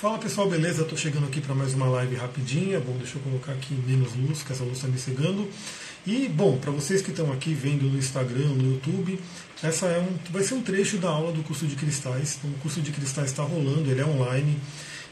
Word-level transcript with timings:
Fala 0.00 0.18
pessoal, 0.18 0.50
beleza? 0.50 0.82
Estou 0.82 0.98
chegando 0.98 1.26
aqui 1.26 1.40
para 1.40 1.54
mais 1.54 1.72
uma 1.72 1.86
live 1.86 2.16
rapidinha. 2.16 2.80
Bom, 2.80 2.96
deixa 2.98 3.16
eu 3.16 3.22
colocar 3.22 3.52
aqui 3.52 3.72
menos 3.86 4.12
luz, 4.16 4.42
que 4.42 4.52
essa 4.52 4.64
luz 4.64 4.78
está 4.78 4.88
me 4.88 4.98
cegando. 4.98 5.48
E, 6.04 6.28
bom, 6.28 6.58
para 6.58 6.72
vocês 6.72 7.00
que 7.00 7.10
estão 7.10 7.32
aqui 7.32 7.54
vendo 7.54 7.84
no 7.84 7.96
Instagram, 7.96 8.48
no 8.48 8.72
YouTube, 8.72 9.20
essa 9.62 9.86
é 9.86 10.00
um, 10.00 10.18
vai 10.32 10.42
ser 10.42 10.54
um 10.54 10.62
trecho 10.62 10.98
da 10.98 11.08
aula 11.08 11.30
do 11.30 11.44
curso 11.44 11.64
de 11.64 11.76
cristais. 11.76 12.36
Então, 12.38 12.50
o 12.50 12.54
curso 12.54 12.82
de 12.82 12.90
cristais 12.90 13.30
está 13.30 13.44
rolando, 13.44 13.88
ele 13.88 14.00
é 14.00 14.04
online. 14.04 14.58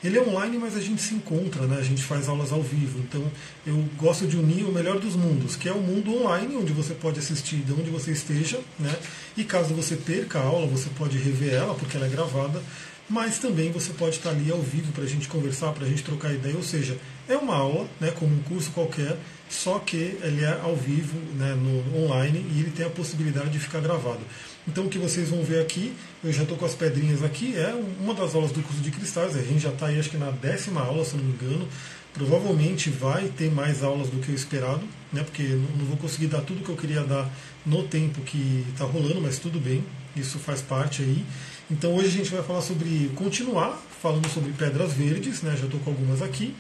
Ele 0.03 0.18
é 0.18 0.21
online, 0.21 0.59
mas 0.59 0.77
a 0.77 0.80
gente 0.80 1.01
se 1.01 1.14
encontra, 1.14 1.64
né? 1.64 1.77
a 1.79 1.85
gente 1.85 2.03
faz 2.03 2.29
aulas 2.29 2.51
ao 2.51 2.61
vivo. 2.61 2.99
Então, 2.99 3.25
eu 3.64 3.77
gosto 3.96 4.27
de 4.27 4.37
unir 4.37 4.64
o 4.64 4.73
melhor 4.73 4.99
dos 4.99 5.14
mundos, 5.14 5.55
que 5.55 5.69
é 5.69 5.73
o 5.73 5.80
mundo 5.80 6.12
online, 6.12 6.57
onde 6.57 6.73
você 6.73 6.93
pode 6.93 7.21
assistir 7.21 7.59
de 7.59 7.73
onde 7.73 7.89
você 7.89 8.11
esteja, 8.11 8.59
né? 8.80 8.93
e 9.37 9.45
caso 9.45 9.73
você 9.75 9.95
perca 9.95 10.41
a 10.41 10.43
aula, 10.43 10.67
você 10.67 10.91
pode 10.99 11.17
rever 11.19 11.55
ela, 11.55 11.73
porque 11.77 11.96
ela 11.96 12.07
é 12.07 12.11
gravada 12.11 12.61
mas 13.13 13.39
também 13.39 13.71
você 13.71 13.93
pode 13.93 14.17
estar 14.17 14.31
ali 14.31 14.51
ao 14.51 14.62
vivo 14.62 14.91
para 14.91 15.05
a 15.05 15.07
gente 15.07 15.29
conversar, 15.29 15.73
para 15.73 15.84
a 15.84 15.89
gente 15.89 16.03
trocar 16.03 16.33
ideia, 16.33 16.57
ou 16.57 16.62
seja, 16.62 16.97
é 17.29 17.37
uma 17.37 17.55
aula, 17.55 17.87
né, 18.01 18.11
como 18.11 18.34
um 18.34 18.41
curso 18.41 18.70
qualquer, 18.70 19.19
só 19.51 19.79
que 19.79 20.16
ele 20.23 20.43
é 20.43 20.59
ao 20.62 20.75
vivo, 20.75 21.19
né, 21.37 21.55
no 21.55 22.05
online, 22.05 22.39
e 22.55 22.61
ele 22.61 22.70
tem 22.70 22.87
a 22.87 22.89
possibilidade 22.89 23.51
de 23.51 23.59
ficar 23.59 23.80
gravado. 23.80 24.20
Então 24.67 24.87
o 24.87 24.89
que 24.89 24.97
vocês 24.97 25.29
vão 25.29 25.45
ver 25.45 25.61
aqui, 25.61 25.93
eu 26.25 26.33
já 26.33 26.43
estou 26.43 26.56
com 26.56 26.65
as 26.65 26.75
pedrinhas 26.75 27.23
aqui, 27.23 27.55
é 27.55 27.75
uma 28.01 28.15
das 28.15 28.34
aulas 28.34 28.51
do 28.51 28.62
curso 28.62 28.80
de 28.80 28.91
cristais, 28.91 29.37
a 29.37 29.42
gente 29.42 29.61
já 29.61 29.69
está 29.69 29.89
aí 29.89 30.01
acho 30.01 30.09
que 30.09 30.17
na 30.17 30.31
décima 30.31 30.81
aula, 30.81 31.05
se 31.05 31.15
não 31.15 31.23
me 31.23 31.34
engano, 31.34 31.69
provavelmente 32.15 32.89
vai 32.89 33.29
ter 33.29 33.51
mais 33.51 33.83
aulas 33.83 34.09
do 34.09 34.20
que 34.20 34.33
o 34.33 34.34
esperado, 34.34 34.89
né, 35.12 35.23
porque 35.23 35.42
não 35.42 35.84
vou 35.84 35.98
conseguir 35.98 36.29
dar 36.29 36.41
tudo 36.41 36.65
que 36.65 36.70
eu 36.70 36.77
queria 36.77 37.03
dar 37.03 37.31
no 37.67 37.83
tempo 37.83 38.23
que 38.23 38.65
está 38.73 38.87
rolando, 38.87 39.20
mas 39.20 39.39
tudo 39.39 39.61
bem, 39.61 39.84
isso 40.17 40.39
faz 40.39 40.62
parte 40.62 41.03
aí. 41.03 41.23
Então 41.73 41.95
hoje 41.95 42.09
a 42.09 42.11
gente 42.11 42.31
vai 42.31 42.43
falar 42.43 42.61
sobre, 42.61 43.11
continuar 43.15 43.83
falando 44.03 44.29
sobre 44.29 44.53
pedras 44.53 44.93
verdes, 44.93 45.41
né? 45.41 45.57
já 45.59 45.65
estou 45.65 45.81
com 45.81 45.91
algumas 45.91 46.21
aqui. 46.21 46.55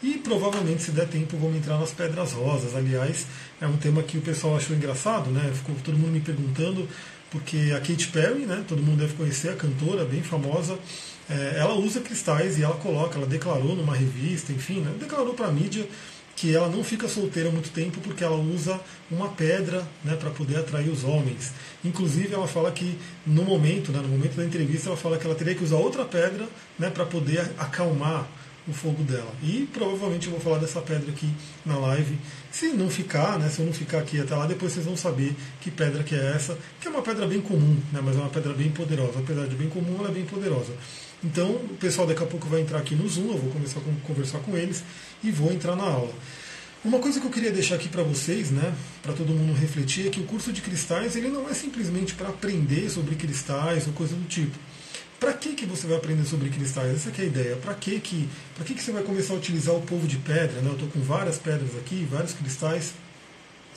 E 0.00 0.14
provavelmente, 0.18 0.82
se 0.82 0.92
der 0.92 1.08
tempo, 1.08 1.36
vamos 1.36 1.56
entrar 1.56 1.76
nas 1.76 1.90
pedras 1.90 2.32
rosas. 2.32 2.76
Aliás, 2.76 3.26
é 3.60 3.66
um 3.66 3.76
tema 3.76 4.00
que 4.02 4.16
o 4.16 4.20
pessoal 4.20 4.56
achou 4.56 4.76
engraçado, 4.76 5.30
né? 5.30 5.50
Ficou 5.54 5.74
todo 5.82 5.98
mundo 5.98 6.12
me 6.12 6.20
perguntando, 6.20 6.86
porque 7.30 7.72
a 7.74 7.80
Katy 7.80 8.08
Perry, 8.08 8.46
né? 8.46 8.62
Todo 8.68 8.82
mundo 8.82 8.98
deve 8.98 9.14
conhecer, 9.14 9.48
a 9.48 9.56
cantora 9.56 10.04
bem 10.04 10.22
famosa, 10.22 10.78
é, 11.28 11.54
ela 11.58 11.74
usa 11.74 12.00
cristais 12.00 12.58
e 12.58 12.62
ela 12.62 12.76
coloca, 12.76 13.16
ela 13.16 13.26
declarou 13.26 13.74
numa 13.74 13.96
revista, 13.96 14.52
enfim, 14.52 14.80
né? 14.80 14.92
declarou 15.00 15.32
para 15.32 15.46
a 15.46 15.52
mídia 15.52 15.86
que 16.44 16.54
ela 16.54 16.68
não 16.68 16.84
fica 16.84 17.08
solteira 17.08 17.50
muito 17.50 17.70
tempo 17.70 17.98
porque 18.02 18.22
ela 18.22 18.36
usa 18.36 18.78
uma 19.10 19.28
pedra 19.28 19.82
né, 20.04 20.14
para 20.14 20.28
poder 20.28 20.58
atrair 20.58 20.90
os 20.90 21.02
homens. 21.02 21.52
Inclusive, 21.82 22.34
ela 22.34 22.46
fala 22.46 22.70
que 22.70 22.98
no 23.26 23.44
momento, 23.44 23.90
né, 23.90 23.98
no 23.98 24.08
momento 24.08 24.36
da 24.36 24.44
entrevista, 24.44 24.90
ela 24.90 24.96
fala 24.96 25.16
que 25.16 25.24
ela 25.24 25.34
teria 25.34 25.54
que 25.54 25.64
usar 25.64 25.76
outra 25.76 26.04
pedra 26.04 26.46
né, 26.78 26.90
para 26.90 27.06
poder 27.06 27.50
acalmar 27.56 28.28
o 28.68 28.74
fogo 28.74 29.02
dela. 29.04 29.32
E 29.42 29.66
provavelmente 29.72 30.26
eu 30.26 30.32
vou 30.32 30.40
falar 30.40 30.58
dessa 30.58 30.82
pedra 30.82 31.10
aqui 31.10 31.30
na 31.64 31.78
live. 31.78 32.18
Se 32.52 32.68
não 32.74 32.90
ficar, 32.90 33.38
né, 33.38 33.48
se 33.48 33.60
eu 33.60 33.64
não 33.64 33.72
ficar 33.72 34.00
aqui 34.00 34.20
até 34.20 34.36
lá, 34.36 34.46
depois 34.46 34.70
vocês 34.70 34.84
vão 34.84 34.98
saber 34.98 35.34
que 35.62 35.70
pedra 35.70 36.02
que 36.02 36.14
é 36.14 36.32
essa, 36.36 36.58
que 36.78 36.88
é 36.88 36.90
uma 36.90 37.00
pedra 37.00 37.26
bem 37.26 37.40
comum, 37.40 37.78
né, 37.90 38.02
mas 38.04 38.16
é 38.16 38.20
uma 38.20 38.28
pedra 38.28 38.52
bem 38.52 38.70
poderosa. 38.70 39.18
Apesar 39.18 39.46
de 39.46 39.56
bem 39.56 39.70
comum, 39.70 39.96
ela 39.98 40.10
é 40.10 40.12
bem 40.12 40.26
poderosa. 40.26 40.74
Então, 41.24 41.52
o 41.52 41.76
pessoal 41.80 42.06
daqui 42.06 42.22
a 42.22 42.26
pouco 42.26 42.46
vai 42.48 42.60
entrar 42.60 42.78
aqui 42.78 42.94
no 42.94 43.08
Zoom, 43.08 43.32
eu 43.32 43.38
vou 43.38 43.50
começar 43.50 43.80
a 43.80 44.06
conversar 44.06 44.40
com 44.40 44.56
eles 44.56 44.84
e 45.22 45.30
vou 45.30 45.50
entrar 45.50 45.74
na 45.74 45.84
aula. 45.84 46.12
Uma 46.84 46.98
coisa 46.98 47.18
que 47.18 47.26
eu 47.26 47.30
queria 47.30 47.50
deixar 47.50 47.76
aqui 47.76 47.88
para 47.88 48.02
vocês, 48.02 48.50
né, 48.50 48.74
para 49.02 49.14
todo 49.14 49.32
mundo 49.32 49.58
refletir, 49.58 50.06
é 50.06 50.10
que 50.10 50.20
o 50.20 50.24
curso 50.24 50.52
de 50.52 50.60
cristais 50.60 51.16
ele 51.16 51.28
não 51.28 51.48
é 51.48 51.54
simplesmente 51.54 52.14
para 52.14 52.28
aprender 52.28 52.90
sobre 52.90 53.14
cristais 53.14 53.86
ou 53.86 53.94
coisa 53.94 54.14
do 54.14 54.28
tipo. 54.28 54.54
Para 55.18 55.32
que, 55.32 55.54
que 55.54 55.64
você 55.64 55.86
vai 55.86 55.96
aprender 55.96 56.24
sobre 56.26 56.50
cristais? 56.50 56.94
Essa 56.94 57.08
é 57.08 57.24
a 57.24 57.26
ideia. 57.26 57.56
Para 57.56 57.72
que, 57.72 57.98
que, 58.00 58.28
que, 58.66 58.74
que 58.74 58.82
você 58.82 58.92
vai 58.92 59.02
começar 59.02 59.32
a 59.32 59.36
utilizar 59.38 59.74
o 59.74 59.80
povo 59.80 60.06
de 60.06 60.18
pedra? 60.18 60.60
Né? 60.60 60.68
Eu 60.68 60.74
estou 60.74 60.88
com 60.88 61.00
várias 61.00 61.38
pedras 61.38 61.74
aqui, 61.76 62.06
vários 62.10 62.34
cristais. 62.34 62.92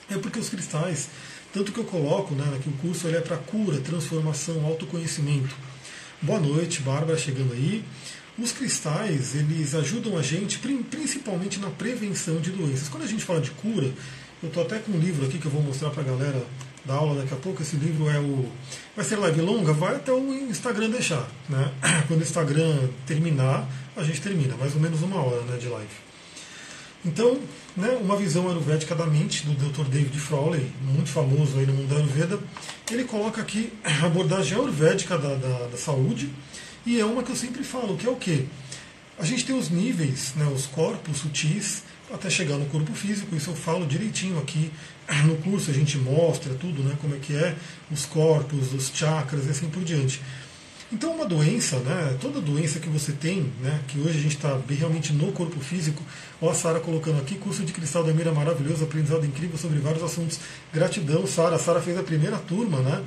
É 0.09 0.17
porque 0.17 0.39
os 0.39 0.49
cristais, 0.49 1.07
tanto 1.53 1.71
que 1.71 1.79
eu 1.79 1.85
coloco 1.85 2.33
né, 2.35 2.59
que 2.61 2.67
o 2.67 2.73
curso 2.73 3.07
ele 3.07 3.15
é 3.15 3.21
para 3.21 3.37
cura, 3.37 3.79
transformação, 3.79 4.65
autoconhecimento. 4.65 5.55
Boa 6.19 6.39
noite, 6.39 6.81
Bárbara, 6.81 7.15
chegando 7.15 7.53
aí. 7.53 7.83
Os 8.39 8.51
cristais, 8.51 9.35
eles 9.35 9.75
ajudam 9.75 10.17
a 10.17 10.23
gente 10.23 10.57
principalmente 10.57 11.59
na 11.59 11.69
prevenção 11.69 12.41
de 12.41 12.49
doenças. 12.49 12.89
Quando 12.89 13.03
a 13.03 13.07
gente 13.07 13.23
fala 13.23 13.39
de 13.39 13.51
cura, 13.51 13.91
eu 14.41 14.47
estou 14.47 14.63
até 14.63 14.79
com 14.79 14.93
um 14.93 14.99
livro 14.99 15.27
aqui 15.27 15.37
que 15.37 15.45
eu 15.45 15.51
vou 15.51 15.61
mostrar 15.61 15.91
para 15.91 16.01
a 16.01 16.05
galera 16.05 16.43
da 16.83 16.95
aula 16.95 17.21
daqui 17.21 17.35
a 17.35 17.37
pouco. 17.37 17.61
Esse 17.61 17.75
livro 17.75 18.09
é 18.09 18.19
o. 18.19 18.51
Vai 18.95 19.05
ser 19.05 19.17
live 19.17 19.41
longa, 19.41 19.73
vai 19.73 19.95
até 19.95 20.11
o 20.11 20.33
Instagram 20.33 20.89
deixar. 20.89 21.29
Né? 21.47 21.71
Quando 22.07 22.21
o 22.21 22.23
Instagram 22.23 22.89
terminar, 23.05 23.69
a 23.95 24.03
gente 24.03 24.19
termina, 24.19 24.55
mais 24.57 24.73
ou 24.73 24.81
menos 24.81 25.03
uma 25.03 25.21
hora 25.21 25.41
né, 25.43 25.57
de 25.57 25.67
live. 25.67 26.06
Então, 27.07 27.39
né, 27.75 27.97
uma 28.01 28.17
visão 28.17 28.49
ayurvédica 28.49 28.93
da 28.93 29.05
mente 29.05 29.45
do 29.45 29.53
Dr. 29.53 29.85
David 29.85 30.19
Frawley, 30.19 30.69
muito 30.81 31.09
famoso 31.09 31.57
aí 31.57 31.65
no 31.65 31.71
mundo 31.71 31.87
da 31.87 31.95
Ayurveda, 31.95 32.37
ele 32.91 33.05
coloca 33.05 33.41
aqui 33.41 33.71
a 33.81 34.05
abordagem 34.05 34.57
ayurvédica 34.57 35.17
da, 35.17 35.35
da, 35.35 35.67
da 35.67 35.77
saúde, 35.77 36.29
e 36.85 36.99
é 36.99 37.05
uma 37.05 37.23
que 37.23 37.31
eu 37.31 37.35
sempre 37.35 37.63
falo, 37.63 37.95
que 37.95 38.05
é 38.05 38.09
o 38.09 38.17
quê? 38.17 38.43
A 39.17 39.23
gente 39.23 39.45
tem 39.45 39.57
os 39.57 39.69
níveis, 39.69 40.33
né, 40.35 40.45
os 40.53 40.65
corpos 40.65 41.19
sutis, 41.19 41.83
até 42.13 42.29
chegar 42.29 42.57
no 42.57 42.65
corpo 42.65 42.93
físico, 42.93 43.33
isso 43.35 43.51
eu 43.51 43.55
falo 43.55 43.85
direitinho 43.85 44.37
aqui 44.37 44.69
no 45.25 45.37
curso, 45.37 45.71
a 45.71 45.73
gente 45.73 45.97
mostra 45.97 46.53
tudo, 46.55 46.83
né, 46.83 46.97
como 46.99 47.15
é 47.15 47.19
que 47.19 47.33
é, 47.33 47.55
os 47.89 48.05
corpos, 48.05 48.73
os 48.73 48.91
chakras 48.93 49.45
e 49.45 49.49
assim 49.49 49.69
por 49.69 49.83
diante. 49.83 50.21
Então, 50.89 51.13
uma 51.13 51.25
doença, 51.25 51.79
né, 51.79 52.17
toda 52.21 52.39
doença 52.39 52.79
que 52.79 52.87
você 52.87 53.11
tem, 53.11 53.51
né, 53.61 53.81
que 53.89 53.99
hoje 53.99 54.19
a 54.19 54.21
gente 54.21 54.37
está 54.37 54.57
realmente 54.69 55.11
no 55.11 55.33
corpo 55.33 55.59
físico, 55.59 56.01
ó, 56.41 56.49
a 56.49 56.53
Sara 56.53 56.79
colocando 56.79 57.19
aqui, 57.19 57.35
curso 57.35 57.65
de 57.65 57.73
cristal 57.73 58.05
da 58.05 58.13
Mira 58.13 58.31
maravilhoso, 58.31 58.85
aprendizado 58.85 59.25
incrível 59.25 59.57
sobre 59.57 59.79
vários 59.79 60.01
assuntos. 60.01 60.39
Gratidão, 60.73 61.27
Sara. 61.27 61.57
A 61.57 61.59
Sara 61.59 61.81
fez 61.81 61.97
a 61.97 62.03
primeira 62.03 62.37
turma, 62.37 62.79
né? 62.79 63.03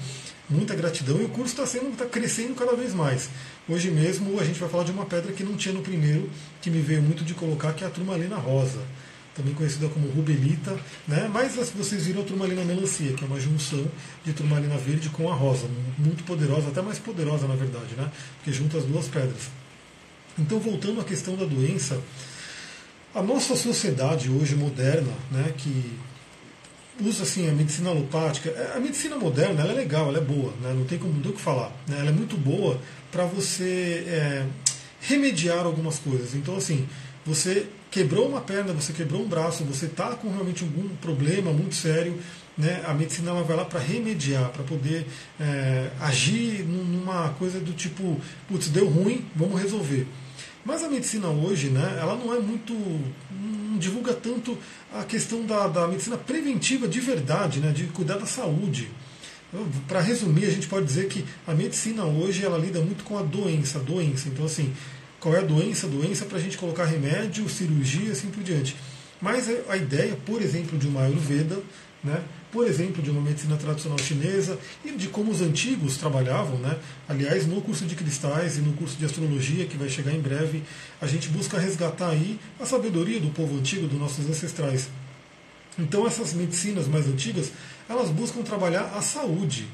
Muita 0.51 0.75
gratidão 0.75 1.23
e 1.23 1.25
o 1.25 1.29
curso 1.31 1.55
está 1.55 1.65
sendo, 1.65 1.91
está 1.93 2.05
crescendo 2.05 2.55
cada 2.55 2.77
vez 2.77 2.93
mais. 2.93 3.31
Hoje 3.67 3.91
mesmo 3.91 4.39
a 4.39 4.45
gente 4.45 4.61
vai 4.61 4.69
falar 4.69 4.85
de 4.85 4.93
uma 4.93 5.07
pedra 5.07 5.33
que 5.33 5.43
não 5.43 5.57
tinha 5.57 5.75
no 5.75 5.81
primeiro, 5.81 6.29
que 6.61 6.69
me 6.69 6.83
veio 6.83 7.01
muito 7.01 7.25
de 7.25 7.33
colocar, 7.33 7.73
que 7.73 7.83
é 7.83 7.87
a 7.87 7.91
turmalina 7.91 8.37
rosa 8.37 8.81
também 9.35 9.55
conhecida 9.55 9.89
como 9.89 10.09
rubelita, 10.09 10.79
né? 11.07 11.31
mas 11.33 11.55
vocês 11.55 12.07
viram 12.07 12.23
a 12.23 12.25
turmalina 12.25 12.65
melancia, 12.65 13.13
que 13.13 13.25
é 13.25 13.27
uma 13.27 13.41
junção 13.41 13.87
de 14.25 14.33
turmalina 14.33 14.77
verde 14.77 15.09
com 15.11 15.31
a 15.31 15.35
rosa, 15.35 15.67
muito 15.99 16.25
poderosa, 16.25 16.69
até 16.69 16.83
mais 16.83 16.99
poderosa 16.99 17.47
na 17.47 17.55
verdade, 17.55 17.95
né? 17.97 18.11
porque 18.37 18.53
junta 18.53 18.79
as 18.79 18.85
duas 18.85 19.09
pedras. 19.09 19.49
Então, 20.39 20.59
voltando 20.59 21.01
à 21.01 21.05
questão 21.05 21.37
da 21.37 21.45
doença, 21.45 22.01
a 23.15 23.23
nossa 23.23 23.57
sociedade 23.57 24.31
hoje 24.31 24.55
moderna, 24.55 25.13
né, 25.31 25.53
que 25.57 25.99
usa 27.03 27.25
assim 27.25 27.49
a 27.49 27.53
medicina 27.53 27.91
alopática, 27.91 28.51
é, 28.51 28.77
a 28.77 28.81
medicina 28.81 29.17
moderna 29.17 29.63
é 29.63 29.73
legal, 29.73 30.09
ela 30.09 30.19
é 30.19 30.21
boa, 30.21 30.53
né, 30.63 30.73
não 30.75 30.85
tem 30.85 30.99
como 30.99 31.15
do 31.15 31.33
que 31.33 31.41
falar, 31.41 31.73
né, 31.89 31.97
ela 31.99 32.11
é 32.11 32.13
muito 32.13 32.37
boa 32.37 32.81
para 33.11 33.25
você 33.25 34.05
é, 34.07 34.47
remediar 35.01 35.65
algumas 35.65 35.99
coisas. 35.99 36.35
Então, 36.35 36.57
assim, 36.57 36.87
você 37.25 37.67
quebrou 37.91 38.29
uma 38.29 38.41
perna, 38.41 38.73
você 38.73 38.93
quebrou 38.93 39.23
um 39.23 39.29
braço, 39.29 39.65
você 39.65 39.87
está 39.87 40.15
com 40.15 40.31
realmente 40.31 40.63
algum 40.63 40.89
problema 40.97 41.53
muito 41.53 41.75
sério, 41.75 42.19
né, 42.57 42.83
a 42.87 42.93
medicina 42.93 43.31
ela 43.31 43.43
vai 43.43 43.57
lá 43.57 43.65
para 43.65 43.81
remediar, 43.81 44.51
para 44.51 44.63
poder 44.63 45.07
é, 45.41 45.91
agir 46.01 46.65
numa 46.65 47.31
coisa 47.31 47.59
do 47.59 47.73
tipo, 47.73 48.21
putz, 48.49 48.69
deu 48.69 48.89
ruim, 48.89 49.25
vamos 49.35 49.61
resolver. 49.61 50.07
Mas 50.65 50.85
a 50.85 50.89
medicina 50.89 51.29
hoje, 51.29 51.69
né, 51.71 51.99
ela 52.01 52.17
não 52.17 52.35
é 52.35 52.39
muito. 52.39 52.75
não 53.31 53.79
divulga 53.79 54.13
tanto 54.13 54.59
a 54.95 55.05
questão 55.05 55.47
da, 55.47 55.67
da 55.69 55.89
medicina 55.89 56.19
preventiva 56.19 56.87
de 56.87 57.01
verdade, 57.01 57.61
né, 57.61 57.73
de 57.73 57.85
cuidar 57.85 58.19
da 58.19 58.27
saúde. 58.27 58.91
Para 59.89 60.01
resumir, 60.01 60.45
a 60.45 60.51
gente 60.51 60.69
pode 60.69 60.87
dizer 60.87 61.09
que 61.09 61.25
a 61.47 61.55
medicina 61.55 62.05
hoje 62.05 62.45
ela 62.45 62.59
lida 62.59 62.81
muito 62.81 63.03
com 63.03 63.19
a 63.19 63.23
doença, 63.23 63.79
a 63.79 63.83
doença. 63.83 64.29
Então, 64.29 64.45
assim, 64.45 64.73
qual 65.21 65.35
é 65.35 65.39
a 65.39 65.43
doença, 65.43 65.87
doença 65.87 66.25
para 66.25 66.39
a 66.39 66.41
gente 66.41 66.57
colocar 66.57 66.85
remédio, 66.85 67.49
cirurgia 67.49 68.13
assim 68.13 68.31
por 68.31 68.43
diante. 68.43 68.75
Mas 69.21 69.49
a 69.69 69.77
ideia, 69.77 70.17
por 70.25 70.41
exemplo, 70.41 70.79
de 70.79 70.89
uma 70.89 71.03
Ayurveda, 71.03 71.63
né, 72.03 72.23
por 72.51 72.67
exemplo, 72.67 73.03
de 73.03 73.11
uma 73.11 73.21
medicina 73.21 73.57
tradicional 73.57 73.99
chinesa 73.99 74.59
e 74.85 74.93
de 74.93 75.09
como 75.09 75.31
os 75.31 75.41
antigos 75.41 75.97
trabalhavam. 75.99 76.57
Né? 76.59 76.77
Aliás, 77.09 77.47
no 77.47 77.61
curso 77.61 77.85
de 77.85 77.95
cristais 77.95 78.57
e 78.57 78.61
no 78.61 78.73
curso 78.73 78.97
de 78.97 79.05
astrologia, 79.05 79.67
que 79.67 79.77
vai 79.77 79.89
chegar 79.89 80.13
em 80.13 80.21
breve, 80.21 80.63
a 81.01 81.07
gente 81.07 81.29
busca 81.29 81.59
resgatar 81.59 82.09
aí 82.09 82.41
a 82.59 82.65
sabedoria 82.65 83.21
do 83.21 83.31
povo 83.31 83.59
antigo, 83.59 83.87
dos 83.87 83.99
nossos 83.99 84.29
ancestrais. 84.29 84.89
Então, 85.79 86.07
essas 86.07 86.33
medicinas 86.33 86.89
mais 86.89 87.07
antigas, 87.07 87.53
elas 87.89 88.11
buscam 88.11 88.43
trabalhar 88.43 88.93
a 88.97 89.03
saúde, 89.03 89.67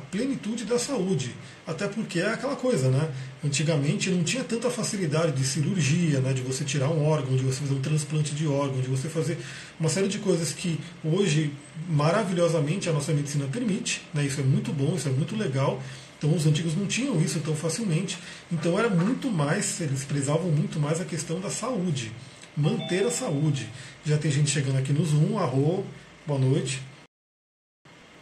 a 0.00 0.02
plenitude 0.10 0.64
da 0.64 0.78
saúde. 0.78 1.34
Até 1.66 1.86
porque 1.86 2.18
é 2.18 2.32
aquela 2.32 2.56
coisa, 2.56 2.90
né? 2.90 3.10
Antigamente 3.44 4.10
não 4.10 4.24
tinha 4.24 4.42
tanta 4.42 4.70
facilidade 4.70 5.32
de 5.32 5.44
cirurgia, 5.44 6.20
né? 6.20 6.32
de 6.32 6.40
você 6.40 6.64
tirar 6.64 6.88
um 6.88 7.06
órgão, 7.06 7.36
de 7.36 7.44
você 7.44 7.60
fazer 7.60 7.74
um 7.74 7.80
transplante 7.80 8.34
de 8.34 8.46
órgão, 8.46 8.80
de 8.80 8.88
você 8.88 9.08
fazer 9.08 9.38
uma 9.78 9.88
série 9.88 10.08
de 10.08 10.18
coisas 10.18 10.52
que 10.52 10.80
hoje, 11.04 11.52
maravilhosamente, 11.88 12.88
a 12.88 12.92
nossa 12.92 13.12
medicina 13.12 13.46
permite. 13.46 14.02
Né? 14.12 14.24
Isso 14.24 14.40
é 14.40 14.44
muito 14.44 14.72
bom, 14.72 14.96
isso 14.96 15.08
é 15.08 15.12
muito 15.12 15.36
legal. 15.36 15.80
Então 16.18 16.34
os 16.34 16.46
antigos 16.46 16.76
não 16.76 16.86
tinham 16.86 17.20
isso 17.20 17.40
tão 17.40 17.54
facilmente. 17.54 18.18
Então 18.50 18.78
era 18.78 18.88
muito 18.88 19.30
mais, 19.30 19.80
eles 19.80 20.04
prezavam 20.04 20.50
muito 20.50 20.80
mais 20.80 21.00
a 21.00 21.04
questão 21.04 21.40
da 21.40 21.50
saúde, 21.50 22.12
manter 22.56 23.06
a 23.06 23.10
saúde. 23.10 23.68
Já 24.04 24.18
tem 24.18 24.30
gente 24.30 24.50
chegando 24.50 24.78
aqui 24.78 24.92
no 24.92 25.04
Zoom, 25.04 25.38
arro, 25.38 25.84
boa 26.26 26.38
noite. 26.38 26.82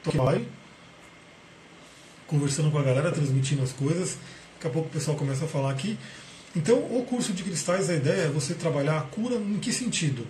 Tô 0.05 0.11
aqui 0.11 0.58
conversando 2.29 2.71
com 2.71 2.79
a 2.79 2.83
galera, 2.83 3.11
transmitindo 3.11 3.63
as 3.63 3.73
coisas. 3.73 4.17
Daqui 4.55 4.69
a 4.69 4.71
pouco 4.71 4.89
o 4.89 4.93
pessoal 4.93 5.17
começa 5.17 5.47
a 5.47 5.49
falar 5.49 5.73
aqui. 5.73 5.99
Então, 6.55 6.79
o 6.79 7.05
curso 7.05 7.33
de 7.33 7.43
cristais, 7.43 7.91
a 7.91 7.95
ideia 7.95 8.23
é 8.23 8.29
você 8.29 8.55
trabalhar 8.55 8.99
a 8.99 9.01
cura 9.03 9.35
em 9.35 9.59
que 9.59 9.73
sentido? 9.73 10.27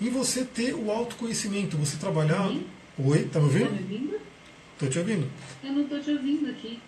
Em 0.00 0.10
você 0.10 0.44
ter 0.44 0.74
o 0.74 0.90
autoconhecimento, 0.90 1.76
você 1.76 1.96
trabalhar. 1.96 2.48
Sim. 2.48 2.66
Oi, 2.98 3.24
tá 3.24 3.38
me 3.38 3.46
ouvindo? 3.46 3.66
Tá 3.66 3.72
me 3.72 3.82
ouvindo? 3.82 4.20
Tô 4.78 4.86
te 4.86 4.98
ouvindo. 4.98 5.30
Eu 5.62 5.72
não 5.72 5.84
tô 5.84 5.98
te 6.00 6.10
ouvindo 6.10 6.50
aqui. 6.50 6.80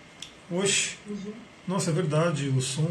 Oxe, 0.51 0.95
nossa, 1.67 1.89
é 1.89 1.93
verdade, 1.93 2.47
o 2.49 2.61
som 2.61 2.87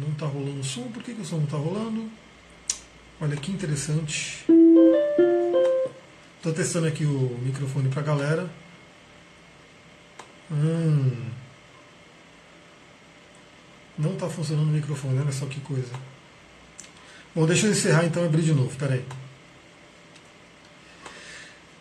não 0.00 0.12
tá 0.18 0.26
rolando 0.26 0.60
o 0.60 0.64
som. 0.64 0.82
Por 0.88 1.02
que, 1.02 1.14
que 1.14 1.20
o 1.20 1.24
som 1.24 1.38
não 1.38 1.46
tá 1.46 1.56
rolando? 1.56 2.10
Olha 3.20 3.36
que 3.36 3.52
interessante. 3.52 4.44
Tô 6.42 6.52
testando 6.52 6.86
aqui 6.86 7.04
o 7.04 7.38
microfone 7.42 7.88
pra 7.88 8.02
galera. 8.02 8.50
Hum. 10.50 11.30
Não 13.98 14.12
está 14.12 14.28
funcionando 14.28 14.68
o 14.68 14.72
microfone, 14.72 15.18
olha 15.18 15.32
só 15.32 15.46
que 15.46 15.60
coisa. 15.60 15.92
Bom, 17.34 17.46
deixa 17.46 17.66
eu 17.66 17.70
encerrar 17.70 18.04
então 18.04 18.22
e 18.22 18.26
abrir 18.26 18.42
de 18.42 18.52
novo, 18.52 18.74
peraí. 18.76 19.04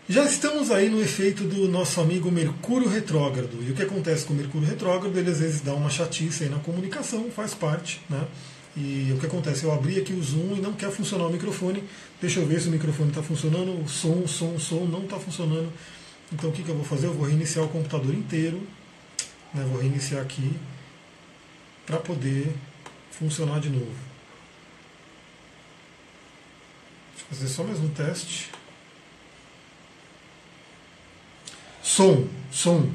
Já 0.08 0.24
estamos 0.24 0.70
aí 0.70 0.88
no 0.88 1.02
efeito 1.02 1.44
do 1.46 1.68
nosso 1.68 2.00
amigo 2.00 2.32
Mercúrio 2.32 2.88
Retrógrado. 2.88 3.58
E 3.62 3.72
o 3.72 3.74
que 3.74 3.82
acontece 3.82 4.24
com 4.26 4.34
o 4.34 4.36
Mercúrio 4.36 4.68
Retrógrado? 4.68 5.18
Ele 5.18 5.32
às 5.32 5.40
vezes 5.40 5.62
dá 5.62 5.74
uma 5.74 5.90
chatice 5.90 6.44
aí 6.44 6.50
na 6.50 6.60
comunicação, 6.60 7.32
faz 7.32 7.56
parte, 7.56 8.00
né? 8.08 8.24
E 8.78 9.12
o 9.16 9.20
que 9.20 9.26
acontece? 9.26 9.64
Eu 9.64 9.72
abri 9.72 10.00
aqui 10.00 10.14
o 10.14 10.22
Zoom 10.22 10.58
e 10.58 10.62
não 10.62 10.74
quer 10.74 10.92
funcionar 10.92 11.26
o 11.26 11.32
microfone. 11.32 11.84
Deixa 12.22 12.40
eu 12.40 12.46
ver 12.46 12.62
se 12.62 12.68
o 12.68 12.72
microfone 12.72 13.10
está 13.10 13.24
funcionando. 13.24 13.82
O 13.82 13.88
som, 13.88 14.28
som, 14.28 14.60
som 14.60 14.86
não 14.86 15.06
está 15.06 15.18
funcionando. 15.18 15.72
Então 16.32 16.50
o 16.50 16.54
que, 16.54 16.64
que 16.64 16.70
eu 16.70 16.76
vou 16.76 16.86
fazer? 16.86 17.08
Eu 17.08 17.14
vou 17.14 17.28
reiniciar 17.28 17.66
o 17.66 17.70
computador 17.70 18.14
inteiro. 18.14 18.66
Né? 19.54 19.64
Vou 19.64 19.80
reiniciar 19.80 20.22
aqui 20.22 20.58
para 21.86 21.98
poder 21.98 22.54
funcionar 23.12 23.60
de 23.60 23.70
novo. 23.70 23.96
Deixa 27.12 27.24
eu 27.24 27.28
fazer 27.30 27.48
só 27.48 27.64
mais 27.64 27.80
um 27.80 27.90
teste. 27.90 28.52
Som, 31.82 32.28
som, 32.52 32.92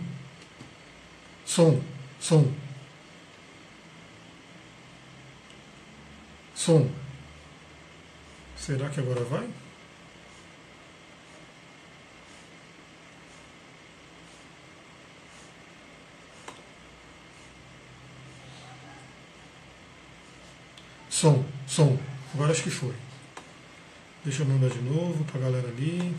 som, 1.47 1.81
som, 2.21 2.53
som. 6.55 6.91
Será 8.57 8.91
que 8.91 9.01
agora 9.01 9.25
vai? 9.25 9.49
Som, 21.21 21.45
som. 21.67 21.99
Agora 22.33 22.51
acho 22.51 22.63
que 22.63 22.71
foi. 22.71 22.95
Deixa 24.25 24.43
eu 24.43 24.47
mandar 24.47 24.71
de 24.71 24.81
novo 24.81 25.23
para 25.25 25.39
a 25.39 25.43
galera 25.43 25.69
ali. 25.69 26.15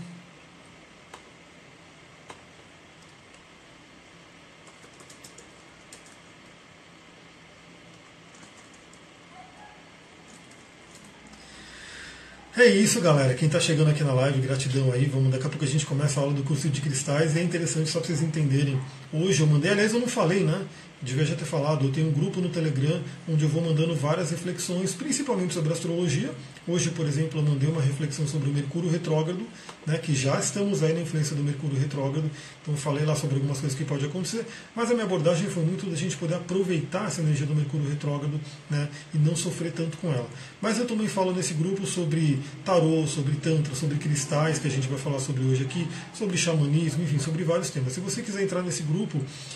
É 12.56 12.65
isso, 12.68 13.01
galera. 13.01 13.33
Quem 13.33 13.48
está 13.48 13.59
chegando 13.59 13.89
aqui 13.89 14.03
na 14.03 14.13
live, 14.13 14.39
gratidão 14.39 14.92
aí. 14.92 15.06
Vamos, 15.06 15.31
daqui 15.31 15.48
a 15.48 15.50
pouco 15.50 15.65
a 15.65 15.68
gente 15.68 15.83
começa 15.83 16.19
a 16.19 16.24
aula 16.24 16.36
do 16.36 16.44
curso 16.44 16.69
de 16.69 16.80
cristais. 16.80 17.36
É 17.36 17.42
interessante 17.42 17.89
só 17.89 17.98
para 17.98 18.06
vocês 18.06 18.21
entenderem. 18.21 18.80
Hoje 19.13 19.42
eu 19.42 19.48
mandei, 19.48 19.72
aliás, 19.72 19.94
eu 19.94 20.00
não 20.00 20.08
falei, 20.08 20.44
né? 20.44 20.66
devia 21.02 21.25
já 21.25 21.36
ter 21.36 21.46
falado, 21.46 21.86
eu 21.86 21.92
tenho 21.92 22.10
um 22.10 22.12
grupo 22.12 22.40
no 22.40 22.50
Telegram 22.50 23.02
onde 23.28 23.44
eu 23.44 23.50
vou 23.50 23.63
mandando 23.63 23.96
várias 23.96 24.30
reflexões, 24.30 24.94
principalmente 24.94 25.54
sobre 25.54 25.74
astrologia. 25.74 26.31
Hoje, 26.68 26.92
por 26.92 27.08
exemplo, 27.08 27.40
eu 27.40 27.44
mandei 27.44 27.68
uma 27.68 27.81
reflexão 27.81 28.28
sobre 28.28 28.50
o 28.50 28.54
Mercúrio 28.54 28.90
retrógrado, 28.90 29.42
né, 29.86 29.98
que 29.98 30.13
já 30.13 30.40
estamos 30.40 30.84
aí 30.84 30.94
na 30.94 31.02
influência 31.02 31.36
do 31.36 31.44
Mercúrio 31.44 31.80
retrógrado, 31.80 32.30
então 32.62 32.75
falei 32.78 33.04
lá 33.04 33.16
sobre 33.16 33.38
algumas 33.38 33.60
coisas 33.60 33.75
que 33.75 33.84
pode 33.84 34.06
acontecer, 34.06 34.46
mas 34.75 34.92
a 34.92 34.94
minha 34.94 35.06
abordagem 35.06 35.50
foi 35.50 35.63
muito 35.63 35.90
da 35.90 35.96
gente 35.96 36.16
poder 36.18 36.36
aproveitar 36.36 37.08
essa 37.08 37.22
energia 37.22 37.48
do 37.48 37.56
Mercúrio 37.56 37.90
retrógrado 37.90 38.40
né, 38.69 38.88
e 39.12 39.18
não 39.18 39.36
sofrer 39.36 39.72
tanto 39.72 39.98
com 39.98 40.13
ela. 40.13 40.28
Mas 40.62 40.78
eu 40.78 40.86
também 40.86 41.08
falo 41.08 41.34
nesse 41.34 41.56
grupo 41.56 41.88
sobre 41.88 42.40
tarô, 42.63 43.08
sobre 43.08 43.34
tantra, 43.38 43.74
sobre 43.74 43.98
cristais, 43.98 44.60
que 44.60 44.68
a 44.68 44.72
gente 44.72 44.88
vai 44.88 45.00
falar 45.00 45.19
sobre 45.19 45.44
hoje 45.44 45.63
aqui, 45.63 45.88
sobre 46.13 46.38
xamanismo, 46.38 47.04
enfim, 47.04 47.18
sobre 47.18 47.44
vários 47.44 47.72
temas. 47.72 47.94
Se 47.94 48.00
você 48.00 48.22
quiser 48.22 48.44
entrar 48.44 48.62
nesse 48.62 48.84
grupo 48.84 49.00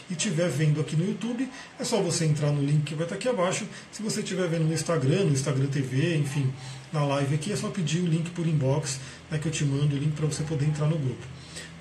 e 0.09 0.13
estiver 0.13 0.49
vendo 0.49 0.79
aqui 0.79 0.95
no 0.95 1.05
YouTube, 1.05 1.49
é 1.79 1.83
só 1.83 2.01
você 2.01 2.25
entrar 2.25 2.51
no 2.51 2.61
link 2.61 2.83
que 2.83 2.95
vai 2.95 3.05
estar 3.05 3.15
aqui 3.15 3.27
abaixo. 3.27 3.67
Se 3.91 4.01
você 4.01 4.21
estiver 4.21 4.47
vendo 4.47 4.65
no 4.65 4.73
Instagram, 4.73 5.25
no 5.25 5.33
Instagram 5.33 5.67
TV, 5.67 6.17
enfim, 6.17 6.51
na 6.91 7.03
live 7.05 7.35
aqui, 7.35 7.51
é 7.51 7.55
só 7.55 7.69
pedir 7.69 8.01
o 8.01 8.07
link 8.07 8.29
por 8.31 8.47
inbox, 8.47 8.99
né, 9.29 9.37
que 9.37 9.47
eu 9.47 9.51
te 9.51 9.65
mando 9.65 9.95
o 9.95 9.99
link 9.99 10.13
para 10.13 10.25
você 10.25 10.43
poder 10.43 10.65
entrar 10.65 10.87
no 10.87 10.97
grupo. 10.97 11.25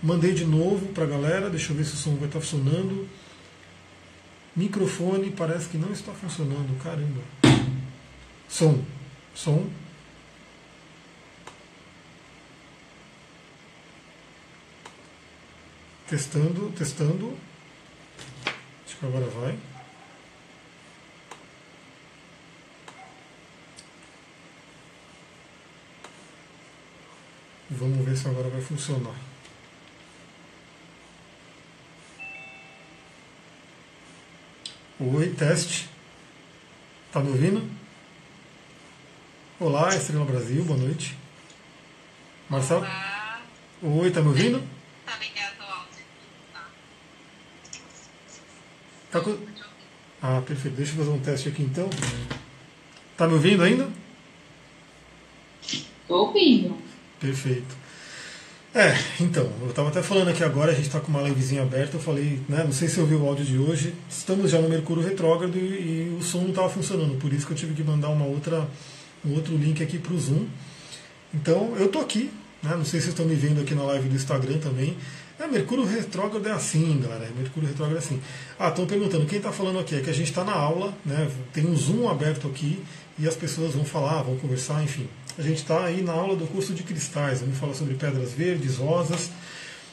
Mandei 0.02 0.34
de 0.34 0.44
novo 0.44 0.86
para 0.88 1.04
a 1.04 1.06
galera, 1.06 1.48
deixa 1.48 1.72
eu 1.72 1.76
ver 1.76 1.84
se 1.84 1.94
o 1.94 1.96
som 1.96 2.16
vai 2.16 2.26
estar 2.26 2.40
funcionando. 2.40 3.08
Microfone 4.54 5.30
parece 5.30 5.68
que 5.68 5.78
não 5.78 5.90
está 5.92 6.12
funcionando, 6.12 6.78
caramba. 6.82 7.20
Som, 8.48 8.84
som. 9.34 9.66
Testando, 16.06 16.70
testando. 16.76 17.36
Agora 19.06 19.26
vai. 19.26 19.58
Vamos 27.70 28.06
ver 28.06 28.16
se 28.16 28.28
agora 28.28 28.48
vai 28.48 28.62
funcionar. 28.62 29.14
Oi, 34.98 35.34
teste. 35.34 35.90
Tá 37.12 37.20
me 37.20 37.28
ouvindo? 37.28 37.70
Olá, 39.60 39.94
Estrela 39.94 40.24
Brasil, 40.24 40.64
boa 40.64 40.78
noite. 40.78 41.14
Marcelo? 42.48 42.80
Olá. 42.80 43.42
Oi, 43.82 44.10
tá 44.10 44.22
me 44.22 44.28
ouvindo? 44.28 44.66
Tá 45.04 45.18
com... 49.20 49.36
Ah, 50.22 50.42
perfeito. 50.46 50.76
Deixa 50.76 50.92
eu 50.92 50.96
fazer 50.96 51.10
um 51.10 51.18
teste 51.18 51.48
aqui 51.48 51.62
então. 51.62 51.88
Tá 53.16 53.26
me 53.26 53.34
ouvindo 53.34 53.62
ainda? 53.62 53.88
Tô 56.08 56.26
ouvindo. 56.26 56.76
Perfeito. 57.20 57.84
É, 58.74 58.92
então, 59.20 59.48
eu 59.62 59.70
estava 59.70 59.88
até 59.88 60.02
falando 60.02 60.30
aqui 60.30 60.42
agora, 60.42 60.72
a 60.72 60.74
gente 60.74 60.88
está 60.88 60.98
com 60.98 61.06
uma 61.06 61.22
livezinha 61.22 61.62
aberta, 61.62 61.96
eu 61.96 62.00
falei, 62.00 62.40
né, 62.48 62.64
não 62.64 62.72
sei 62.72 62.88
se 62.88 62.98
ouviu 62.98 63.20
o 63.20 63.28
áudio 63.28 63.44
de 63.44 63.56
hoje, 63.56 63.94
estamos 64.10 64.50
já 64.50 64.60
no 64.60 64.68
Mercúrio 64.68 65.00
retrógrado 65.00 65.56
e, 65.56 65.60
e 66.08 66.16
o 66.18 66.20
som 66.20 66.40
não 66.40 66.48
estava 66.48 66.68
funcionando, 66.68 67.16
por 67.16 67.32
isso 67.32 67.46
que 67.46 67.52
eu 67.52 67.56
tive 67.56 67.72
que 67.72 67.84
mandar 67.84 68.08
uma 68.08 68.24
outra, 68.24 68.68
um 69.24 69.32
outro 69.32 69.56
link 69.56 69.80
aqui 69.80 69.96
para 69.96 70.12
o 70.12 70.18
Zoom. 70.18 70.46
Então, 71.32 71.76
eu 71.76 71.86
tô 71.86 72.00
aqui, 72.00 72.32
né, 72.64 72.74
não 72.74 72.84
sei 72.84 72.98
se 72.98 73.06
vocês 73.06 73.08
estão 73.10 73.26
me 73.26 73.36
vendo 73.36 73.60
aqui 73.60 73.76
na 73.76 73.84
live 73.84 74.08
do 74.08 74.16
Instagram 74.16 74.58
também, 74.58 74.96
é, 75.38 75.46
Mercúrio 75.46 75.84
retrógrado 75.84 76.46
é 76.46 76.52
assim, 76.52 77.00
galera. 77.00 77.30
Mercúrio 77.36 77.68
retrógrado 77.68 77.96
é 77.96 77.98
assim. 77.98 78.20
Ah, 78.58 78.68
estão 78.68 78.86
perguntando, 78.86 79.26
quem 79.26 79.38
está 79.38 79.50
falando 79.52 79.78
aqui? 79.78 79.96
É 79.96 80.00
que 80.00 80.10
a 80.10 80.14
gente 80.14 80.28
está 80.28 80.44
na 80.44 80.54
aula, 80.54 80.94
né? 81.04 81.30
Tem 81.52 81.66
um 81.66 81.76
Zoom 81.76 82.08
aberto 82.08 82.46
aqui 82.46 82.82
e 83.18 83.26
as 83.26 83.34
pessoas 83.34 83.74
vão 83.74 83.84
falar, 83.84 84.22
vão 84.22 84.36
conversar, 84.36 84.82
enfim. 84.82 85.08
A 85.36 85.42
gente 85.42 85.58
está 85.58 85.84
aí 85.84 86.02
na 86.02 86.12
aula 86.12 86.36
do 86.36 86.46
curso 86.46 86.72
de 86.72 86.82
cristais, 86.82 87.40
vamos 87.40 87.58
falar 87.58 87.74
sobre 87.74 87.94
pedras 87.94 88.32
verdes, 88.32 88.76
rosas. 88.76 89.30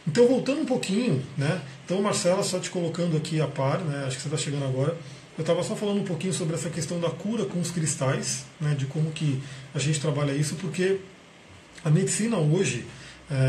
Então, 0.07 0.27
voltando 0.27 0.61
um 0.61 0.65
pouquinho, 0.65 1.21
né? 1.37 1.61
Então, 1.85 2.01
Marcela, 2.01 2.43
só 2.43 2.59
te 2.59 2.69
colocando 2.69 3.17
aqui 3.17 3.41
a 3.41 3.47
par, 3.47 3.79
né? 3.79 4.05
Acho 4.05 4.17
que 4.17 4.21
você 4.23 4.27
está 4.27 4.37
chegando 4.37 4.65
agora. 4.65 4.97
Eu 5.37 5.41
estava 5.41 5.63
só 5.63 5.75
falando 5.75 6.01
um 6.01 6.03
pouquinho 6.03 6.33
sobre 6.33 6.55
essa 6.55 6.69
questão 6.69 6.99
da 6.99 7.09
cura 7.09 7.45
com 7.45 7.59
os 7.59 7.71
cristais, 7.71 8.45
né? 8.59 8.75
De 8.75 8.85
como 8.85 9.11
que 9.11 9.41
a 9.73 9.79
gente 9.79 9.99
trabalha 9.99 10.33
isso, 10.33 10.55
porque 10.55 10.99
a 11.83 11.89
medicina 11.89 12.37
hoje 12.37 12.85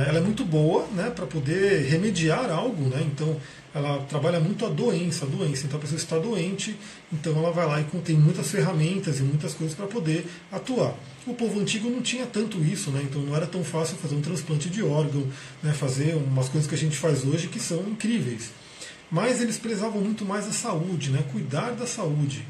ela 0.08 0.18
é 0.18 0.20
muito 0.20 0.44
boa 0.44 0.86
né, 0.94 1.10
para 1.10 1.26
poder 1.26 1.88
remediar 1.88 2.50
algo, 2.50 2.88
né? 2.88 3.02
então 3.04 3.36
ela 3.74 4.00
trabalha 4.02 4.38
muito 4.38 4.64
a 4.64 4.68
doença, 4.68 5.24
a 5.24 5.28
doença. 5.28 5.66
Então 5.66 5.78
a 5.78 5.80
pessoa 5.80 5.96
está 5.96 6.18
doente, 6.18 6.76
então 7.12 7.36
ela 7.36 7.50
vai 7.50 7.66
lá 7.66 7.80
e 7.80 7.84
tem 8.00 8.16
muitas 8.16 8.50
ferramentas 8.50 9.18
e 9.18 9.22
muitas 9.22 9.54
coisas 9.54 9.74
para 9.74 9.86
poder 9.86 10.26
atuar. 10.52 10.94
O 11.26 11.34
povo 11.34 11.58
antigo 11.58 11.88
não 11.90 12.02
tinha 12.02 12.26
tanto 12.26 12.62
isso, 12.62 12.90
né? 12.90 13.02
então 13.02 13.22
não 13.22 13.34
era 13.34 13.46
tão 13.46 13.64
fácil 13.64 13.96
fazer 13.96 14.14
um 14.14 14.20
transplante 14.20 14.68
de 14.68 14.82
órgão, 14.82 15.26
né? 15.62 15.72
fazer 15.72 16.14
umas 16.14 16.48
coisas 16.48 16.68
que 16.68 16.74
a 16.74 16.78
gente 16.78 16.96
faz 16.96 17.24
hoje 17.24 17.48
que 17.48 17.58
são 17.58 17.80
incríveis. 17.88 18.50
mas 19.10 19.40
eles 19.40 19.58
prezavam 19.58 20.00
muito 20.00 20.24
mais 20.24 20.46
a 20.46 20.52
saúde, 20.52 21.10
né? 21.10 21.24
cuidar 21.32 21.72
da 21.72 21.86
saúde. 21.86 22.44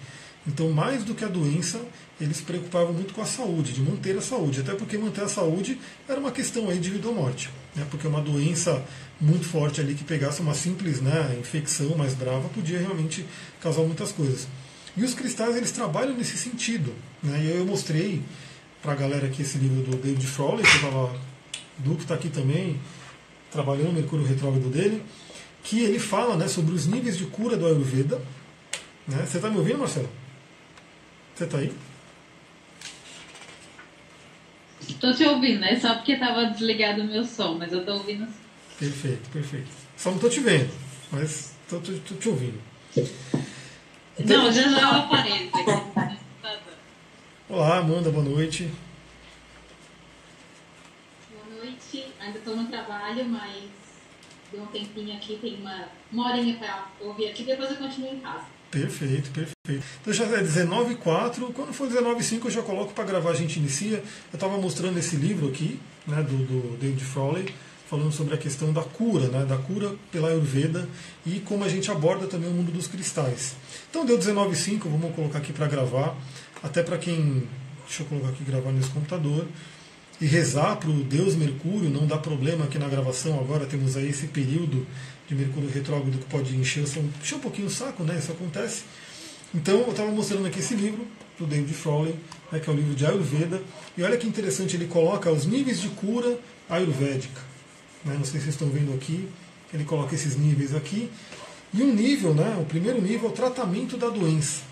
Então, 0.47 0.71
mais 0.71 1.05
do 1.05 1.15
que 1.15 1.25
a 1.25 1.29
doença, 1.29 1.81
eles 2.21 2.39
se 2.39 2.43
preocupavam 2.43 2.93
muito 2.93 3.15
com 3.15 3.23
a 3.23 3.27
saúde, 3.27 3.73
de 3.73 3.81
manter 3.81 4.17
a 4.17 4.21
saúde, 4.21 4.61
até 4.61 4.75
porque 4.75 4.99
manter 4.99 5.23
a 5.23 5.29
saúde 5.29 5.79
era 6.09 6.19
uma 6.19 6.33
questão 6.33 6.69
aí 6.69 6.79
de 6.79 6.91
vida 6.91 7.07
ou 7.07 7.15
morte, 7.15 7.49
né? 7.77 7.87
porque 7.91 8.07
uma 8.09 8.21
doença 8.21 8.85
muito 9.21 9.45
forte 9.45 9.81
ali 9.81 9.95
que 9.95 10.03
pegasse 10.03 10.41
uma 10.41 10.55
simples 10.55 11.01
né, 11.01 11.37
infecção 11.39 11.97
mais 11.97 12.15
brava 12.15 12.49
podia 12.49 12.79
realmente 12.79 13.25
causar 13.61 13.83
muitas 13.83 14.11
coisas. 14.11 14.49
E 14.97 15.05
os 15.05 15.15
cristais 15.15 15.57
eles 15.57 15.71
trabalham 15.71 16.15
nesse 16.17 16.37
sentido. 16.37 16.93
Né? 17.23 17.41
E 17.45 17.57
eu 17.57 17.65
mostrei 17.65 18.23
para 18.83 18.93
a 18.93 18.97
galera 18.97 19.27
aqui 19.27 19.43
esse 19.43 19.59
livro 19.59 19.83
do 19.83 19.97
David 19.97 20.27
Frawley, 20.27 20.65
que 20.65 20.77
estava. 20.77 21.15
O 21.79 21.83
Duque 21.83 22.03
está 22.03 22.15
aqui 22.15 22.29
também, 22.29 22.79
trabalhando 23.51 23.91
o 23.91 23.93
Mercúrio 23.93 24.27
Retrógrado 24.27 24.69
dele, 24.69 25.03
que 25.65 25.81
ele 25.81 25.99
fala 25.99 26.37
né, 26.37 26.47
sobre 26.47 26.75
os 26.75 26.87
níveis 26.87 27.17
de 27.17 27.25
cura 27.27 27.57
do 27.57 27.67
Ayurveda. 27.67 28.21
Né? 29.09 29.25
Você 29.27 29.39
está 29.39 29.49
me 29.49 29.57
ouvindo, 29.57 29.79
Marcelo? 29.79 30.09
Você 31.43 31.47
está 31.47 31.59
aí? 31.59 31.73
Estou 34.89 35.13
te 35.13 35.25
ouvindo, 35.25 35.59
né? 35.59 35.75
Só 35.81 35.95
porque 35.97 36.13
estava 36.13 36.45
desligado 36.47 37.03
o 37.03 37.05
meu 37.05 37.25
som, 37.25 37.55
mas 37.59 37.73
eu 37.73 37.81
estou 37.81 37.97
ouvindo. 37.97 38.33
Perfeito, 38.79 39.29
perfeito. 39.31 39.69
Só 39.97 40.11
não 40.11 40.19
estou 40.19 40.31
te 40.31 40.39
vendo, 40.39 40.73
mas 41.11 41.57
estou 41.63 41.81
te 41.81 42.29
ouvindo. 42.29 42.63
Então, 44.17 44.45
não, 44.45 44.53
já 44.53 44.69
já 44.69 44.81
eu 44.81 44.89
apareço 44.89 45.51
aqui. 45.57 46.19
Olá, 47.49 47.79
Amanda, 47.79 48.11
boa 48.11 48.25
noite. 48.25 48.71
Boa 51.29 51.61
noite, 51.61 52.07
ainda 52.21 52.39
estou 52.39 52.55
no 52.55 52.69
trabalho, 52.69 53.25
mas 53.25 53.65
deu 54.53 54.63
um 54.63 54.67
tempinho 54.67 55.17
aqui, 55.17 55.39
tem 55.43 55.57
uma, 55.57 55.89
uma 56.13 56.31
horinha 56.31 56.55
para 56.57 56.87
ouvir 57.01 57.31
aqui, 57.31 57.43
depois 57.43 57.69
eu 57.71 57.79
continuo 57.79 58.15
em 58.15 58.21
casa. 58.21 58.62
Perfeito, 58.73 59.31
perfeito. 59.31 59.85
Então 60.01 60.15
já 60.15 60.25
é 60.25 60.39
19 60.39 60.95
4 60.95 61.53
quando 61.53 61.75
for 61.75 61.87
19 61.87 62.25
5 62.25 62.49
eu 62.49 62.51
já 62.51 62.63
coloco 62.63 62.95
para 62.95 63.05
gravar, 63.05 63.31
a 63.31 63.35
gente 63.35 63.59
inicia. 63.59 63.99
Eu 63.99 64.35
estava 64.35 64.57
mostrando 64.57 64.99
esse 64.99 65.15
livro 65.15 65.47
aqui, 65.49 65.79
né, 66.07 66.23
do, 66.23 66.39
do 66.39 66.79
David 66.79 67.05
Frawley, 67.05 67.55
falando 67.91 68.11
sobre 68.11 68.35
a 68.35 68.39
questão 68.39 68.73
da 68.73 68.83
cura, 68.83 69.29
né, 69.29 69.45
da 69.45 69.59
cura 69.59 69.95
pela 70.11 70.29
Ayurveda 70.29 70.89
e 71.27 71.39
como 71.41 71.65
a 71.65 71.69
gente 71.69 71.91
aborda 71.91 72.27
também 72.27 72.49
o 72.49 72.53
mundo 72.55 72.73
dos 72.73 72.87
cristais. 72.87 73.55
Então 73.91 74.07
deu 74.07 74.19
19,5, 74.19 74.85
vamos 74.85 75.15
colocar 75.15 75.41
aqui 75.41 75.53
para 75.53 75.67
gravar, 75.67 76.17
até 76.63 76.83
para 76.83 76.97
quem. 76.97 77.47
Deixa 77.87 78.05
eu 78.05 78.07
colocar 78.07 78.31
aqui 78.31 78.43
gravar 78.43 78.73
nesse 78.73 78.89
computador. 78.89 79.47
E 80.23 80.27
rezar 80.27 80.77
para 80.77 80.89
o 80.89 81.03
Deus 81.03 81.35
Mercúrio 81.35 81.91
não 81.91 82.07
dar 82.07 82.19
problema 82.19 82.67
aqui 82.67 82.79
na 82.79 82.87
gravação. 82.87 83.41
Agora 83.41 83.67
temos 83.67 83.97
aí 83.97 84.09
esse 84.09 84.29
período 84.29 84.87
de 85.29 85.35
Mercúrio 85.35 85.69
retrógrado 85.69 86.17
que 86.17 86.27
pode 86.27 86.55
encher, 86.55 86.85
encher 86.85 87.35
um 87.35 87.41
pouquinho 87.41 87.67
o 87.67 87.71
saco, 87.71 88.05
né? 88.05 88.17
Isso 88.21 88.31
acontece. 88.31 88.85
Então 89.53 89.81
eu 89.81 89.91
estava 89.91 90.13
mostrando 90.13 90.47
aqui 90.47 90.61
esse 90.61 90.77
livro 90.77 91.05
do 91.37 91.45
David 91.45 91.75
Frawley, 91.75 92.15
né, 92.53 92.61
que 92.61 92.71
é 92.71 92.73
o 92.73 92.77
livro 92.77 92.95
de 92.95 93.05
Ayurveda. 93.05 93.61
E 93.99 94.03
olha 94.05 94.17
que 94.17 94.29
interessante, 94.29 94.77
ele 94.77 94.87
coloca 94.87 95.29
os 95.29 95.45
níveis 95.45 95.81
de 95.81 95.89
cura 95.89 96.39
ayurvédica. 96.71 97.41
Né? 98.05 98.15
Não 98.15 98.25
sei 98.25 98.39
se 98.39 98.45
vocês 98.45 98.55
estão 98.55 98.69
vendo 98.69 98.95
aqui. 98.95 99.29
Ele 99.75 99.83
coloca 99.83 100.15
esses 100.15 100.37
níveis 100.37 100.73
aqui. 100.73 101.11
E 101.75 101.83
um 101.83 101.93
nível, 101.93 102.33
né? 102.33 102.57
o 102.61 102.65
primeiro 102.65 103.03
nível 103.03 103.29
é 103.29 103.33
o 103.33 103.35
tratamento 103.35 103.97
da 103.97 104.09
doença. 104.09 104.63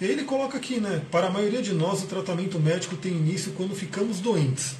Ele 0.00 0.24
coloca 0.24 0.56
aqui, 0.56 0.80
né? 0.80 1.02
Para 1.10 1.28
a 1.28 1.30
maioria 1.30 1.62
de 1.62 1.72
nós, 1.72 2.02
o 2.02 2.06
tratamento 2.06 2.58
médico 2.58 2.96
tem 2.96 3.12
início 3.12 3.52
quando 3.52 3.74
ficamos 3.74 4.20
doentes. 4.20 4.74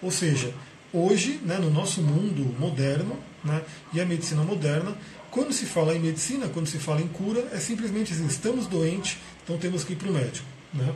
Ou 0.00 0.10
seja, 0.10 0.54
hoje, 0.92 1.40
né, 1.44 1.58
no 1.58 1.70
nosso 1.70 2.00
mundo 2.00 2.54
moderno, 2.58 3.16
né, 3.44 3.62
e 3.92 4.00
a 4.00 4.06
medicina 4.06 4.42
moderna, 4.42 4.96
quando 5.30 5.52
se 5.52 5.66
fala 5.66 5.94
em 5.94 6.00
medicina, 6.00 6.48
quando 6.48 6.66
se 6.66 6.78
fala 6.78 7.00
em 7.00 7.08
cura, 7.08 7.48
é 7.52 7.58
simplesmente 7.58 8.12
assim, 8.12 8.26
estamos 8.26 8.66
doentes, 8.66 9.18
então 9.44 9.58
temos 9.58 9.84
que 9.84 9.92
ir 9.92 9.96
para 9.96 10.08
o 10.08 10.12
médico. 10.12 10.46
Né? 10.72 10.94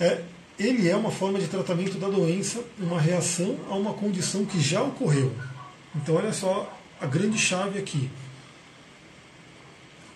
É, 0.00 0.22
ele 0.58 0.88
é 0.88 0.96
uma 0.96 1.10
forma 1.10 1.38
de 1.38 1.46
tratamento 1.46 1.98
da 1.98 2.08
doença, 2.08 2.60
uma 2.78 3.00
reação 3.00 3.56
a 3.68 3.74
uma 3.74 3.92
condição 3.94 4.44
que 4.44 4.60
já 4.60 4.82
ocorreu. 4.82 5.32
Então, 5.94 6.16
olha 6.16 6.32
só 6.32 6.76
a 7.00 7.06
grande 7.06 7.38
chave 7.38 7.78
aqui. 7.78 8.10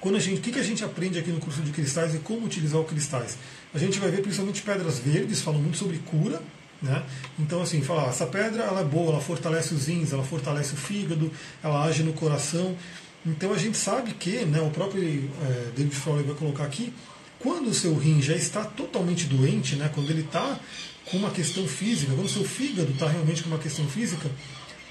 Quando 0.03 0.17
a 0.17 0.19
gente, 0.19 0.41
o 0.41 0.43
que, 0.43 0.51
que 0.51 0.59
a 0.59 0.65
gente 0.65 0.85
aprende 0.85 1.17
aqui 1.17 1.31
no 1.31 1.39
curso 1.39 1.63
de 1.63 1.71
cristais 1.71 2.13
e 2.13 2.19
como 2.19 2.45
utilizar 2.45 2.81
os 2.81 2.89
cristais? 2.89 3.39
A 3.73 3.79
gente 3.79 4.01
vai 4.01 4.11
ver 4.11 4.21
principalmente 4.21 4.61
pedras 4.61 4.99
verdes, 4.99 5.41
falam 5.41 5.61
muito 5.61 5.79
sobre 5.79 5.97
cura, 5.99 6.43
né? 6.83 7.05
Então, 7.39 7.63
assim, 7.63 7.81
falar, 7.83 8.07
ah, 8.07 8.09
essa 8.09 8.27
pedra 8.27 8.65
ela 8.65 8.81
é 8.81 8.85
boa, 8.85 9.13
ela 9.13 9.21
fortalece 9.21 9.73
os 9.73 9.87
rins, 9.87 10.13
ela 10.13 10.25
fortalece 10.25 10.75
o 10.75 10.77
fígado, 10.77 11.31
ela 11.63 11.85
age 11.85 12.03
no 12.03 12.13
coração. 12.15 12.77
Então, 13.25 13.53
a 13.53 13.57
gente 13.57 13.79
sabe 13.79 14.13
que, 14.15 14.45
né, 14.45 14.61
o 14.61 14.71
próprio 14.71 15.05
é, 15.05 15.71
David 15.77 15.95
Fowler 15.95 16.25
vai 16.25 16.35
colocar 16.35 16.65
aqui, 16.65 16.93
quando 17.39 17.69
o 17.69 17.75
seu 17.75 17.97
rim 17.97 18.21
já 18.21 18.35
está 18.35 18.65
totalmente 18.65 19.27
doente, 19.27 19.77
né, 19.77 19.89
quando 19.95 20.11
ele 20.11 20.23
está 20.23 20.59
com 21.05 21.17
uma 21.17 21.31
questão 21.31 21.65
física, 21.69 22.13
quando 22.13 22.27
o 22.27 22.29
seu 22.29 22.45
fígado 22.45 22.91
está 22.91 23.07
realmente 23.07 23.45
com 23.45 23.51
uma 23.51 23.59
questão 23.59 23.87
física, 23.87 24.29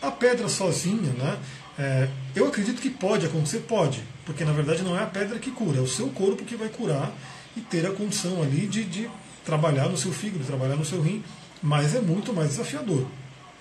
a 0.01 0.09
pedra 0.09 0.47
sozinha, 0.47 1.11
né, 1.13 1.37
é, 1.81 2.07
eu 2.35 2.47
acredito 2.47 2.79
que 2.79 2.91
pode 2.91 3.25
acontecer, 3.25 3.61
pode, 3.61 4.03
porque 4.23 4.45
na 4.45 4.51
verdade 4.51 4.83
não 4.83 4.95
é 4.95 5.01
a 5.01 5.07
pedra 5.07 5.39
que 5.39 5.49
cura, 5.49 5.79
é 5.79 5.81
o 5.81 5.87
seu 5.87 6.09
corpo 6.09 6.45
que 6.45 6.55
vai 6.55 6.69
curar 6.69 7.11
e 7.57 7.61
ter 7.61 7.87
a 7.87 7.91
condição 7.91 8.39
ali 8.43 8.67
de, 8.67 8.83
de 8.83 9.09
trabalhar 9.43 9.89
no 9.89 9.97
seu 9.97 10.11
fígado, 10.11 10.45
trabalhar 10.45 10.75
no 10.75 10.85
seu 10.85 11.01
rim, 11.01 11.23
mas 11.59 11.95
é 11.95 11.99
muito 11.99 12.31
mais 12.33 12.49
desafiador, 12.49 13.07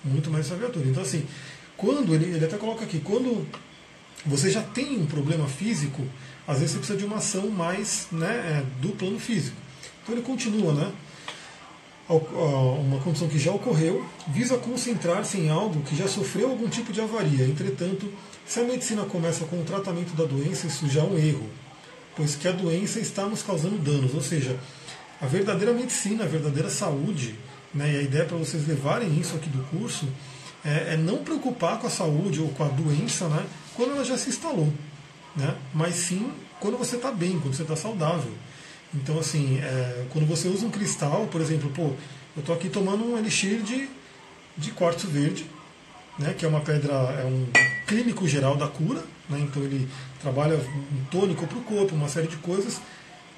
muito 0.05 0.29
mais 0.29 0.45
desafiador. 0.45 0.83
Então 0.85 1.01
assim, 1.01 1.25
quando 1.75 2.13
ele, 2.13 2.25
ele 2.25 2.45
até 2.45 2.57
coloca 2.57 2.83
aqui, 2.83 2.99
quando 2.99 3.47
você 4.23 4.51
já 4.51 4.61
tem 4.61 4.99
um 4.99 5.07
problema 5.07 5.47
físico, 5.47 6.07
às 6.47 6.59
vezes 6.59 6.73
você 6.73 6.77
precisa 6.77 6.99
de 6.99 7.05
uma 7.05 7.17
ação 7.17 7.49
mais 7.49 8.07
né, 8.11 8.27
é, 8.27 8.63
do 8.79 8.89
plano 8.89 9.19
físico. 9.19 9.57
Então 10.03 10.13
ele 10.13 10.23
continua, 10.23 10.73
né? 10.75 10.91
Uma 12.11 12.99
condição 12.99 13.27
que 13.27 13.39
já 13.39 13.51
ocorreu, 13.51 14.05
visa 14.27 14.57
concentrar-se 14.57 15.37
em 15.37 15.49
algo 15.49 15.81
que 15.83 15.95
já 15.95 16.07
sofreu 16.07 16.49
algum 16.49 16.67
tipo 16.67 16.91
de 16.91 17.01
avaria. 17.01 17.45
Entretanto, 17.45 18.11
se 18.45 18.59
a 18.59 18.63
medicina 18.63 19.03
começa 19.05 19.45
com 19.45 19.59
o 19.59 19.63
tratamento 19.63 20.15
da 20.15 20.25
doença, 20.25 20.67
isso 20.67 20.87
já 20.89 21.01
é 21.01 21.03
um 21.03 21.17
erro, 21.17 21.49
pois 22.15 22.35
que 22.35 22.47
a 22.47 22.51
doença 22.51 22.99
está 22.99 23.25
nos 23.25 23.41
causando 23.41 23.77
danos. 23.77 24.13
Ou 24.13 24.21
seja, 24.21 24.59
a 25.21 25.25
verdadeira 25.25 25.73
medicina, 25.73 26.25
a 26.25 26.27
verdadeira 26.27 26.69
saúde, 26.69 27.35
né, 27.73 27.93
e 27.93 27.97
a 27.97 28.01
ideia 28.01 28.25
para 28.25 28.37
vocês 28.37 28.67
levarem 28.67 29.19
isso 29.19 29.35
aqui 29.35 29.49
do 29.49 29.63
curso, 29.69 30.07
é, 30.65 30.93
é, 30.93 30.97
não 30.97 31.23
preocupar 31.23 31.79
com 31.79 31.87
a 31.87 31.89
saúde 31.89 32.41
ou 32.41 32.49
com 32.49 32.63
a 32.63 32.67
doença 32.67 33.27
né, 33.29 33.45
quando 33.75 33.91
ela 33.93 34.03
já 34.03 34.17
se 34.17 34.29
instalou 34.29 34.71
né? 35.35 35.55
mas 35.73 35.95
sim 35.95 36.31
quando 36.59 36.77
você 36.77 36.95
está 36.95 37.11
bem, 37.11 37.39
quando 37.39 37.55
você 37.55 37.63
está 37.63 37.75
saudável. 37.75 38.31
Então, 38.93 39.19
assim, 39.19 39.59
é, 39.59 40.05
quando 40.09 40.27
você 40.27 40.47
usa 40.47 40.65
um 40.65 40.69
cristal, 40.69 41.27
por 41.27 41.39
exemplo, 41.39 41.69
pô, 41.69 41.93
eu 42.35 42.39
estou 42.39 42.53
aqui 42.53 42.69
tomando 42.69 43.05
um 43.05 43.17
elixir 43.17 43.61
de, 43.61 43.89
de 44.57 44.71
quartzo 44.71 45.07
verde, 45.07 45.45
né, 46.19 46.33
que 46.37 46.45
é 46.45 46.47
uma 46.47 46.59
pedra, 46.59 46.93
é 46.93 47.25
um 47.25 47.47
clínico 47.87 48.27
geral 48.27 48.57
da 48.57 48.67
cura, 48.67 49.01
né, 49.29 49.39
então 49.39 49.63
ele 49.63 49.87
trabalha 50.21 50.55
um 50.57 51.05
tônico 51.09 51.47
para 51.47 51.57
o 51.57 51.61
corpo, 51.61 51.95
uma 51.95 52.09
série 52.09 52.27
de 52.27 52.37
coisas. 52.37 52.81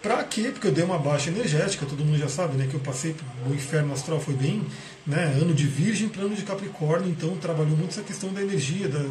Para 0.01 0.21
quê? 0.23 0.49
Porque 0.51 0.67
eu 0.67 0.71
dei 0.71 0.83
uma 0.83 0.97
baixa 0.97 1.29
energética, 1.29 1.85
todo 1.85 2.03
mundo 2.03 2.17
já 2.17 2.27
sabe, 2.27 2.57
né, 2.57 2.67
que 2.67 2.73
eu 2.73 2.79
passei 2.79 3.15
o 3.47 3.53
inferno 3.53 3.93
astral 3.93 4.19
foi 4.19 4.33
bem, 4.33 4.65
né, 5.05 5.23
ano 5.39 5.53
de 5.53 5.65
virgem 5.65 6.09
para 6.09 6.23
ano 6.23 6.35
de 6.35 6.41
capricórnio, 6.41 7.09
então 7.09 7.37
trabalhou 7.37 7.77
muito 7.77 7.91
essa 7.91 8.01
questão 8.01 8.33
da 8.33 8.41
energia, 8.41 8.87
da, 8.87 9.05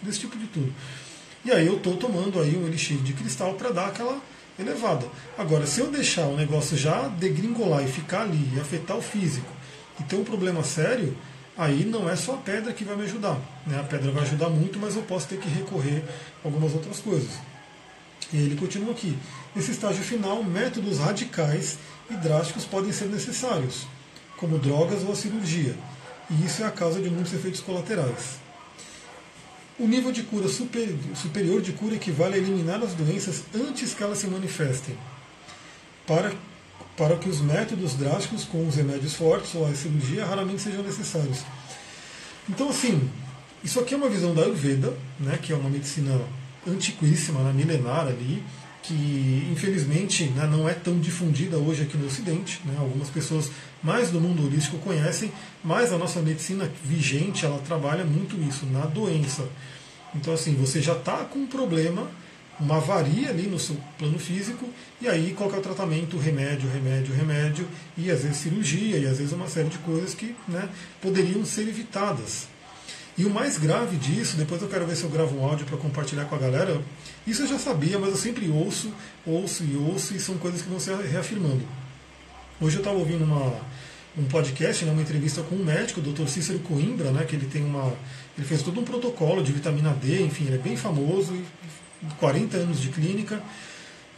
desse 0.00 0.20
tipo 0.20 0.38
de 0.38 0.46
tudo. 0.46 0.72
E 1.44 1.50
aí 1.50 1.66
eu 1.66 1.76
estou 1.76 1.96
tomando 1.96 2.40
aí 2.40 2.56
um 2.56 2.66
elixir 2.66 2.98
de 2.98 3.12
cristal 3.12 3.54
para 3.54 3.70
dar 3.70 3.88
aquela 3.88 4.20
elevada. 4.58 5.06
Agora, 5.38 5.66
se 5.66 5.80
eu 5.80 5.90
deixar 5.90 6.26
o 6.26 6.36
negócio 6.36 6.76
já 6.76 7.08
degringolar 7.08 7.82
e 7.82 7.88
ficar 7.88 8.22
ali 8.22 8.50
e 8.54 8.60
afetar 8.60 8.96
o 8.96 9.02
físico 9.02 9.50
e 9.98 10.02
ter 10.04 10.16
um 10.16 10.24
problema 10.24 10.62
sério, 10.62 11.16
aí 11.56 11.84
não 11.84 12.08
é 12.08 12.16
só 12.16 12.34
a 12.34 12.38
pedra 12.38 12.72
que 12.72 12.84
vai 12.84 12.96
me 12.96 13.04
ajudar. 13.04 13.38
Né? 13.66 13.78
A 13.78 13.84
pedra 13.84 14.10
vai 14.10 14.22
ajudar 14.22 14.48
muito, 14.48 14.78
mas 14.78 14.96
eu 14.96 15.02
posso 15.02 15.28
ter 15.28 15.38
que 15.38 15.48
recorrer 15.48 16.02
a 16.44 16.48
algumas 16.48 16.72
outras 16.74 16.98
coisas. 16.98 17.30
E 18.32 18.36
ele 18.36 18.56
continua 18.56 18.92
aqui. 18.92 19.16
Nesse 19.54 19.72
estágio 19.72 20.02
final, 20.02 20.42
métodos 20.42 20.98
radicais 20.98 21.78
e 22.10 22.14
drásticos 22.14 22.64
podem 22.64 22.92
ser 22.92 23.06
necessários, 23.06 23.86
como 24.36 24.58
drogas 24.58 25.02
ou 25.02 25.12
a 25.12 25.16
cirurgia. 25.16 25.74
E 26.30 26.44
isso 26.44 26.62
é 26.62 26.66
a 26.66 26.70
causa 26.70 27.00
de 27.00 27.10
muitos 27.10 27.32
efeitos 27.32 27.60
colaterais. 27.60 28.39
O 29.80 29.88
nível 29.88 30.12
de 30.12 30.22
cura 30.24 30.46
superior 30.46 31.62
de 31.62 31.72
cura 31.72 31.94
equivale 31.94 32.34
a 32.34 32.38
eliminar 32.38 32.82
as 32.82 32.92
doenças 32.92 33.44
antes 33.54 33.94
que 33.94 34.02
elas 34.02 34.18
se 34.18 34.26
manifestem, 34.26 34.94
para, 36.06 36.34
para 36.98 37.16
que 37.16 37.30
os 37.30 37.40
métodos 37.40 37.94
drásticos, 37.94 38.44
com 38.44 38.68
os 38.68 38.74
remédios 38.74 39.14
fortes 39.14 39.54
ou 39.54 39.66
a 39.66 39.74
cirurgia, 39.74 40.26
raramente 40.26 40.60
sejam 40.60 40.82
necessários. 40.82 41.38
Então, 42.46 42.68
assim, 42.68 43.10
isso 43.64 43.80
aqui 43.80 43.94
é 43.94 43.96
uma 43.96 44.10
visão 44.10 44.34
da 44.34 44.42
Ayurveda, 44.42 44.94
né, 45.18 45.38
que 45.40 45.50
é 45.50 45.56
uma 45.56 45.70
medicina 45.70 46.20
antiquíssima, 46.68 47.40
né, 47.42 47.52
milenar 47.54 48.06
ali, 48.06 48.42
que 48.82 49.48
infelizmente 49.52 50.24
né, 50.24 50.46
não 50.46 50.68
é 50.68 50.74
tão 50.74 50.98
difundida 50.98 51.58
hoje 51.58 51.82
aqui 51.82 51.96
no 51.96 52.06
Ocidente. 52.06 52.60
Né, 52.64 52.74
algumas 52.78 53.08
pessoas 53.08 53.50
mais 53.82 54.10
do 54.10 54.20
mundo 54.20 54.44
holístico 54.44 54.78
conhecem, 54.78 55.32
mas 55.62 55.92
a 55.92 55.98
nossa 55.98 56.20
medicina 56.20 56.70
vigente 56.84 57.44
ela 57.44 57.58
trabalha 57.58 58.04
muito 58.04 58.36
isso, 58.42 58.66
na 58.66 58.86
doença. 58.86 59.48
Então, 60.14 60.34
assim, 60.34 60.54
você 60.54 60.80
já 60.80 60.94
está 60.94 61.18
com 61.24 61.40
um 61.40 61.46
problema, 61.46 62.10
uma 62.58 62.76
avaria 62.76 63.30
ali 63.30 63.46
no 63.46 63.58
seu 63.58 63.76
plano 63.98 64.18
físico, 64.18 64.68
e 65.00 65.08
aí 65.08 65.32
qual 65.32 65.52
é 65.54 65.58
o 65.58 65.62
tratamento? 65.62 66.18
Remédio, 66.18 66.68
remédio, 66.70 67.14
remédio, 67.14 67.68
e 67.96 68.10
às 68.10 68.22
vezes 68.22 68.38
cirurgia, 68.38 68.98
e 68.98 69.06
às 69.06 69.18
vezes 69.18 69.32
uma 69.32 69.48
série 69.48 69.68
de 69.68 69.78
coisas 69.78 70.14
que 70.14 70.34
né, 70.48 70.68
poderiam 71.00 71.44
ser 71.44 71.68
evitadas. 71.68 72.48
E 73.20 73.26
o 73.26 73.28
mais 73.28 73.58
grave 73.58 73.98
disso, 73.98 74.34
depois 74.34 74.62
eu 74.62 74.68
quero 74.68 74.86
ver 74.86 74.96
se 74.96 75.04
eu 75.04 75.10
gravo 75.10 75.38
um 75.38 75.44
áudio 75.44 75.66
para 75.66 75.76
compartilhar 75.76 76.24
com 76.24 76.34
a 76.34 76.38
galera, 76.38 76.80
isso 77.26 77.42
eu 77.42 77.48
já 77.48 77.58
sabia, 77.58 77.98
mas 77.98 78.08
eu 78.08 78.16
sempre 78.16 78.48
ouço, 78.48 78.90
ouço 79.26 79.62
e 79.62 79.76
ouço, 79.76 80.16
e 80.16 80.18
são 80.18 80.38
coisas 80.38 80.62
que 80.62 80.70
vão 80.70 80.80
se 80.80 80.90
reafirmando. 80.90 81.60
Hoje 82.58 82.76
eu 82.76 82.80
estava 82.80 82.96
ouvindo 82.96 83.22
uma, 83.22 83.60
um 84.16 84.24
podcast, 84.24 84.86
né, 84.86 84.92
uma 84.92 85.02
entrevista 85.02 85.42
com 85.42 85.54
um 85.54 85.62
médico, 85.62 86.00
o 86.00 86.02
Dr. 86.02 86.28
Cícero 86.28 86.60
Coimbra, 86.60 87.10
né, 87.10 87.24
que 87.24 87.36
ele 87.36 87.44
tem 87.44 87.62
uma. 87.62 87.92
Ele 88.38 88.46
fez 88.46 88.62
todo 88.62 88.80
um 88.80 88.84
protocolo 88.84 89.42
de 89.42 89.52
vitamina 89.52 89.90
D, 89.90 90.22
enfim, 90.22 90.46
ele 90.46 90.54
é 90.54 90.58
bem 90.58 90.78
famoso, 90.78 91.36
40 92.18 92.56
anos 92.56 92.80
de 92.80 92.88
clínica. 92.88 93.42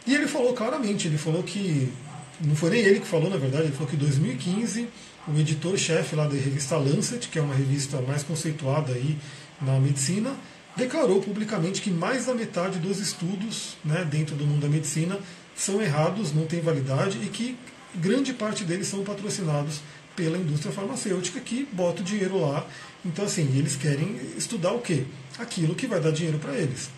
E 0.07 0.15
ele 0.15 0.27
falou 0.27 0.53
claramente, 0.53 1.09
ele 1.09 1.17
falou 1.17 1.43
que. 1.43 1.91
Não 2.39 2.55
foi 2.55 2.69
nem 2.69 2.79
ele 2.79 3.01
que 3.01 3.07
falou, 3.07 3.29
na 3.29 3.35
verdade, 3.35 3.65
ele 3.65 3.73
falou 3.73 3.89
que 3.89 3.97
em 3.97 3.99
2015 3.99 4.87
o 5.27 5.39
editor-chefe 5.39 6.15
lá 6.15 6.25
da 6.25 6.33
revista 6.33 6.75
Lancet, 6.77 7.27
que 7.29 7.39
é 7.39 7.41
uma 7.41 7.55
revista 7.55 8.01
mais 8.01 8.23
conceituada 8.23 8.93
aí 8.93 9.17
na 9.61 9.79
medicina, 9.79 10.35
declarou 10.75 11.21
publicamente 11.21 11.81
que 11.81 11.91
mais 11.91 12.25
da 12.25 12.33
metade 12.33 12.79
dos 12.79 12.99
estudos 12.99 13.77
né, 13.85 14.05
dentro 14.09 14.35
do 14.35 14.45
mundo 14.45 14.61
da 14.61 14.67
medicina 14.67 15.19
são 15.55 15.81
errados, 15.81 16.33
não 16.33 16.45
têm 16.45 16.61
validade 16.61 17.19
e 17.23 17.27
que 17.27 17.57
grande 17.95 18.33
parte 18.33 18.63
deles 18.63 18.87
são 18.87 19.03
patrocinados 19.03 19.81
pela 20.15 20.37
indústria 20.37 20.71
farmacêutica 20.71 21.39
que 21.39 21.67
bota 21.71 22.01
o 22.01 22.03
dinheiro 22.03 22.39
lá. 22.39 22.65
Então, 23.05 23.25
assim, 23.25 23.57
eles 23.57 23.75
querem 23.75 24.19
estudar 24.37 24.71
o 24.71 24.79
quê? 24.79 25.05
Aquilo 25.37 25.75
que 25.75 25.87
vai 25.87 25.99
dar 25.99 26.11
dinheiro 26.11 26.39
para 26.39 26.53
eles. 26.53 26.89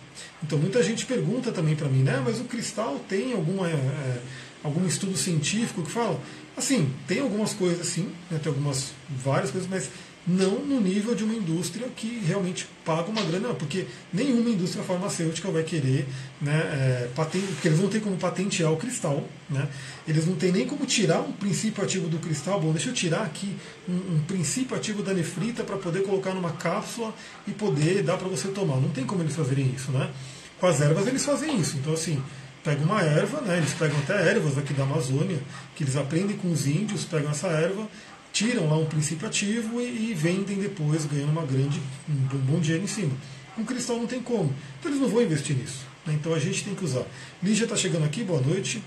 Então, 0.42 0.58
muita 0.58 0.82
gente 0.82 1.06
pergunta 1.06 1.52
também 1.52 1.74
para 1.74 1.88
mim, 1.88 2.02
né? 2.02 2.22
Mas 2.24 2.40
o 2.40 2.44
cristal 2.44 2.98
tem 3.08 3.32
alguma, 3.32 3.68
é, 3.68 4.20
algum 4.62 4.86
estudo 4.86 5.16
científico 5.16 5.82
que 5.82 5.90
fala? 5.90 6.20
Assim, 6.56 6.90
tem 7.06 7.20
algumas 7.20 7.52
coisas, 7.52 7.86
sim, 7.86 8.10
né? 8.30 8.38
tem 8.42 8.50
algumas, 8.50 8.92
várias 9.22 9.50
coisas, 9.50 9.68
mas 9.68 9.90
não 10.26 10.58
no 10.58 10.80
nível 10.80 11.14
de 11.14 11.22
uma 11.22 11.34
indústria 11.34 11.86
que 11.94 12.18
realmente 12.26 12.66
paga 12.84 13.08
uma 13.08 13.22
grana, 13.22 13.54
porque 13.54 13.86
nenhuma 14.12 14.50
indústria 14.50 14.82
farmacêutica 14.82 15.50
vai 15.50 15.62
querer, 15.62 16.08
né, 16.40 16.54
é, 16.54 17.08
patente, 17.14 17.46
porque 17.46 17.68
eles 17.68 17.78
não 17.78 17.88
têm 17.88 18.00
como 18.00 18.16
patentear 18.16 18.72
o 18.72 18.76
cristal, 18.76 19.22
né, 19.48 19.68
eles 20.08 20.26
não 20.26 20.34
têm 20.34 20.50
nem 20.50 20.66
como 20.66 20.84
tirar 20.84 21.20
um 21.20 21.30
princípio 21.30 21.84
ativo 21.84 22.08
do 22.08 22.18
cristal. 22.18 22.60
Bom, 22.60 22.72
deixa 22.72 22.88
eu 22.88 22.94
tirar 22.94 23.22
aqui 23.22 23.56
um, 23.88 24.16
um 24.16 24.22
princípio 24.26 24.76
ativo 24.76 25.02
da 25.02 25.14
nefrita 25.14 25.62
para 25.62 25.76
poder 25.76 26.02
colocar 26.02 26.34
numa 26.34 26.52
cápsula 26.52 27.14
e 27.46 27.52
poder 27.52 28.02
dar 28.02 28.16
para 28.16 28.28
você 28.28 28.48
tomar. 28.48 28.76
Não 28.80 28.88
tem 28.88 29.04
como 29.04 29.22
eles 29.22 29.36
fazerem 29.36 29.72
isso, 29.76 29.92
né? 29.92 30.10
Com 30.58 30.66
as 30.66 30.80
ervas 30.80 31.06
eles 31.06 31.24
fazem 31.24 31.60
isso. 31.60 31.76
Então, 31.76 31.92
assim, 31.92 32.20
pega 32.66 32.82
uma 32.82 33.00
erva, 33.00 33.40
né, 33.42 33.58
eles 33.58 33.72
pegam 33.74 33.96
até 34.00 34.28
ervas 34.28 34.58
aqui 34.58 34.74
da 34.74 34.82
Amazônia, 34.82 35.38
que 35.76 35.84
eles 35.84 35.94
aprendem 35.94 36.36
com 36.36 36.50
os 36.50 36.66
índios, 36.66 37.04
pegam 37.04 37.30
essa 37.30 37.46
erva, 37.46 37.88
tiram 38.32 38.68
lá 38.68 38.76
um 38.76 38.86
princípio 38.86 39.24
ativo 39.24 39.80
e, 39.80 40.10
e 40.10 40.14
vendem 40.14 40.58
depois, 40.58 41.06
ganhando 41.06 41.30
uma 41.30 41.46
grande, 41.46 41.80
um, 42.08 42.36
bom 42.38 42.58
dinheiro 42.58 42.82
em 42.82 42.88
cima. 42.88 43.12
Um 43.56 43.64
cristal 43.64 43.98
não 43.98 44.06
tem 44.08 44.20
como. 44.20 44.52
Então 44.80 44.90
eles 44.90 45.00
não 45.00 45.08
vão 45.08 45.22
investir 45.22 45.56
nisso. 45.56 45.86
Né? 46.04 46.14
Então 46.14 46.34
a 46.34 46.40
gente 46.40 46.64
tem 46.64 46.74
que 46.74 46.84
usar. 46.84 47.04
Lígia 47.40 47.66
está 47.66 47.76
chegando 47.76 48.04
aqui, 48.04 48.24
boa 48.24 48.40
noite. 48.40 48.82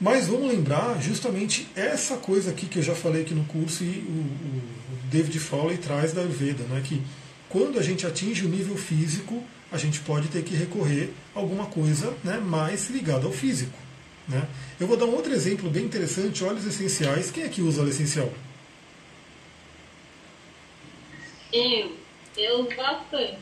Mas 0.00 0.26
vamos 0.26 0.50
lembrar 0.50 0.98
justamente 1.02 1.68
essa 1.76 2.16
coisa 2.16 2.50
aqui 2.50 2.64
que 2.64 2.78
eu 2.78 2.82
já 2.82 2.94
falei 2.94 3.20
aqui 3.20 3.34
no 3.34 3.44
curso 3.44 3.84
e 3.84 3.88
o, 4.08 4.20
o 4.20 4.62
David 5.10 5.38
Frawley 5.38 5.76
traz 5.76 6.14
da 6.14 6.22
Ayurveda, 6.22 6.64
né? 6.64 6.80
que 6.82 7.02
quando 7.50 7.78
a 7.78 7.82
gente 7.82 8.06
atinge 8.06 8.46
o 8.46 8.48
nível 8.48 8.76
físico, 8.76 9.42
a 9.70 9.76
gente 9.76 10.00
pode 10.00 10.28
ter 10.28 10.42
que 10.42 10.54
recorrer 10.54 11.12
a 11.34 11.40
alguma 11.40 11.66
coisa 11.66 12.16
né, 12.24 12.38
mais 12.38 12.88
ligada 12.88 13.26
ao 13.26 13.32
físico. 13.32 13.76
Né? 14.28 14.46
Eu 14.78 14.86
vou 14.86 14.96
dar 14.96 15.06
um 15.06 15.14
outro 15.14 15.32
exemplo 15.32 15.68
bem 15.68 15.84
interessante, 15.84 16.44
óleos 16.44 16.64
essenciais. 16.64 17.30
Quem 17.30 17.42
aqui 17.42 17.60
usa 17.60 17.82
óleo 17.82 17.90
essencial? 17.90 18.32
Eu. 21.52 21.96
Eu 22.36 22.68
bastante. 22.76 23.40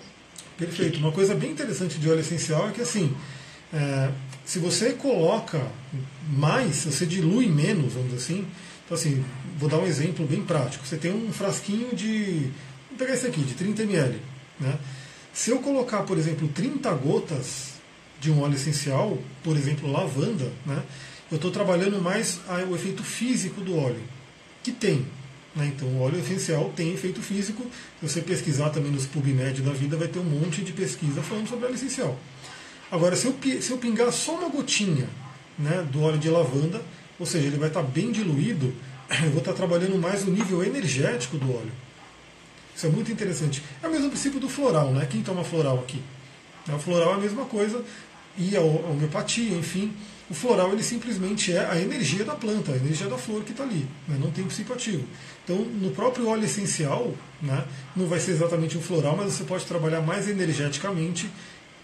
Perfeito. 0.56 0.98
Uma 0.98 1.12
coisa 1.12 1.34
bem 1.34 1.50
interessante 1.50 1.98
de 1.98 2.10
óleo 2.10 2.20
essencial 2.20 2.70
é 2.70 2.72
que 2.72 2.80
assim, 2.80 3.14
é, 3.72 4.10
se 4.44 4.58
você 4.58 4.94
coloca 4.94 5.70
mais, 6.30 6.76
se 6.76 6.90
você 6.90 7.04
dilui 7.04 7.46
menos, 7.46 7.92
vamos 7.92 8.10
dizer 8.10 8.24
assim, 8.24 8.46
então 8.84 8.96
assim, 8.96 9.22
vou 9.58 9.68
dar 9.68 9.78
um 9.78 9.86
exemplo 9.86 10.26
bem 10.26 10.42
prático. 10.42 10.86
Você 10.86 10.96
tem 10.96 11.12
um 11.12 11.30
frasquinho 11.30 11.94
de, 11.94 12.50
pegar 12.98 13.14
esse 13.14 13.26
aqui, 13.26 13.40
de 13.40 13.54
30 13.54 13.82
ml. 13.84 14.20
Né? 14.60 14.78
Se 15.32 15.50
eu 15.50 15.60
colocar, 15.60 16.02
por 16.02 16.18
exemplo, 16.18 16.48
30 16.48 16.92
gotas 16.94 17.74
de 18.20 18.30
um 18.30 18.42
óleo 18.42 18.54
essencial, 18.54 19.16
por 19.42 19.56
exemplo, 19.56 19.90
lavanda, 19.90 20.52
né, 20.66 20.82
eu 21.30 21.36
estou 21.36 21.50
trabalhando 21.50 22.00
mais 22.02 22.40
o 22.68 22.74
efeito 22.74 23.02
físico 23.02 23.60
do 23.60 23.76
óleo, 23.76 24.02
que 24.62 24.72
tem. 24.72 25.06
Né, 25.54 25.72
então, 25.74 25.86
o 25.88 26.00
óleo 26.00 26.18
essencial 26.18 26.72
tem 26.74 26.92
efeito 26.92 27.22
físico. 27.22 27.62
Se 28.00 28.08
você 28.08 28.20
pesquisar 28.20 28.70
também 28.70 28.90
nos 28.90 29.06
PubMed 29.06 29.62
da 29.62 29.72
vida, 29.72 29.96
vai 29.96 30.08
ter 30.08 30.18
um 30.18 30.24
monte 30.24 30.62
de 30.62 30.72
pesquisa 30.72 31.22
falando 31.22 31.48
sobre 31.48 31.66
óleo 31.66 31.74
essencial. 31.74 32.18
Agora, 32.90 33.14
se 33.14 33.26
eu, 33.26 33.36
se 33.60 33.70
eu 33.70 33.78
pingar 33.78 34.10
só 34.12 34.34
uma 34.34 34.48
gotinha 34.48 35.08
né, 35.58 35.86
do 35.92 36.02
óleo 36.02 36.18
de 36.18 36.28
lavanda, 36.28 36.82
ou 37.18 37.26
seja, 37.26 37.46
ele 37.46 37.58
vai 37.58 37.68
estar 37.68 37.82
tá 37.82 37.88
bem 37.88 38.10
diluído, 38.10 38.72
eu 39.22 39.30
vou 39.30 39.38
estar 39.38 39.52
tá 39.52 39.56
trabalhando 39.56 39.98
mais 39.98 40.26
o 40.26 40.30
nível 40.30 40.64
energético 40.64 41.36
do 41.36 41.54
óleo. 41.54 41.72
Isso 42.78 42.86
é 42.86 42.90
muito 42.90 43.10
interessante. 43.10 43.60
É 43.82 43.88
o 43.88 43.90
mesmo 43.90 44.08
princípio 44.08 44.38
do 44.38 44.48
floral, 44.48 44.92
né? 44.92 45.04
Quem 45.10 45.20
toma 45.20 45.42
floral 45.42 45.80
aqui? 45.80 46.00
O 46.72 46.78
floral 46.78 47.14
é 47.14 47.14
a 47.14 47.18
mesma 47.18 47.44
coisa, 47.44 47.84
e 48.36 48.56
a 48.56 48.60
homeopatia, 48.60 49.52
enfim. 49.58 49.92
O 50.30 50.34
floral 50.34 50.72
ele 50.72 50.84
simplesmente 50.84 51.52
é 51.52 51.66
a 51.66 51.76
energia 51.76 52.24
da 52.24 52.36
planta, 52.36 52.70
a 52.70 52.76
energia 52.76 53.08
da 53.08 53.18
flor 53.18 53.42
que 53.42 53.50
está 53.50 53.64
ali, 53.64 53.84
né? 54.06 54.16
não 54.20 54.30
tem 54.30 54.44
princípio 54.44 54.72
ativo. 54.72 55.02
Então, 55.42 55.56
no 55.56 55.90
próprio 55.90 56.28
óleo 56.28 56.44
essencial, 56.44 57.12
né, 57.42 57.64
não 57.96 58.06
vai 58.06 58.20
ser 58.20 58.30
exatamente 58.30 58.78
um 58.78 58.80
floral, 58.80 59.16
mas 59.16 59.32
você 59.32 59.42
pode 59.42 59.64
trabalhar 59.64 60.00
mais 60.00 60.28
energeticamente, 60.28 61.28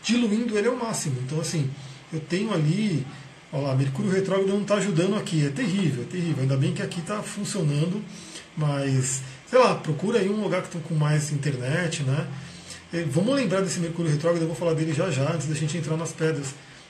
diluindo 0.00 0.56
ele 0.56 0.68
ao 0.68 0.76
máximo. 0.76 1.16
Então, 1.26 1.40
assim, 1.40 1.68
eu 2.12 2.20
tenho 2.20 2.54
ali, 2.54 3.04
olha 3.52 3.68
lá, 3.68 3.74
Mercúrio 3.74 4.12
retrógrado 4.12 4.46
não 4.46 4.62
está 4.62 4.76
ajudando 4.76 5.16
aqui, 5.16 5.44
é 5.44 5.50
terrível, 5.50 6.04
é 6.04 6.06
terrível. 6.06 6.42
Ainda 6.42 6.56
bem 6.56 6.72
que 6.72 6.82
aqui 6.82 7.00
está 7.00 7.20
funcionando, 7.20 8.00
mas, 8.56 9.22
sei 9.54 9.62
lá, 9.62 9.76
procura 9.76 10.18
aí 10.18 10.28
um 10.28 10.42
lugar 10.42 10.62
que 10.62 10.66
está 10.66 10.80
com 10.80 10.96
mais 10.96 11.30
internet, 11.30 12.02
né? 12.02 12.26
É, 12.92 13.04
vamos 13.04 13.36
lembrar 13.36 13.60
desse 13.60 13.78
Mercúrio 13.78 14.10
retrógrado, 14.10 14.42
eu 14.42 14.48
vou 14.48 14.56
falar 14.56 14.74
dele 14.74 14.92
já 14.92 15.12
já, 15.12 15.32
antes 15.32 15.46
da 15.46 15.54
gente 15.54 15.78
entrar 15.78 15.96
nas 15.96 16.10
pedras. 16.10 16.48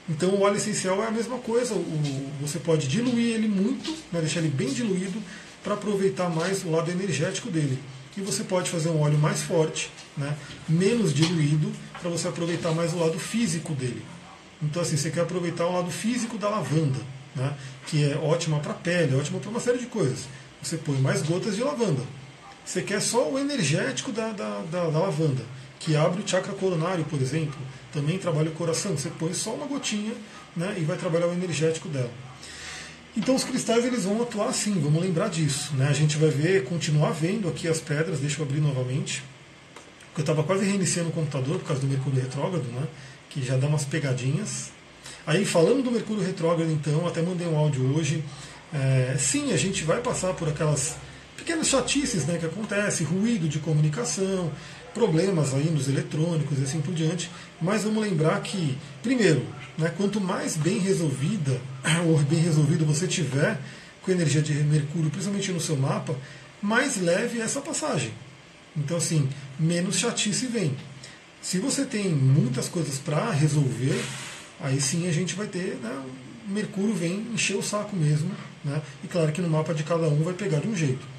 Então 0.09 0.31
o 0.31 0.41
óleo 0.41 0.57
essencial 0.57 1.03
é 1.03 1.09
a 1.09 1.11
mesma 1.11 1.37
coisa, 1.37 1.75
o, 1.75 2.31
você 2.41 2.59
pode 2.59 2.89
diluir 2.89 3.35
ele 3.35 3.49
muito, 3.49 3.91
né, 4.11 4.19
deixar 4.21 4.41
ele 4.41 4.49
bem 4.49 4.69
diluído, 4.69 5.23
para 5.63 5.75
aproveitar 5.75 6.31
mais 6.31 6.65
o 6.65 6.71
lado 6.71 6.91
energético 6.91 7.51
dele. 7.51 7.79
E 8.17 8.23
você 8.23 8.43
pode 8.43 8.71
fazer 8.71 8.89
um 8.89 9.03
óleo 9.03 9.19
mais 9.19 9.43
forte, 9.43 9.91
né, 10.17 10.35
menos 10.67 11.13
diluído, 11.13 11.71
para 12.01 12.09
você 12.09 12.29
aproveitar 12.29 12.73
mais 12.73 12.95
o 12.95 12.99
lado 12.99 13.19
físico 13.19 13.75
dele. 13.75 14.03
Então 14.63 14.81
assim, 14.81 14.97
você 14.97 15.11
quer 15.11 15.21
aproveitar 15.21 15.67
o 15.67 15.73
lado 15.75 15.91
físico 15.91 16.39
da 16.39 16.49
lavanda, 16.49 17.01
né, 17.37 17.53
que 17.87 18.11
é 18.11 18.17
ótima 18.17 18.59
para 18.61 18.73
a 18.73 18.77
pele, 18.77 19.17
ótima 19.17 19.39
para 19.39 19.51
uma 19.51 19.61
série 19.61 19.77
de 19.77 19.87
coisas. 19.87 20.21
Você 20.63 20.79
põe 20.79 20.97
mais 20.97 21.21
gotas 21.21 21.57
de 21.57 21.63
lavanda. 21.63 22.24
Você 22.65 22.83
quer 22.83 23.01
só 23.01 23.31
o 23.31 23.39
energético 23.39 24.11
da, 24.11 24.31
da, 24.31 24.61
da, 24.71 24.89
da 24.91 24.99
lavanda 24.99 25.43
que 25.85 25.95
abre 25.95 26.23
o 26.23 26.27
chakra 26.29 26.55
coronário, 26.55 27.05
por 27.05 27.21
exemplo, 27.21 27.59
também 27.93 28.19
trabalha 28.19 28.49
o 28.49 28.53
coração. 28.53 28.97
Você 28.97 29.11
põe 29.11 29.35
só 29.35 29.53
uma 29.53 29.67
gotinha 29.67 30.15
né, 30.57 30.75
e 30.79 30.81
vai 30.81 30.97
trabalhar 30.97 31.27
o 31.27 31.33
energético 31.33 31.89
dela. 31.89 32.11
Então 33.15 33.35
os 33.35 33.45
cristais 33.45 33.85
eles 33.85 34.05
vão 34.05 34.21
atuar 34.23 34.49
assim, 34.49 34.81
vamos 34.81 35.03
lembrar 35.03 35.29
disso. 35.29 35.75
Né? 35.77 35.87
A 35.89 35.93
gente 35.93 36.17
vai 36.17 36.31
ver, 36.31 36.65
continuar 36.65 37.11
vendo 37.11 37.49
aqui 37.49 37.69
as 37.69 37.81
pedras, 37.81 38.19
deixa 38.19 38.41
eu 38.41 38.47
abrir 38.47 38.61
novamente. 38.61 39.23
Porque 40.07 40.21
eu 40.21 40.23
estava 40.23 40.43
quase 40.43 40.65
reiniciando 40.65 41.11
o 41.11 41.13
computador 41.13 41.59
por 41.59 41.67
causa 41.67 41.83
do 41.83 41.87
Mercúrio 41.87 42.21
retrógrado, 42.21 42.65
né? 42.65 42.87
que 43.29 43.45
já 43.45 43.57
dá 43.57 43.67
umas 43.67 43.85
pegadinhas. 43.85 44.71
Aí 45.27 45.45
falando 45.45 45.83
do 45.83 45.91
Mercúrio 45.91 46.25
retrógrado, 46.25 46.71
então, 46.71 47.07
até 47.07 47.21
mandei 47.21 47.47
um 47.47 47.59
áudio 47.59 47.95
hoje. 47.95 48.25
É, 48.73 49.17
sim, 49.19 49.53
a 49.53 49.57
gente 49.57 49.85
vai 49.85 50.01
passar 50.01 50.33
por 50.33 50.49
aquelas 50.49 50.97
pequenas 51.37 51.69
chatices 51.69 52.27
né, 52.27 52.39
que 52.39 52.47
acontece, 52.47 53.05
ruído 53.05 53.49
de 53.49 53.59
comunicação, 53.59 54.51
problemas 54.93 55.53
aí 55.53 55.71
nos 55.71 55.89
eletrônicos 55.89 56.59
e 56.59 56.63
assim 56.63 56.81
por 56.81 56.95
diante. 56.95 57.31
Mas 57.61 57.85
vamos 57.85 58.03
lembrar 58.03 58.41
que, 58.41 58.79
primeiro, 59.03 59.45
né, 59.77 59.93
quanto 59.97 60.21
mais 60.21 60.57
bem 60.57 60.79
resolvida 60.79 61.61
ou 62.07 62.19
bem 62.19 62.39
resolvido 62.39 62.87
você 62.87 63.07
tiver 63.07 63.59
com 64.03 64.11
a 64.11 64.15
energia 64.15 64.43
de 64.43 64.53
Mercúrio, 64.53 65.11
principalmente 65.11 65.51
no 65.53 65.61
seu 65.61 65.77
mapa, 65.77 66.15
mais 66.63 67.01
leve 67.01 67.41
é 67.41 67.43
essa 67.43 67.61
passagem. 67.61 68.13
Então, 68.77 68.97
assim, 68.97 69.29
menos 69.59 69.99
chatice 69.99 70.47
vem. 70.47 70.77
Se 71.41 71.59
você 71.59 71.85
tem 71.85 72.09
muitas 72.09 72.69
coisas 72.69 72.99
para 72.99 73.31
resolver, 73.31 74.03
aí 74.61 74.81
sim 74.81 75.07
a 75.09 75.13
gente 75.13 75.35
vai 75.35 75.47
ter, 75.47 75.79
né, 75.83 76.03
Mercúrio 76.47 76.95
vem 76.95 77.27
encher 77.33 77.57
o 77.57 77.63
saco 77.63 77.97
mesmo, 77.97 78.31
né? 78.63 78.83
E 79.03 79.09
claro 79.09 79.33
que 79.33 79.41
no 79.41 79.49
mapa 79.49 79.73
de 79.73 79.83
cada 79.83 80.09
um 80.09 80.23
vai 80.23 80.35
pegar 80.35 80.61
de 80.61 80.69
um 80.69 80.77
jeito. 80.77 81.14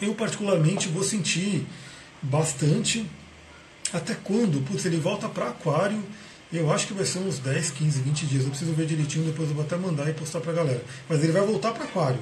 Eu 0.00 0.14
particularmente 0.14 0.88
vou 0.88 1.02
sentir 1.02 1.66
bastante 2.22 3.06
Até 3.92 4.14
quando? 4.14 4.64
Putz, 4.66 4.84
ele 4.84 4.98
volta 4.98 5.28
para 5.28 5.48
Aquário. 5.48 6.02
Eu 6.52 6.70
acho 6.72 6.86
que 6.86 6.94
vai 6.94 7.04
ser 7.04 7.18
uns 7.20 7.38
10, 7.38 7.70
15, 7.70 8.00
20 8.00 8.26
dias. 8.26 8.44
Eu 8.44 8.50
preciso 8.50 8.72
ver 8.72 8.86
direitinho, 8.86 9.24
depois 9.24 9.48
eu 9.48 9.54
vou 9.54 9.64
até 9.64 9.76
mandar 9.76 10.08
e 10.08 10.14
postar 10.14 10.40
para 10.40 10.52
a 10.52 10.54
galera. 10.54 10.84
Mas 11.08 11.22
ele 11.22 11.32
vai 11.32 11.42
voltar 11.42 11.72
para 11.72 11.84
Aquário. 11.84 12.20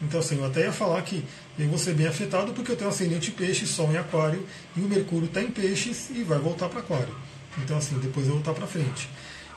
Então, 0.00 0.20
assim, 0.20 0.38
eu 0.38 0.44
até 0.44 0.62
ia 0.62 0.72
falar 0.72 1.00
que 1.02 1.24
eu 1.58 1.68
vou 1.68 1.78
ser 1.78 1.94
bem 1.94 2.06
afetado 2.06 2.52
porque 2.52 2.72
eu 2.72 2.76
tenho 2.76 2.90
ascendente 2.90 3.30
peixe, 3.30 3.66
sol 3.66 3.90
em 3.92 3.96
aquário, 3.96 4.44
e 4.76 4.80
o 4.80 4.88
Mercúrio 4.88 5.26
está 5.26 5.40
em 5.40 5.50
peixes 5.50 6.10
e 6.10 6.24
vai 6.24 6.38
voltar 6.38 6.68
para 6.68 6.80
aquário. 6.80 7.14
Então, 7.58 7.76
assim, 7.76 7.96
depois 7.98 8.26
eu 8.26 8.34
vou 8.34 8.42
voltar 8.42 8.58
para 8.58 8.66
frente. 8.66 9.08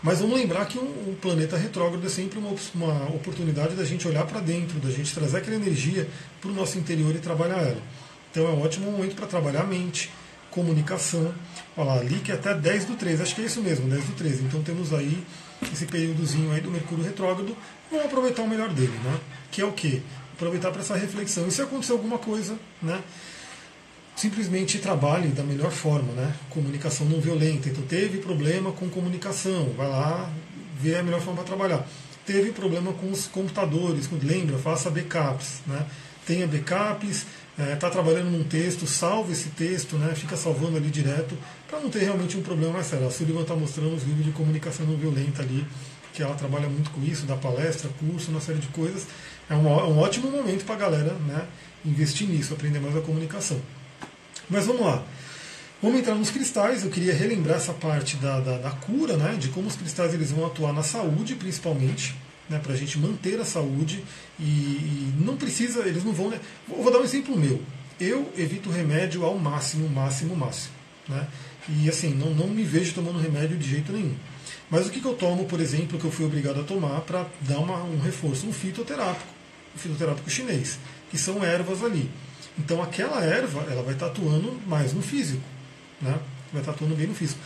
Mas 0.06 0.20
vamos 0.20 0.38
lembrar 0.38 0.68
que 0.68 0.78
um, 0.78 1.10
um, 1.10 1.16
planeta 1.20 1.58
retrógrado 1.58 2.06
é 2.06 2.10
sempre 2.10 2.38
uma, 2.38 2.56
uma 2.76 3.06
oportunidade 3.16 3.74
da 3.74 3.84
gente 3.84 4.08
olhar 4.08 4.24
para 4.28 4.40
dentro, 4.40 4.80
da 4.80 4.92
gente 4.92 5.12
trazer 5.12 5.38
aquela 5.38 5.56
energia 5.56 6.08
para 6.40 6.52
o 6.52 6.54
nosso 6.54 6.78
interior 6.78 7.16
e 7.16 7.18
trabalhar 7.18 7.58
ela. 7.58 7.82
Então 8.30 8.46
é 8.46 8.52
um 8.52 8.62
ótimo 8.62 8.92
momento 8.92 9.16
para 9.16 9.26
trabalhar 9.26 9.62
a 9.62 9.66
mente, 9.66 10.12
comunicação. 10.52 11.34
Olha 11.76 11.88
lá, 11.88 12.00
ali 12.02 12.20
que 12.20 12.32
é 12.32 12.36
até 12.36 12.54
10 12.54 12.86
do 12.86 12.96
13, 12.96 13.24
acho 13.24 13.34
que 13.34 13.42
é 13.42 13.46
isso 13.46 13.62
mesmo, 13.64 13.90
10 13.90 14.04
do 14.04 14.14
13. 14.14 14.44
Então 14.44 14.62
temos 14.62 14.94
aí 14.94 15.24
esse 15.74 15.88
períodozinho 15.88 16.52
aí 16.52 16.62
do 16.62 16.70
Mercúrio 16.70 17.04
retrógrado, 17.04 17.58
vamos 17.90 18.06
aproveitar 18.06 18.44
o 18.44 18.48
melhor 18.48 18.70
dele, 18.70 18.94
né? 19.04 19.20
Que 19.52 19.62
é 19.62 19.66
o 19.66 19.72
quê? 19.72 20.04
aproveitar 20.36 20.72
para 20.72 20.82
essa 20.82 20.96
reflexão. 20.96 21.48
E 21.48 21.52
se 21.52 21.62
acontecer 21.62 21.94
alguma 21.94 22.18
coisa, 22.18 22.58
né, 22.82 23.02
simplesmente 24.16 24.80
trabalhe 24.80 25.30
da 25.30 25.44
melhor 25.44 25.72
forma, 25.72 26.14
né? 26.14 26.34
Comunicação 26.50 27.06
não 27.08 27.20
violenta. 27.20 27.70
Então 27.70 27.84
teve 27.84 28.20
problema 28.20 28.72
com 28.72 28.90
comunicação, 28.90 29.74
vai 29.78 29.88
lá 29.88 30.32
ver 30.80 30.98
a 30.98 31.04
melhor 31.04 31.22
forma 31.22 31.44
para 31.44 31.46
trabalhar. 31.46 31.88
Teve 32.26 32.52
problema 32.52 32.92
com 32.94 33.12
os 33.12 33.28
computadores, 33.28 34.10
lembra, 34.24 34.58
faça 34.58 34.90
backups, 34.90 35.62
né? 35.68 35.86
Tenha 36.26 36.48
backups, 36.48 37.26
está 37.58 37.72
é, 37.72 37.76
tá 37.76 37.90
trabalhando 37.90 38.32
num 38.32 38.44
texto, 38.44 38.88
salve 38.88 39.34
esse 39.34 39.50
texto, 39.50 39.96
né? 39.98 40.16
Fica 40.16 40.36
salvando 40.36 40.78
ali 40.78 40.90
direto, 40.90 41.38
para 41.68 41.80
não 41.80 41.90
ter 41.90 42.00
realmente 42.00 42.36
um 42.36 42.42
problema 42.42 42.74
mais 42.74 42.88
sério. 42.88 43.08
A 43.08 43.12
Sullivan 43.12 43.42
está 43.42 43.56
mostrando 43.56 43.96
os 43.96 44.04
livros 44.04 44.26
de 44.26 44.32
comunicação 44.32 44.88
não 44.88 44.98
violenta 44.98 45.44
ali, 45.44 45.66
que 46.14 46.24
ela 46.24 46.34
trabalha 46.34 46.68
muito 46.68 46.90
com 46.92 47.04
isso, 47.04 47.26
dá 47.26 47.36
palestra, 47.36 47.90
curso, 48.00 48.32
uma 48.32 48.42
série 48.42 48.60
de 48.60 48.68
coisas 48.70 49.06
é 49.50 49.56
um, 49.56 49.68
é 49.68 49.84
um 49.84 50.00
ótimo 50.00 50.30
momento 50.32 50.66
para 50.66 50.76
a 50.76 50.78
galera 50.78 51.14
né, 51.14 51.48
investir 51.86 52.28
nisso, 52.28 52.54
aprender 52.54 52.80
mais 52.80 52.96
a 52.96 53.02
comunicação. 53.02 53.60
Mas 54.50 54.66
vamos 54.66 54.82
lá. 54.82 55.04
Vamos 55.82 56.00
entrar 56.00 56.16
nos 56.16 56.30
cristais. 56.30 56.84
Eu 56.84 56.90
queria 56.90 57.14
relembrar 57.14 57.58
essa 57.58 57.74
parte 57.74 58.16
da, 58.18 58.40
da, 58.40 58.58
da 58.58 58.72
cura, 58.72 59.18
né, 59.18 59.36
de 59.40 59.50
como 59.50 59.68
os 59.68 59.76
cristais 59.76 60.14
eles 60.14 60.32
vão 60.32 60.46
atuar 60.46 60.74
na 60.74 60.84
saúde, 60.84 61.36
principalmente, 61.36 62.16
né, 62.50 62.60
para 62.60 62.74
a 62.74 62.76
gente 62.76 62.98
manter 62.98 63.40
a 63.40 63.46
saúde. 63.46 64.04
E, 64.40 64.44
e, 64.44 65.14
não 65.20 65.36
precisa, 65.38 65.80
eles 65.82 66.04
não 66.04 66.14
vão. 66.14 66.30
Né, 66.30 66.40
vou 66.68 66.92
dar 66.92 67.00
um 67.00 67.04
exemplo 67.04 67.38
meu. 67.38 67.62
Eu 68.00 68.32
evito 68.38 68.70
remédio 68.70 69.24
ao 69.24 69.38
máximo, 69.38 69.88
máximo, 69.90 70.36
máximo. 70.36 70.74
Né, 71.08 71.28
e 71.70 71.90
assim, 71.90 72.14
não, 72.14 72.32
não 72.32 72.48
me 72.48 72.64
vejo 72.64 72.94
tomando 72.94 73.20
remédio 73.20 73.58
de 73.58 73.70
jeito 73.70 73.92
nenhum. 73.92 74.16
Mas 74.70 74.88
o 74.88 74.90
que, 74.90 75.00
que 75.00 75.08
eu 75.08 75.14
tomo, 75.14 75.46
por 75.46 75.60
exemplo, 75.60 76.00
que 76.00 76.06
eu 76.06 76.12
fui 76.12 76.26
obrigado 76.26 76.60
a 76.60 76.64
tomar 76.64 77.02
para 77.02 77.28
dar 77.42 77.60
uma, 77.60 77.84
um 77.84 78.00
reforço? 78.00 78.48
Um 78.48 78.54
fitoterápico 78.54 79.36
fitoterápico 79.76 80.30
chinês, 80.30 80.80
que 81.10 81.18
são 81.18 81.44
ervas 81.44 81.84
ali. 81.84 82.10
Então 82.58 82.82
aquela 82.82 83.24
erva 83.24 83.66
ela 83.70 83.84
vai 83.84 83.94
estar 83.94 84.08
atuando 84.08 84.60
mais 84.66 84.94
no 84.94 85.02
físico, 85.02 85.44
né? 86.02 86.18
vai 86.52 86.62
estar 86.62 86.72
atuando 86.72 86.96
bem 86.96 87.08
no 87.08 87.16
físico. 87.16 87.40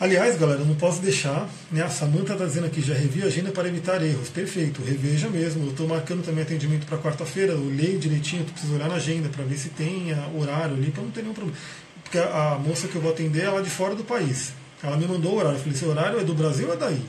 Aliás, 0.00 0.38
galera, 0.38 0.60
não 0.60 0.76
posso 0.76 1.02
deixar, 1.02 1.48
né? 1.72 1.82
A 1.82 1.88
Samanta 1.88 2.32
está 2.32 2.44
dizendo 2.44 2.66
aqui, 2.66 2.80
já 2.80 2.94
revi 2.94 3.20
a 3.24 3.26
agenda 3.26 3.50
para 3.50 3.66
evitar 3.66 4.00
erros. 4.00 4.28
Perfeito, 4.28 4.80
reveja 4.80 5.28
mesmo. 5.28 5.64
Eu 5.64 5.70
estou 5.70 5.88
marcando 5.88 6.24
também 6.24 6.44
atendimento 6.44 6.86
para 6.86 6.98
quarta-feira, 6.98 7.52
eu 7.52 7.64
leio 7.64 7.98
direitinho, 7.98 8.44
tu 8.44 8.52
precisa 8.52 8.74
olhar 8.74 8.88
na 8.88 8.94
agenda 8.94 9.28
para 9.28 9.44
ver 9.44 9.58
se 9.58 9.70
tem 9.70 10.14
horário 10.36 10.76
ali, 10.76 10.92
para 10.92 11.02
não 11.02 11.10
ter 11.10 11.22
nenhum 11.22 11.34
problema. 11.34 11.58
Porque 12.04 12.16
a, 12.16 12.60
moça 12.64 12.86
que 12.86 12.94
eu 12.94 13.02
vou 13.02 13.10
atender 13.10 13.48
é 13.48 13.60
de 13.60 13.70
fora 13.70 13.96
do 13.96 14.04
país. 14.04 14.52
Ela 14.84 14.96
me 14.96 15.04
mandou 15.04 15.32
o 15.32 15.36
horário. 15.36 15.56
Eu 15.56 15.60
falei, 15.60 15.74
esse 15.74 15.84
horário 15.84 16.20
é 16.20 16.24
do 16.24 16.32
Brasil 16.32 16.68
ou 16.68 16.74
é 16.74 16.76
daí? 16.76 17.02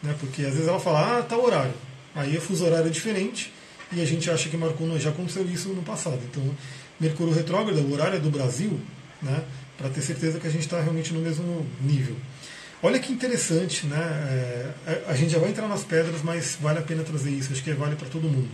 Né? 0.00 0.14
Porque 0.20 0.42
às 0.42 0.52
vezes 0.52 0.68
ela 0.68 0.78
fala, 0.78 1.18
ah, 1.18 1.22
tá 1.22 1.36
horário. 1.36 1.74
Aí 2.14 2.36
o 2.38 2.40
fuso 2.40 2.64
horário 2.64 2.86
é 2.86 2.90
diferente 2.90 3.52
e 3.92 4.00
a 4.00 4.04
gente 4.04 4.30
acha 4.30 4.48
que 4.48 4.56
marcou, 4.56 4.98
já 4.98 5.10
aconteceu 5.10 5.44
isso 5.48 5.68
no 5.70 5.82
passado. 5.82 6.20
Então, 6.30 6.42
Mercúrio 6.98 7.34
retrógrado, 7.34 7.78
o 7.78 7.92
horário 7.92 8.16
é 8.16 8.20
do 8.20 8.30
Brasil, 8.30 8.80
né, 9.22 9.44
para 9.76 9.90
ter 9.90 10.00
certeza 10.00 10.40
que 10.40 10.46
a 10.46 10.50
gente 10.50 10.62
está 10.62 10.80
realmente 10.80 11.12
no 11.12 11.20
mesmo 11.20 11.66
nível. 11.80 12.16
Olha 12.82 12.98
que 12.98 13.12
interessante, 13.12 13.86
né? 13.86 13.96
É, 14.86 15.04
a 15.06 15.14
gente 15.14 15.32
já 15.32 15.38
vai 15.38 15.50
entrar 15.50 15.66
nas 15.66 15.82
pedras, 15.82 16.22
mas 16.22 16.56
vale 16.60 16.78
a 16.78 16.82
pena 16.82 17.02
trazer 17.02 17.30
isso, 17.30 17.52
acho 17.52 17.62
que 17.62 17.72
vale 17.72 17.96
para 17.96 18.08
todo 18.08 18.24
mundo. 18.24 18.48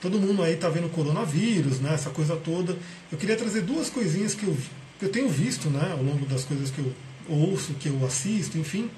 Todo 0.00 0.20
mundo 0.20 0.42
aí 0.42 0.54
está 0.54 0.68
vendo 0.68 0.88
coronavírus, 0.90 1.80
né, 1.80 1.94
essa 1.94 2.10
coisa 2.10 2.36
toda. 2.36 2.76
Eu 3.10 3.18
queria 3.18 3.36
trazer 3.36 3.62
duas 3.62 3.88
coisinhas 3.88 4.34
que 4.34 4.44
eu, 4.44 4.56
que 4.98 5.06
eu 5.06 5.08
tenho 5.08 5.28
visto 5.28 5.68
né, 5.68 5.90
ao 5.92 6.02
longo 6.02 6.26
das 6.26 6.44
coisas 6.44 6.70
que 6.70 6.78
eu 6.78 6.92
ouço, 7.28 7.74
que 7.74 7.88
eu 7.88 8.04
assisto, 8.06 8.58
enfim. 8.58 8.90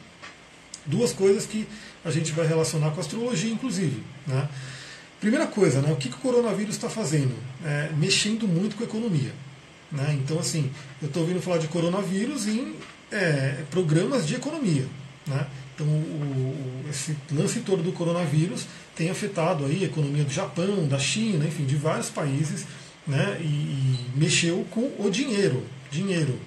Duas 0.84 1.12
coisas 1.12 1.46
que 1.46 1.66
a 2.04 2.10
gente 2.10 2.32
vai 2.32 2.46
relacionar 2.46 2.90
com 2.90 2.98
a 2.98 3.00
astrologia, 3.00 3.50
inclusive. 3.50 4.02
Né? 4.26 4.48
Primeira 5.20 5.46
coisa, 5.46 5.82
né, 5.82 5.92
o 5.92 5.96
que, 5.96 6.08
que 6.08 6.14
o 6.14 6.18
coronavírus 6.18 6.76
está 6.76 6.88
fazendo? 6.88 7.34
É, 7.64 7.90
mexendo 7.96 8.46
muito 8.46 8.76
com 8.76 8.84
a 8.84 8.86
economia. 8.86 9.32
Né? 9.90 10.18
Então, 10.22 10.38
assim, 10.38 10.70
eu 11.02 11.08
estou 11.08 11.22
ouvindo 11.22 11.40
falar 11.40 11.58
de 11.58 11.66
coronavírus 11.66 12.46
em 12.46 12.74
é, 13.10 13.64
programas 13.70 14.26
de 14.26 14.36
economia. 14.36 14.86
Né? 15.26 15.46
Então, 15.74 15.86
o, 15.86 16.84
esse 16.88 17.16
lance 17.32 17.60
todo 17.60 17.82
do 17.82 17.92
coronavírus 17.92 18.66
tem 18.94 19.10
afetado 19.10 19.64
aí 19.64 19.82
a 19.82 19.86
economia 19.86 20.24
do 20.24 20.32
Japão, 20.32 20.86
da 20.86 20.98
China, 20.98 21.44
enfim, 21.44 21.64
de 21.64 21.76
vários 21.76 22.10
países, 22.10 22.66
né? 23.06 23.38
e, 23.40 23.44
e 23.44 23.98
mexeu 24.14 24.64
com 24.70 24.92
o 24.98 25.10
dinheiro. 25.10 25.64
dinheiro. 25.90 26.38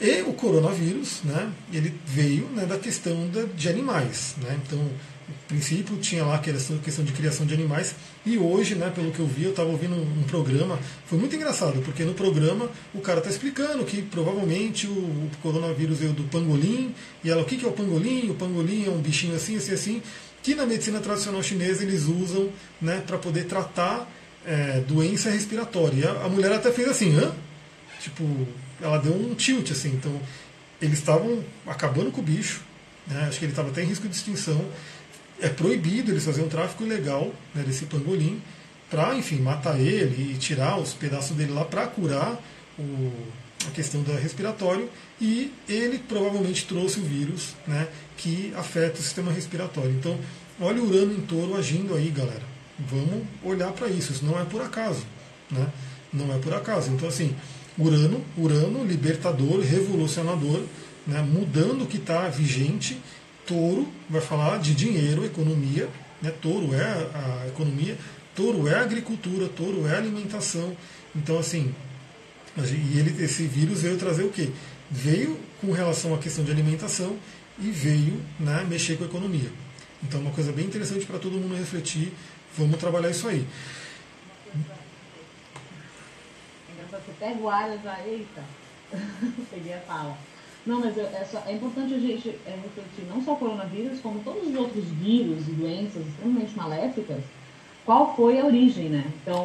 E 0.00 0.22
o 0.22 0.32
coronavírus, 0.32 1.20
né, 1.24 1.52
ele 1.70 1.94
veio 2.06 2.46
né, 2.54 2.64
da 2.64 2.78
questão 2.78 3.30
de 3.54 3.68
animais. 3.68 4.34
Né? 4.38 4.58
Então, 4.64 4.80
princípio 5.48 5.96
tinha 5.98 6.24
lá 6.24 6.36
aquela 6.36 6.58
questão 6.82 7.04
de 7.04 7.12
criação 7.12 7.46
de 7.46 7.54
animais. 7.54 7.94
E 8.24 8.36
hoje, 8.38 8.74
né, 8.74 8.90
pelo 8.94 9.10
que 9.10 9.20
eu 9.20 9.26
vi, 9.26 9.44
eu 9.44 9.50
estava 9.50 9.68
ouvindo 9.68 9.94
um, 9.94 10.22
programa, 10.24 10.78
foi 11.06 11.18
muito 11.18 11.34
engraçado, 11.34 11.80
porque 11.82 12.04
no 12.04 12.14
programa 12.14 12.70
o 12.94 13.00
cara 13.00 13.18
está 13.18 13.30
explicando 13.30 13.84
que 13.84 14.02
provavelmente 14.02 14.86
o, 14.86 14.92
o, 14.92 15.30
coronavírus 15.42 15.98
veio 15.98 16.12
do 16.12 16.24
pangolim, 16.24 16.94
e 17.24 17.30
ela, 17.30 17.42
o 17.42 17.44
que, 17.44 17.56
que 17.56 17.64
é 17.64 17.68
o 17.68 17.72
pangolim? 17.72 18.30
O 18.30 18.34
pangolim 18.34 18.86
é 18.86 18.90
um 18.90 19.00
bichinho 19.00 19.34
assim, 19.34 19.56
assim, 19.56 19.72
assim, 19.72 20.02
que 20.42 20.54
na 20.54 20.66
medicina 20.66 21.00
tradicional 21.00 21.42
chinesa 21.42 21.82
eles 21.82 22.04
usam 22.04 22.50
né, 22.80 23.02
para 23.06 23.18
poder 23.18 23.44
tratar 23.44 24.10
é, 24.46 24.80
doença 24.86 25.30
respiratória. 25.30 26.00
E 26.00 26.06
a, 26.06 26.24
a 26.24 26.28
mulher 26.28 26.52
até 26.52 26.70
fez 26.70 26.88
assim, 26.88 27.16
hã? 27.18 27.32
Tipo, 28.00 28.24
ela 28.80 28.98
deu 28.98 29.14
um 29.14 29.34
tilt, 29.34 29.70
assim, 29.70 29.90
então 29.90 30.20
eles 30.80 30.98
estavam 30.98 31.44
acabando 31.66 32.10
com 32.10 32.20
o 32.20 32.24
bicho, 32.24 32.62
né, 33.06 33.26
acho 33.28 33.38
que 33.38 33.44
ele 33.44 33.52
estava 33.52 33.68
até 33.68 33.82
em 33.82 33.86
risco 33.86 34.08
de 34.08 34.14
extinção, 34.16 34.64
é 35.40 35.48
proibido 35.48 36.10
eles 36.10 36.24
fazerem 36.24 36.46
um 36.46 36.50
tráfico 36.50 36.84
ilegal 36.84 37.32
né, 37.54 37.62
desse 37.62 37.86
pangolim 37.86 38.40
para, 38.90 39.14
enfim, 39.14 39.36
matar 39.36 39.78
ele 39.78 40.32
e 40.32 40.36
tirar 40.36 40.78
os 40.78 40.92
pedaços 40.92 41.36
dele 41.36 41.52
lá 41.52 41.64
para 41.64 41.86
curar 41.86 42.40
o, 42.78 43.12
a 43.66 43.70
questão 43.70 44.02
do 44.02 44.12
respiratório 44.12 44.88
e 45.20 45.52
ele 45.68 45.98
provavelmente 45.98 46.66
trouxe 46.66 46.98
o 46.98 47.02
vírus 47.02 47.54
né, 47.66 47.88
que 48.16 48.52
afeta 48.56 48.98
o 48.98 49.02
sistema 49.02 49.30
respiratório. 49.30 49.90
Então, 49.90 50.18
olha 50.60 50.82
o 50.82 50.88
Urano 50.88 51.12
em 51.12 51.20
touro 51.20 51.56
agindo 51.56 51.94
aí, 51.94 52.10
galera. 52.10 52.42
Vamos 52.78 53.24
olhar 53.44 53.70
para 53.72 53.88
isso. 53.88 54.12
Isso 54.12 54.24
não 54.24 54.40
é 54.40 54.44
por 54.44 54.62
acaso. 54.62 55.04
Né? 55.50 55.66
Não 56.12 56.34
é 56.34 56.38
por 56.38 56.54
acaso. 56.54 56.90
Então, 56.90 57.08
assim, 57.08 57.36
Urano, 57.78 58.24
Urano, 58.36 58.84
libertador, 58.84 59.60
revolucionador, 59.60 60.62
né, 61.06 61.22
mudando 61.22 61.84
o 61.84 61.86
que 61.86 61.96
está 61.96 62.28
vigente 62.28 62.98
Touro 63.50 63.88
vai 64.08 64.20
falar 64.20 64.60
de 64.60 64.72
dinheiro, 64.76 65.24
economia, 65.24 65.88
né? 66.22 66.32
touro 66.40 66.72
é 66.72 66.84
a 66.84 67.48
economia, 67.48 67.98
touro 68.32 68.68
é 68.68 68.76
a 68.76 68.82
agricultura, 68.82 69.48
touro 69.48 69.88
é 69.88 69.94
a 69.96 69.98
alimentação. 69.98 70.76
Então, 71.16 71.36
assim, 71.36 71.74
e 72.56 72.96
ele, 72.96 73.24
esse 73.24 73.48
vírus 73.48 73.82
veio 73.82 73.98
trazer 73.98 74.22
o 74.22 74.30
quê? 74.30 74.50
Veio 74.88 75.36
com 75.60 75.72
relação 75.72 76.14
à 76.14 76.18
questão 76.18 76.44
de 76.44 76.52
alimentação 76.52 77.16
e 77.58 77.72
veio 77.72 78.22
né, 78.38 78.64
mexer 78.68 78.96
com 78.96 79.02
a 79.02 79.08
economia. 79.08 79.50
Então, 80.00 80.20
uma 80.20 80.30
coisa 80.30 80.52
bem 80.52 80.66
interessante 80.66 81.04
para 81.04 81.18
todo 81.18 81.32
mundo 81.32 81.56
refletir. 81.56 82.12
Vamos 82.56 82.78
trabalhar 82.78 83.10
isso 83.10 83.26
aí. 83.26 83.44
Você 86.88 87.12
pega 87.18 87.40
o 87.40 87.48
ar 87.48 87.68
e 87.68 87.82
já, 87.82 88.00
eita, 88.06 88.44
peguei 89.50 89.74
a 89.74 89.80
fala. 89.80 90.16
Não, 90.66 90.80
mas 90.80 90.96
é, 90.98 91.26
só, 91.30 91.42
é 91.46 91.54
importante 91.54 91.94
a 91.94 91.98
gente 91.98 92.28
é, 92.46 92.50
refletir 92.50 93.06
não 93.08 93.22
só 93.22 93.32
o 93.32 93.36
coronavírus, 93.36 94.00
como 94.00 94.20
todos 94.20 94.48
os 94.48 94.54
outros 94.54 94.84
vírus 94.84 95.48
e 95.48 95.52
doenças 95.52 96.06
extremamente 96.06 96.56
maléficas, 96.56 97.22
qual 97.84 98.14
foi 98.14 98.38
a 98.38 98.44
origem, 98.44 98.90
né? 98.90 99.04
Então, 99.22 99.44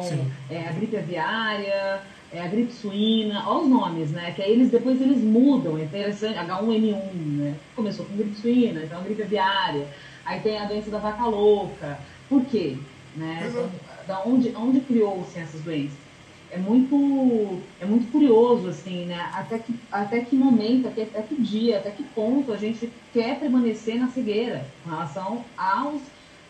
é, 0.50 0.68
a 0.68 0.72
gripe 0.72 0.96
aviária, 0.96 2.02
é, 2.32 2.40
a 2.40 2.46
gripe 2.46 2.72
suína, 2.72 3.48
olha 3.48 3.64
os 3.64 3.68
nomes, 3.68 4.10
né? 4.10 4.32
Que 4.32 4.42
aí 4.42 4.52
eles 4.52 4.70
depois 4.70 5.00
eles 5.00 5.18
mudam, 5.18 5.78
é 5.78 5.84
interessante, 5.84 6.38
H1N1, 6.38 7.12
né? 7.14 7.56
Começou 7.74 8.04
com 8.04 8.16
gripe 8.16 8.36
suína, 8.36 8.82
então 8.84 8.98
a 8.98 9.02
gripe 9.02 9.22
aviária, 9.22 9.88
aí 10.24 10.40
tem 10.40 10.58
a 10.58 10.66
doença 10.66 10.90
da 10.90 10.98
vaca 10.98 11.24
louca. 11.26 11.98
Por 12.28 12.44
quê? 12.44 12.76
Né? 13.16 13.46
Então, 13.48 13.70
da 14.06 14.22
onde, 14.24 14.54
onde 14.54 14.80
criou-se 14.80 15.38
essas 15.38 15.62
doenças? 15.62 16.05
É 16.50 16.58
muito 16.58 17.60
é 17.80 17.84
muito 17.84 18.10
curioso 18.10 18.68
assim 18.68 19.06
né? 19.06 19.30
Até 19.32 19.58
que 19.58 19.74
até 19.90 20.20
que 20.20 20.36
momento 20.36 20.88
até, 20.88 21.02
até 21.02 21.22
que 21.22 21.34
dia 21.34 21.78
até 21.78 21.90
que 21.90 22.02
ponto 22.02 22.52
a 22.52 22.56
gente 22.56 22.90
quer 23.12 23.38
permanecer 23.38 23.98
na 23.98 24.08
cegueira 24.08 24.66
com 24.82 24.90
relação 24.90 25.44
aos 25.56 26.02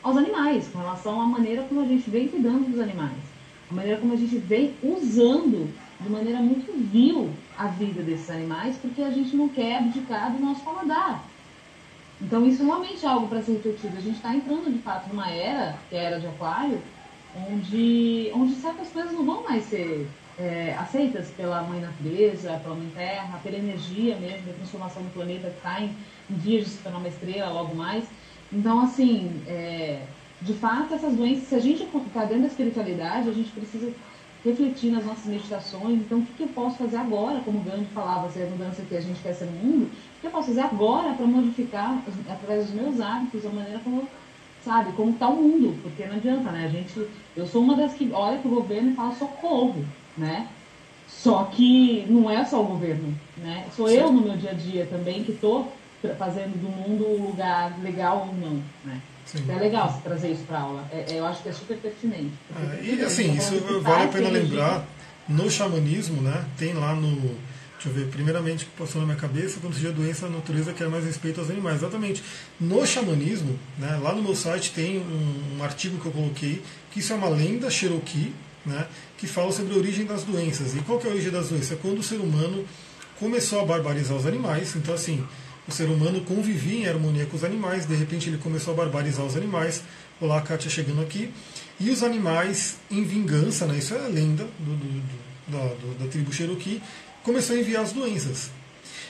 aos 0.03 0.17
animais 0.17 0.69
com 0.69 0.79
relação 0.79 1.21
à 1.21 1.27
maneira 1.27 1.63
como 1.63 1.81
a 1.81 1.87
gente 1.87 2.09
vem 2.11 2.29
cuidando 2.29 2.71
dos 2.71 2.81
animais. 2.81 3.37
A 3.71 3.75
maneira 3.75 3.99
como 3.99 4.13
a 4.13 4.17
gente 4.17 4.37
vem 4.39 4.75
usando 4.83 5.73
de 6.01 6.09
maneira 6.09 6.39
muito 6.41 6.73
vil 6.91 7.31
a 7.59 7.67
vida 7.67 8.03
desses 8.03 8.31
animais 8.31 8.77
porque 8.77 9.03
a 9.03 9.11
gente 9.11 9.35
não 9.35 9.49
quer 9.49 9.79
abdicar 9.79 10.33
do 10.33 10.39
nosso 10.39 10.63
paladar. 10.63 11.25
Então 12.21 12.47
isso 12.47 12.65
realmente 12.65 13.05
é 13.05 13.09
algo 13.09 13.29
para 13.29 13.43
ser 13.43 13.53
refletido. 13.53 13.97
A 13.97 14.01
gente 14.01 14.17
está 14.17 14.35
entrando 14.35 14.73
de 14.73 14.79
fato 14.79 15.09
numa 15.09 15.31
era 15.31 15.79
que 15.89 15.97
é 15.97 16.01
a 16.01 16.03
era 16.03 16.21
de 16.21 16.27
aquário 16.27 16.81
onde, 17.51 18.31
onde 18.35 18.55
certas 18.55 18.89
coisas 18.89 19.13
não 19.13 19.25
vão 19.25 19.43
mais 19.45 19.65
ser 19.65 20.09
é, 20.39 20.75
aceitas 20.79 21.29
pela 21.31 21.63
mãe 21.63 21.81
natureza, 21.81 22.61
pela 22.63 22.75
mãe 22.75 22.91
terra, 22.95 23.41
pela 23.43 23.57
energia 23.57 24.17
mesmo, 24.17 24.47
da 24.47 24.53
transformação 24.53 25.03
do 25.03 25.13
planeta 25.13 25.49
que 25.49 25.57
está 25.57 25.81
em, 25.81 25.91
em 26.31 26.35
de 26.35 26.65
se 26.65 26.83
tornar 26.83 26.99
uma 26.99 27.09
estrela 27.09 27.53
logo 27.53 27.75
mais. 27.75 28.05
Então, 28.53 28.81
assim, 28.81 29.43
é, 29.47 30.03
de 30.43 30.53
fato, 30.55 30.95
essas 30.95 31.15
doenças, 31.15 31.49
se 31.49 31.55
a 31.55 31.61
gente 31.61 31.83
está 31.83 32.25
dentro 32.25 32.43
da 32.43 32.49
espiritualidade, 32.49 33.29
a 33.29 33.33
gente 33.33 33.51
precisa 33.51 33.93
refletir 34.45 34.93
nas 34.93 35.05
nossas 35.05 35.27
meditações. 35.27 36.01
Então, 36.01 36.19
o 36.19 36.23
que, 36.23 36.35
que 36.35 36.43
eu 36.45 36.49
posso 36.49 36.77
fazer 36.77 36.97
agora, 36.97 37.41
como 37.41 37.59
o 37.59 37.63
Gandhi 37.63 37.87
falava, 37.87 38.31
se 38.31 38.41
é 38.41 38.47
a 38.47 38.51
mudança 38.51 38.83
que 38.83 38.97
a 38.97 39.01
gente 39.01 39.21
quer 39.21 39.33
ser 39.33 39.47
no 39.47 39.53
mundo, 39.53 39.87
o 39.87 40.21
que 40.21 40.27
eu 40.27 40.31
posso 40.31 40.49
fazer 40.49 40.61
agora 40.61 41.15
para 41.15 41.27
modificar, 41.27 42.01
através 42.29 42.67
dos 42.67 42.75
meus 42.75 43.01
hábitos, 43.01 43.45
a 43.45 43.49
maneira 43.49 43.81
como 43.81 44.07
sabe? 44.67 44.93
Como 44.93 45.13
está 45.13 45.29
o 45.29 45.37
mundo, 45.37 45.79
porque 45.81 46.05
não 46.05 46.17
adianta, 46.17 46.51
né? 46.51 46.67
A 46.67 46.69
gente, 46.69 47.09
eu 47.37 47.47
sou 47.47 47.63
uma 47.63 47.77
das 47.77 47.95
que 47.95 48.11
olha 48.13 48.39
para 48.39 48.51
o 48.51 48.55
governo 48.57 48.91
e 48.91 48.95
fala 48.95 49.15
socorro, 49.15 49.87
né? 50.19 50.49
Só 51.07 51.45
que 51.45 52.05
não 52.09 52.29
é 52.29 52.45
só 52.45 52.61
o 52.61 52.67
governo, 52.67 53.15
né? 53.37 53.65
Sou 53.77 53.89
Sim. 53.89 53.95
eu 53.95 54.13
no 54.13 54.21
meu 54.21 54.37
dia 54.37 54.51
a 54.51 54.55
dia 54.55 54.87
também 54.87 55.23
que 55.23 55.31
estou 55.31 55.73
fazendo 56.19 56.61
do 56.61 56.69
mundo 56.69 57.07
um 57.09 57.29
lugar 57.29 57.79
legal 57.81 58.29
ou 58.29 58.35
não, 58.35 58.61
né? 58.85 59.01
Então 59.35 59.57
é 59.57 59.59
legal 59.59 59.89
você 59.89 60.01
trazer 60.01 60.33
isso 60.33 60.43
para 60.43 60.61
aula. 60.61 60.85
É, 60.93 61.13
é, 61.13 61.19
eu 61.19 61.27
acho 61.27 61.43
que 61.43 61.49
é 61.49 61.53
super 61.53 61.77
pertinente. 61.79 62.33
É, 62.55 62.85
e 62.85 63.01
assim, 63.03 63.33
isso 63.35 63.61
vale 63.81 64.05
a 64.05 64.09
pena 64.09 64.29
lembrar, 64.29 64.85
no 65.29 65.51
xamanismo, 65.51 66.23
né? 66.23 66.45
Tem 66.57 66.73
lá 66.75 66.95
no 66.95 67.37
Deixa 67.77 67.91
eu 67.91 67.93
ver, 67.93 68.11
primeiramente 68.11 68.65
que 68.65 68.71
passou 68.73 69.01
na 69.01 69.07
minha 69.07 69.19
cabeça, 69.19 69.61
quando 69.61 69.75
surgiu 69.75 69.91
a 69.91 69.93
doença, 69.93 70.27
a 70.27 70.31
natureza 70.31 70.73
quer 70.73 70.89
mais 70.89 71.05
respeito 71.05 71.41
aos 71.41 71.51
animais. 71.51 71.77
Exatamente. 71.77 72.23
No 72.59 72.87
xamanismo, 72.87 73.59
né, 73.79 73.99
lá 74.03 74.15
no 74.15 74.23
meu 74.23 74.35
site 74.35 74.73
tem 74.73 74.99
um, 74.99 75.59
um, 75.59 75.63
artigo 75.63 75.99
que 76.01 76.07
eu 76.07 76.13
coloquei, 76.13 76.63
que 76.91 77.01
isso 77.01 77.13
é 77.13 77.17
uma 77.17 77.29
lenda 77.29 77.71
Cherokee, 77.71 78.33
né, 78.65 78.87
que 79.19 79.27
fala 79.27 79.53
sobre 79.53 79.75
a 79.75 79.77
origem 79.77 80.07
das 80.07 80.25
doenças. 80.25 80.75
E 80.75 80.79
qual 80.81 80.99
que 80.99 81.07
é 81.07 81.11
a 81.11 81.13
origem 81.13 81.31
das 81.31 81.51
doenças? 81.51 81.73
É 81.73 81.77
quando 81.77 81.99
o 81.99 82.03
ser 82.03 82.17
humano 82.17 82.65
começou 83.21 83.61
a 83.61 83.65
barbarizar 83.65 84.17
os 84.17 84.27
animais. 84.27 84.75
Então, 84.75 84.95
assim, 84.95 85.23
o 85.69 85.73
ser 85.73 85.89
humano 85.89 86.21
convivia 86.23 86.87
em 86.87 86.89
harmonia 86.89 87.27
com 87.27 87.37
os 87.37 87.45
animais, 87.45 87.87
de 87.87 87.95
repente 87.95 88.31
ele 88.31 88.39
começou 88.39 88.73
a 88.73 88.77
barbarizar 88.77 89.25
os 89.25 89.37
animais. 89.37 89.83
Olá, 90.21 90.41
Kátia 90.41 90.71
chegando 90.71 91.03
aqui. 91.03 91.31
E 91.79 91.91
os 91.91 92.03
animais, 92.03 92.77
em 92.91 93.05
vingança, 93.05 93.67
né, 93.67 93.77
isso 93.79 93.95
é 93.95 94.05
a 94.05 94.09
lenda 94.09 94.47
do, 94.59 94.77
do, 94.77 94.87
do, 94.87 95.27
da, 95.49 96.05
da 96.05 96.11
tribo 96.11 96.33
Cherokee, 96.33 96.81
começou 97.27 97.57
a 97.57 97.59
enviar 97.59 97.83
as 97.83 97.91
doenças. 97.91 98.51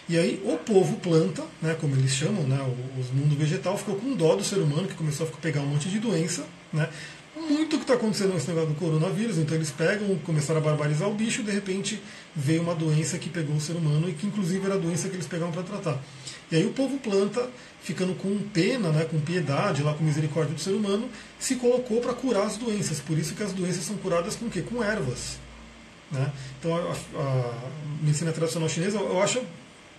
E 0.09 0.17
aí 0.17 0.41
o 0.43 0.57
povo 0.57 0.97
planta, 0.97 1.45
né, 1.61 1.77
como 1.79 1.95
eles 1.95 2.13
chamam, 2.13 2.45
né, 2.45 2.59
os 2.99 3.11
mundo 3.11 3.37
vegetal, 3.37 3.77
ficou 3.77 3.97
com 3.97 4.15
dó 4.15 4.35
do 4.35 4.43
ser 4.43 4.57
humano, 4.57 4.89
que 4.89 4.95
começou 4.95 5.27
a 5.27 5.37
pegar 5.37 5.61
um 5.61 5.67
monte 5.67 5.91
de 5.91 5.99
doença. 5.99 6.47
Né, 6.73 6.89
muito 7.37 7.77
que 7.77 7.83
está 7.83 7.93
acontecendo 7.93 8.33
nesse 8.33 8.49
negócio 8.49 8.71
do 8.71 8.75
coronavírus, 8.77 9.37
então 9.37 9.55
eles 9.55 9.71
pegam, 9.71 10.17
começaram 10.25 10.61
a 10.61 10.63
barbarizar 10.63 11.07
o 11.07 11.13
bicho, 11.13 11.43
de 11.43 11.51
repente 11.51 12.01
veio 12.35 12.63
uma 12.63 12.75
doença 12.75 13.19
que 13.19 13.29
pegou 13.29 13.55
o 13.55 13.61
ser 13.61 13.75
humano 13.75 14.09
e 14.09 14.13
que 14.13 14.27
inclusive 14.27 14.65
era 14.65 14.77
a 14.77 14.79
doença 14.79 15.11
que 15.11 15.17
eles 15.17 15.27
pegavam 15.27 15.53
para 15.53 15.63
tratar. 15.63 16.03
E 16.51 16.57
aí 16.57 16.65
o 16.65 16.73
povo 16.73 16.97
planta, 16.97 17.51
ficando 17.83 18.15
com 18.15 18.39
pena, 18.55 18.89
né, 18.91 19.05
com 19.05 19.21
piedade, 19.21 19.83
lá 19.83 19.93
com 19.93 20.03
misericórdia 20.03 20.55
do 20.55 20.61
ser 20.61 20.71
humano, 20.71 21.11
se 21.39 21.57
colocou 21.57 22.01
para 22.01 22.15
curar 22.15 22.47
as 22.47 22.57
doenças. 22.57 22.99
Por 22.99 23.19
isso 23.19 23.35
que 23.35 23.43
as 23.43 23.53
doenças 23.53 23.85
são 23.85 23.97
curadas 23.99 24.37
com 24.37 24.47
o 24.47 24.51
quê? 24.51 24.63
Com 24.63 24.83
ervas. 24.83 25.39
Né? 26.11 26.33
Então 26.59 26.75
a, 26.75 26.93
a, 27.21 27.55
medicina 28.01 28.33
tradicional 28.33 28.69
chinesa, 28.69 28.99
eu 28.99 29.21
acho, 29.21 29.43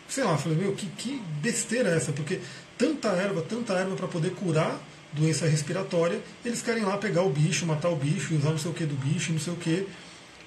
sei 0.08 0.24
lá, 0.24 0.38
falei, 0.38 0.58
meu, 0.58 0.74
que, 0.74 0.88
que 0.88 1.22
besteira 1.42 1.90
é 1.90 1.98
essa? 1.98 2.12
Porque 2.12 2.40
tanta 2.78 3.10
erva, 3.10 3.42
tanta 3.42 3.74
erva 3.74 3.96
para 3.96 4.08
poder 4.08 4.32
curar 4.32 4.80
doença 5.14 5.48
respiratória, 5.48 6.22
eles 6.46 6.62
querem 6.62 6.84
lá 6.84 6.98
pegar 6.98 7.24
o 7.24 7.30
bicho, 7.30 7.66
matar 7.66 7.90
o 7.90 7.96
bicho, 7.96 8.36
usar 8.36 8.52
não 8.52 8.58
sei 8.58 8.72
o 8.72 8.74
que 8.74 8.86
do 8.86 8.96
bicho, 8.96 9.32
não 9.32 9.40
sei 9.40 9.54
o 9.54 9.56
que. 9.58 9.88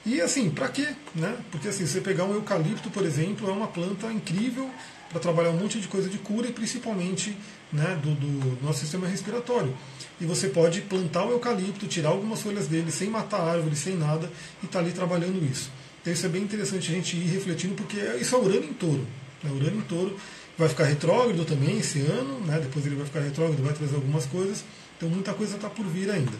E 0.05 0.21
assim, 0.21 0.51
para 0.51 0.69
quê? 0.69 0.89
Né? 1.15 1.37
Porque 1.51 1.69
assim, 1.69 1.87
você 1.87 2.01
pegar 2.01 2.25
um 2.25 2.35
eucalipto, 2.35 2.91
por 2.91 3.05
exemplo, 3.05 3.49
é 3.49 3.53
uma 3.53 3.69
planta 3.69 4.11
incrível 4.13 4.71
para 5.11 5.21
trabalhar 5.21 5.51
um 5.51 5.57
monte 5.57 5.81
de 5.81 5.89
coisa 5.89 6.09
de 6.09 6.19
cura 6.19 6.47
e 6.47 6.53
principalmente 6.53 7.37
né, 7.73 7.99
do, 8.03 8.15
do, 8.15 8.65
nosso 8.65 8.81
sistema 8.81 9.07
respiratório. 9.07 9.75
E 10.21 10.25
você 10.25 10.49
pode 10.49 10.81
plantar 10.83 11.25
o 11.25 11.31
eucalipto, 11.31 11.87
tirar 11.87 12.11
algumas 12.11 12.43
folhas 12.43 12.67
dele 12.67 12.91
sem 12.91 13.09
matar 13.09 13.41
a 13.41 13.53
árvore, 13.53 13.77
sem 13.77 13.97
nada, 13.97 14.31
e 14.63 14.67
estar 14.67 14.79
tá 14.79 14.85
ali 14.85 14.93
trabalhando 14.93 15.45
isso. 15.45 15.71
Então 16.01 16.13
isso 16.13 16.27
é 16.27 16.29
bem 16.29 16.43
interessante 16.43 16.91
a 16.91 16.95
gente 16.95 17.17
ir 17.17 17.27
refletindo, 17.27 17.75
porque 17.75 17.97
isso 18.21 18.35
é 18.35 18.39
Urano 18.39 18.65
em 18.65 18.73
touro. 18.73 19.07
Né? 19.43 19.51
Urano 19.51 19.79
em 19.79 19.83
touro 19.83 20.17
vai 20.57 20.69
ficar 20.69 20.85
retrógrado 20.85 21.45
também 21.45 21.79
esse 21.79 22.01
ano, 22.01 22.41
né? 22.41 22.59
depois 22.61 22.85
ele 22.85 22.97
vai 22.97 23.07
ficar 23.07 23.21
retrógrado, 23.21 23.63
vai 23.63 23.73
trazer 23.73 23.95
algumas 23.95 24.27
coisas. 24.27 24.65
Então 24.97 25.09
muita 25.09 25.33
coisa 25.33 25.57
está 25.57 25.71
por 25.71 25.87
vir 25.87 26.11
ainda. 26.11 26.33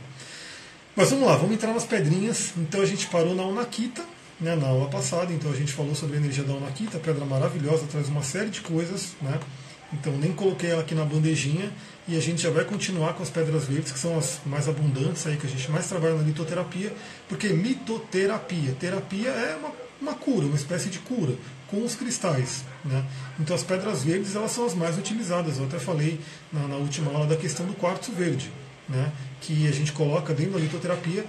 Mas 0.95 1.11
vamos 1.11 1.27
lá, 1.27 1.37
vamos 1.37 1.53
entrar 1.53 1.73
nas 1.73 1.85
pedrinhas. 1.85 2.53
Então 2.57 2.83
a 2.83 2.87
gente 2.87 3.07
parou 3.07 3.35
na 3.35 3.43
Onakita, 3.43 4.05
né, 4.41 4.57
na 4.57 4.69
aula 4.69 4.89
passada, 4.89 5.33
então 5.33 5.51
a 5.51 5.55
gente 5.55 5.73
falou 5.73 5.95
sobre 5.95 6.17
a 6.17 6.21
energia 6.21 6.43
da 6.43 6.53
Onakita, 6.53 6.99
pedra 6.99 7.25
maravilhosa, 7.25 7.87
traz 7.87 8.09
uma 8.09 8.23
série 8.23 8.51
de 8.51 8.61
coisas, 8.61 9.15
né? 9.21 9.39
Então 9.93 10.13
nem 10.17 10.33
coloquei 10.33 10.71
ela 10.71 10.83
aqui 10.83 10.95
na 10.95 11.05
bandejinha 11.05 11.71
e 12.07 12.17
a 12.17 12.21
gente 12.21 12.43
já 12.43 12.51
vai 12.51 12.65
continuar 12.65 13.15
com 13.15 13.23
as 13.23 13.31
pedras 13.31 13.65
verdes, 13.65 13.93
que 13.93 13.99
são 13.99 14.17
as 14.17 14.41
mais 14.47 14.69
abundantes 14.69 15.27
aí, 15.27 15.37
que 15.37 15.47
a 15.47 15.51
gente 15.51 15.71
mais 15.71 15.89
trabalha 15.89 16.15
na 16.15 16.23
litoterapia, 16.23 16.93
porque 17.29 17.49
litoterapia, 17.49 18.75
terapia 18.79 19.31
é 19.31 19.57
uma, 19.57 19.73
uma 20.01 20.15
cura, 20.15 20.47
uma 20.47 20.57
espécie 20.57 20.89
de 20.89 20.99
cura, 21.01 21.35
com 21.69 21.85
os 21.85 21.95
cristais. 21.95 22.65
Né? 22.85 23.05
Então 23.39 23.55
as 23.55 23.63
pedras 23.63 24.03
verdes 24.05 24.35
elas 24.35 24.53
são 24.53 24.65
as 24.65 24.75
mais 24.75 24.97
utilizadas. 24.97 25.59
Eu 25.59 25.65
até 25.65 25.79
falei 25.79 26.21
na, 26.53 26.69
na 26.69 26.77
última 26.77 27.13
aula 27.13 27.27
da 27.27 27.37
questão 27.37 27.67
do 27.67 27.75
quartzo 27.75 28.13
verde, 28.13 28.51
né? 28.89 29.13
que 29.41 29.67
a 29.67 29.73
gente 29.73 29.93
coloca 29.93 30.33
dentro 30.33 30.53
da 30.53 30.59
litoterapia 30.59 31.25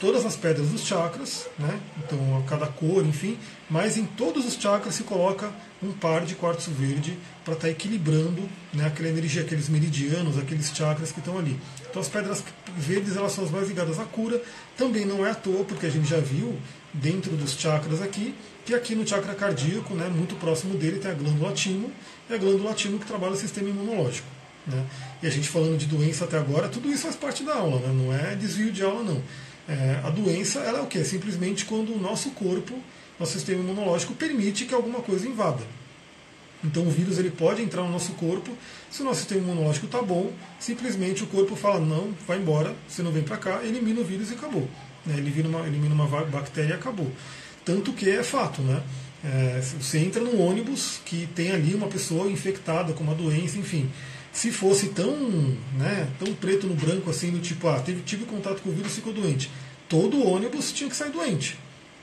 todas 0.00 0.26
as 0.26 0.36
pedras 0.36 0.68
dos 0.68 0.84
chakras, 0.84 1.48
né? 1.58 1.80
então 1.98 2.18
cada 2.48 2.66
cor, 2.66 3.04
enfim, 3.04 3.38
mas 3.70 3.96
em 3.96 4.04
todos 4.04 4.44
os 4.46 4.54
chakras 4.54 4.94
se 4.94 5.04
coloca 5.04 5.50
um 5.82 5.92
par 5.92 6.24
de 6.24 6.34
quartzo 6.34 6.70
verde 6.70 7.16
para 7.44 7.54
estar 7.54 7.66
tá 7.66 7.70
equilibrando 7.70 8.48
né, 8.72 8.86
aquela 8.86 9.08
energia, 9.08 9.42
aqueles 9.42 9.68
meridianos, 9.68 10.38
aqueles 10.38 10.70
chakras 10.74 11.12
que 11.12 11.18
estão 11.18 11.38
ali. 11.38 11.58
Então 11.88 12.00
as 12.00 12.08
pedras 12.08 12.42
verdes 12.76 13.16
elas 13.16 13.32
são 13.32 13.44
as 13.44 13.50
mais 13.50 13.68
ligadas 13.68 13.98
à 13.98 14.04
cura, 14.04 14.42
também 14.76 15.04
não 15.04 15.26
é 15.26 15.30
à 15.30 15.34
toa, 15.34 15.64
porque 15.64 15.86
a 15.86 15.90
gente 15.90 16.08
já 16.08 16.18
viu 16.18 16.58
dentro 16.92 17.36
dos 17.36 17.52
chakras 17.52 18.02
aqui, 18.02 18.34
que 18.64 18.74
aqui 18.74 18.94
no 18.94 19.06
chakra 19.06 19.34
cardíaco, 19.34 19.94
né, 19.94 20.08
muito 20.08 20.36
próximo 20.36 20.74
dele, 20.74 20.98
tem 20.98 21.10
a 21.10 21.14
glândula 21.14 21.52
timo, 21.52 21.90
e 22.28 22.34
a 22.34 22.38
glândula 22.38 22.74
timo 22.74 22.98
que 22.98 23.06
trabalha 23.06 23.32
o 23.32 23.36
sistema 23.36 23.68
imunológico. 23.68 24.26
Né? 24.66 24.84
E 25.22 25.26
a 25.26 25.30
gente 25.30 25.48
falando 25.48 25.76
de 25.76 25.86
doença 25.86 26.24
até 26.24 26.38
agora, 26.38 26.68
tudo 26.68 26.90
isso 26.90 27.02
faz 27.02 27.16
parte 27.16 27.42
da 27.42 27.54
aula, 27.54 27.80
né? 27.80 27.92
não 27.92 28.12
é 28.12 28.36
desvio 28.36 28.70
de 28.70 28.82
aula 28.82 29.02
não. 29.02 29.22
É, 29.68 30.00
a 30.04 30.10
doença 30.10 30.60
ela 30.60 30.78
é 30.78 30.82
o 30.82 30.86
que? 30.86 30.98
É 30.98 31.04
simplesmente 31.04 31.64
quando 31.64 31.94
o 31.94 31.98
nosso 31.98 32.30
corpo, 32.30 32.74
nosso 33.18 33.32
sistema 33.32 33.62
imunológico, 33.62 34.14
permite 34.14 34.64
que 34.64 34.74
alguma 34.74 35.00
coisa 35.00 35.28
invada. 35.28 35.62
Então 36.64 36.86
o 36.86 36.90
vírus 36.90 37.18
ele 37.18 37.30
pode 37.30 37.62
entrar 37.62 37.82
no 37.82 37.90
nosso 37.90 38.12
corpo, 38.12 38.56
se 38.90 39.02
o 39.02 39.04
nosso 39.04 39.20
sistema 39.20 39.42
imunológico 39.42 39.86
está 39.86 40.00
bom, 40.00 40.32
simplesmente 40.60 41.24
o 41.24 41.26
corpo 41.26 41.56
fala, 41.56 41.80
não, 41.80 42.14
vai 42.26 42.38
embora, 42.38 42.74
você 42.88 43.02
não 43.02 43.10
vem 43.10 43.22
para 43.22 43.36
cá, 43.36 43.64
elimina 43.64 44.00
o 44.00 44.04
vírus 44.04 44.30
e 44.30 44.34
acabou. 44.34 44.68
Né? 45.04 45.18
Elimina, 45.18 45.48
uma, 45.48 45.66
elimina 45.66 45.94
uma 45.94 46.06
bactéria 46.06 46.70
e 46.70 46.74
acabou. 46.74 47.10
Tanto 47.64 47.92
que 47.92 48.08
é 48.08 48.22
fato, 48.22 48.62
né? 48.62 48.82
É, 49.24 49.60
você 49.60 49.98
entra 49.98 50.20
num 50.20 50.40
ônibus 50.40 51.00
que 51.04 51.28
tem 51.32 51.52
ali 51.52 51.74
uma 51.74 51.86
pessoa 51.86 52.28
infectada 52.28 52.92
com 52.92 53.04
uma 53.04 53.14
doença, 53.14 53.56
enfim 53.56 53.88
se 54.32 54.50
fosse 54.50 54.88
tão, 54.88 55.14
né, 55.76 56.08
tão 56.18 56.32
preto 56.34 56.66
no 56.66 56.74
branco 56.74 57.10
assim, 57.10 57.30
do 57.30 57.38
tipo, 57.38 57.68
ah, 57.68 57.78
teve, 57.80 58.00
tive 58.00 58.24
contato 58.24 58.62
com 58.62 58.70
o 58.70 58.72
vírus 58.72 58.92
e 58.92 58.96
ficou 58.96 59.12
doente. 59.12 59.50
Todo 59.88 60.26
ônibus 60.26 60.72
tinha 60.72 60.88
que 60.88 60.96
sair 60.96 61.12
doente. 61.12 61.58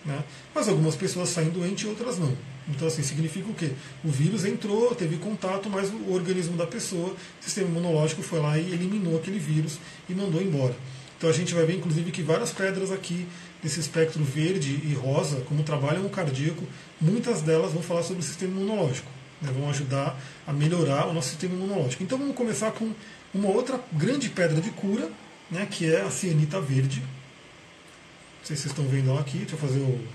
Né? 0.05 0.23
Mas 0.53 0.69
algumas 0.69 0.95
pessoas 0.95 1.29
saem 1.29 1.49
doentes 1.49 1.83
e 1.83 1.87
outras 1.87 2.19
não. 2.19 2.37
Então, 2.67 2.87
assim, 2.87 3.01
significa 3.01 3.49
o 3.49 3.53
quê? 3.55 3.71
O 4.03 4.09
vírus 4.09 4.45
entrou, 4.45 4.93
teve 4.93 5.17
contato, 5.17 5.69
mas 5.69 5.89
o 5.89 6.13
organismo 6.13 6.55
da 6.55 6.67
pessoa, 6.67 7.09
o 7.09 7.43
sistema 7.43 7.67
imunológico 7.67 8.21
foi 8.21 8.39
lá 8.39 8.59
e 8.59 8.71
eliminou 8.71 9.17
aquele 9.17 9.39
vírus 9.39 9.79
e 10.07 10.13
mandou 10.13 10.39
embora. 10.39 10.75
Então 11.17 11.29
a 11.29 11.33
gente 11.33 11.53
vai 11.53 11.65
ver, 11.65 11.77
inclusive, 11.77 12.11
que 12.11 12.21
várias 12.21 12.51
pedras 12.51 12.91
aqui 12.91 13.27
desse 13.61 13.79
espectro 13.79 14.23
verde 14.23 14.79
e 14.85 14.93
rosa, 14.93 15.41
como 15.41 15.63
trabalham 15.63 16.03
no 16.03 16.09
cardíaco, 16.09 16.63
muitas 17.01 17.41
delas 17.41 17.73
vão 17.73 17.81
falar 17.81 18.03
sobre 18.03 18.21
o 18.21 18.25
sistema 18.25 18.53
imunológico 18.53 19.18
né, 19.41 19.52
vão 19.52 19.69
ajudar 19.69 20.19
a 20.45 20.54
melhorar 20.54 21.08
o 21.08 21.13
nosso 21.13 21.30
sistema 21.30 21.56
imunológico. 21.56 22.04
Então 22.04 22.17
vamos 22.17 22.36
começar 22.36 22.71
com 22.71 22.93
uma 23.34 23.49
outra 23.49 23.80
grande 23.93 24.30
pedra 24.30 24.60
de 24.62 24.71
cura, 24.71 25.10
né, 25.49 25.67
que 25.69 25.91
é 25.91 26.02
a 26.02 26.10
cianita 26.10 26.60
verde. 26.60 26.99
Não 26.99 28.45
sei 28.45 28.56
se 28.56 28.63
vocês 28.63 28.71
estão 28.71 28.88
vendo 28.88 29.10
ela 29.10 29.21
aqui. 29.21 29.39
Deixa 29.39 29.56
eu 29.56 29.60
fazer 29.60 29.80
o 29.80 30.08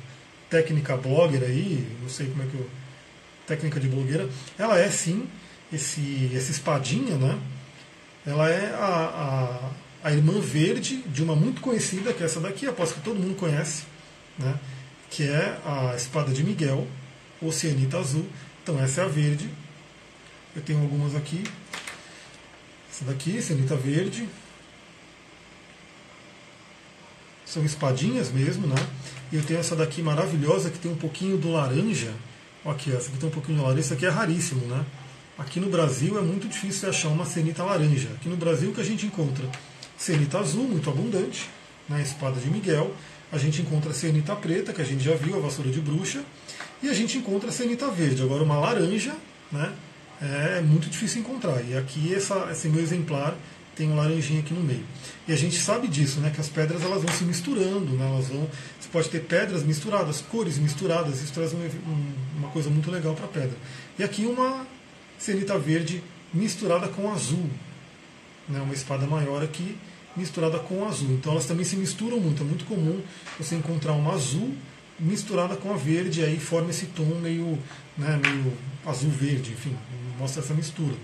técnica 0.48 0.96
blogger 0.96 1.42
aí, 1.42 1.86
não 2.00 2.08
sei 2.08 2.26
como 2.28 2.42
é 2.42 2.46
que 2.46 2.54
eu. 2.54 2.70
Técnica 3.46 3.78
de 3.78 3.88
blogueira. 3.88 4.28
Ela 4.58 4.78
é 4.78 4.88
sim 4.88 5.28
esse, 5.72 6.30
essa 6.34 6.50
espadinha, 6.50 7.16
né? 7.16 7.38
Ela 8.26 8.48
é 8.48 8.74
a, 8.74 9.70
a, 10.02 10.08
a 10.08 10.12
irmã 10.12 10.40
verde 10.40 11.02
de 11.02 11.22
uma 11.22 11.36
muito 11.36 11.60
conhecida, 11.60 12.12
que 12.14 12.22
é 12.22 12.26
essa 12.26 12.40
daqui, 12.40 12.66
aposto 12.66 12.94
que 12.94 13.00
todo 13.02 13.20
mundo 13.20 13.36
conhece, 13.36 13.82
né? 14.38 14.58
Que 15.10 15.24
é 15.28 15.58
a 15.64 15.94
espada 15.94 16.32
de 16.32 16.42
Miguel, 16.42 16.86
Oceanita 17.42 17.98
Azul. 17.98 18.26
Então 18.64 18.82
essa 18.82 19.02
é 19.02 19.04
a 19.04 19.08
verde. 19.08 19.50
Eu 20.56 20.62
tenho 20.62 20.80
algumas 20.80 21.14
aqui. 21.14 21.44
Essa 22.90 23.04
daqui, 23.04 23.36
Oceanita 23.36 23.76
Verde. 23.76 24.26
São 27.44 27.62
espadinhas 27.62 28.32
mesmo, 28.32 28.66
né? 28.66 28.76
E 29.30 29.36
eu 29.36 29.44
tenho 29.44 29.60
essa 29.60 29.76
daqui 29.76 30.00
maravilhosa 30.00 30.70
que 30.70 30.78
tem 30.78 30.90
um 30.90 30.96
pouquinho 30.96 31.36
do 31.36 31.52
laranja. 31.52 32.14
Aqui, 32.64 32.90
essa 32.90 33.10
aqui 33.10 33.18
tem 33.18 33.28
um 33.28 33.32
pouquinho 33.32 33.58
de 33.58 33.64
laranja. 33.64 33.80
Isso 33.82 33.92
aqui 33.92 34.06
é 34.06 34.08
raríssimo, 34.08 34.66
né? 34.66 34.82
Aqui 35.36 35.60
no 35.60 35.68
Brasil 35.68 36.18
é 36.18 36.22
muito 36.22 36.48
difícil 36.48 36.88
achar 36.88 37.08
uma 37.08 37.26
cenita 37.26 37.62
laranja. 37.62 38.08
Aqui 38.14 38.30
no 38.30 38.36
Brasil 38.36 38.70
o 38.70 38.74
que 38.74 38.80
a 38.80 38.84
gente 38.84 39.04
encontra? 39.04 39.46
Cenita 39.98 40.38
azul, 40.38 40.64
muito 40.66 40.88
abundante, 40.88 41.50
na 41.86 41.96
né? 41.96 42.02
espada 42.02 42.40
de 42.40 42.48
Miguel. 42.48 42.94
A 43.34 43.38
gente 43.38 43.60
encontra 43.60 43.92
cenita 43.92 44.36
preta, 44.36 44.72
que 44.72 44.80
a 44.80 44.84
gente 44.84 45.02
já 45.02 45.16
viu, 45.16 45.36
a 45.36 45.40
vassoura 45.40 45.68
de 45.68 45.80
bruxa. 45.80 46.22
E 46.80 46.88
a 46.88 46.94
gente 46.94 47.18
encontra 47.18 47.50
cenita 47.50 47.90
verde. 47.90 48.22
Agora 48.22 48.44
uma 48.44 48.56
laranja, 48.60 49.12
né? 49.50 49.72
É 50.22 50.60
muito 50.60 50.88
difícil 50.88 51.20
encontrar. 51.20 51.60
E 51.68 51.76
aqui 51.76 52.14
essa, 52.14 52.48
esse 52.52 52.68
meu 52.68 52.80
exemplar 52.80 53.36
tem 53.74 53.90
um 53.90 53.96
laranjinha 53.96 54.38
aqui 54.38 54.54
no 54.54 54.60
meio. 54.60 54.84
E 55.26 55.32
a 55.32 55.36
gente 55.36 55.60
sabe 55.60 55.88
disso, 55.88 56.20
né? 56.20 56.30
Que 56.32 56.40
as 56.40 56.48
pedras 56.48 56.80
elas 56.84 57.02
vão 57.02 57.12
se 57.12 57.24
misturando, 57.24 57.96
né? 57.96 58.08
Elas 58.08 58.28
vão, 58.28 58.48
você 58.78 58.88
pode 58.92 59.08
ter 59.08 59.24
pedras 59.24 59.64
misturadas, 59.64 60.20
cores 60.20 60.56
misturadas. 60.56 61.20
Isso 61.20 61.32
traz 61.32 61.52
uma, 61.52 61.64
uma 62.38 62.48
coisa 62.50 62.70
muito 62.70 62.88
legal 62.88 63.14
para 63.14 63.24
a 63.24 63.28
pedra. 63.28 63.56
E 63.98 64.04
aqui 64.04 64.26
uma 64.26 64.64
cenita 65.18 65.58
verde 65.58 66.04
misturada 66.32 66.86
com 66.86 67.12
azul. 67.12 67.50
Né, 68.48 68.60
uma 68.60 68.74
espada 68.74 69.06
maior 69.06 69.42
aqui 69.42 69.76
misturada 70.16 70.58
com 70.58 70.86
azul. 70.86 71.10
Então 71.12 71.32
elas 71.32 71.46
também 71.46 71.64
se 71.64 71.76
misturam 71.76 72.18
muito. 72.18 72.42
É 72.42 72.46
muito 72.46 72.64
comum 72.64 73.00
você 73.38 73.54
encontrar 73.54 73.92
uma 73.92 74.12
azul 74.12 74.52
misturada 74.98 75.56
com 75.56 75.72
a 75.72 75.76
verde, 75.76 76.22
aí 76.22 76.38
forma 76.38 76.70
esse 76.70 76.86
tom 76.86 77.16
meio, 77.20 77.58
né, 77.98 78.20
meio 78.22 78.52
azul-verde, 78.86 79.52
enfim, 79.52 79.76
mostra 80.18 80.42
essa 80.42 80.54
mistura. 80.54 80.94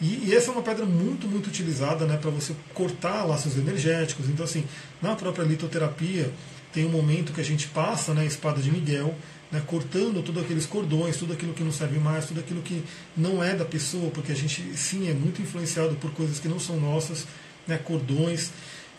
E, 0.00 0.24
e, 0.26 0.34
essa 0.34 0.50
é 0.50 0.52
uma 0.52 0.62
pedra 0.62 0.84
muito, 0.84 1.28
muito 1.28 1.46
utilizada 1.46 2.04
né, 2.06 2.16
para 2.16 2.30
você 2.30 2.54
cortar 2.74 3.24
laços 3.24 3.56
energéticos. 3.56 4.28
Então, 4.28 4.44
assim, 4.44 4.64
na 5.00 5.14
própria 5.14 5.44
litoterapia, 5.44 6.32
tem 6.72 6.84
um 6.84 6.88
momento 6.88 7.32
que 7.32 7.40
a 7.40 7.44
gente 7.44 7.68
passa 7.68 8.12
né, 8.12 8.22
a 8.22 8.24
espada 8.24 8.60
de 8.60 8.70
Miguel, 8.70 9.14
né, 9.50 9.62
cortando 9.64 10.22
todos 10.22 10.42
aqueles 10.42 10.66
cordões, 10.66 11.16
tudo 11.16 11.32
aquilo 11.32 11.52
que 11.52 11.62
não 11.62 11.70
serve 11.70 11.98
mais, 11.98 12.26
tudo 12.26 12.40
aquilo 12.40 12.62
que 12.62 12.82
não 13.16 13.44
é 13.44 13.54
da 13.54 13.64
pessoa, 13.64 14.10
porque 14.10 14.32
a 14.32 14.34
gente 14.34 14.76
sim 14.76 15.08
é 15.08 15.14
muito 15.14 15.40
influenciado 15.40 15.94
por 15.96 16.10
coisas 16.10 16.40
que 16.40 16.48
não 16.48 16.58
são 16.58 16.80
nossas, 16.80 17.26
né, 17.66 17.78
cordões. 17.78 18.50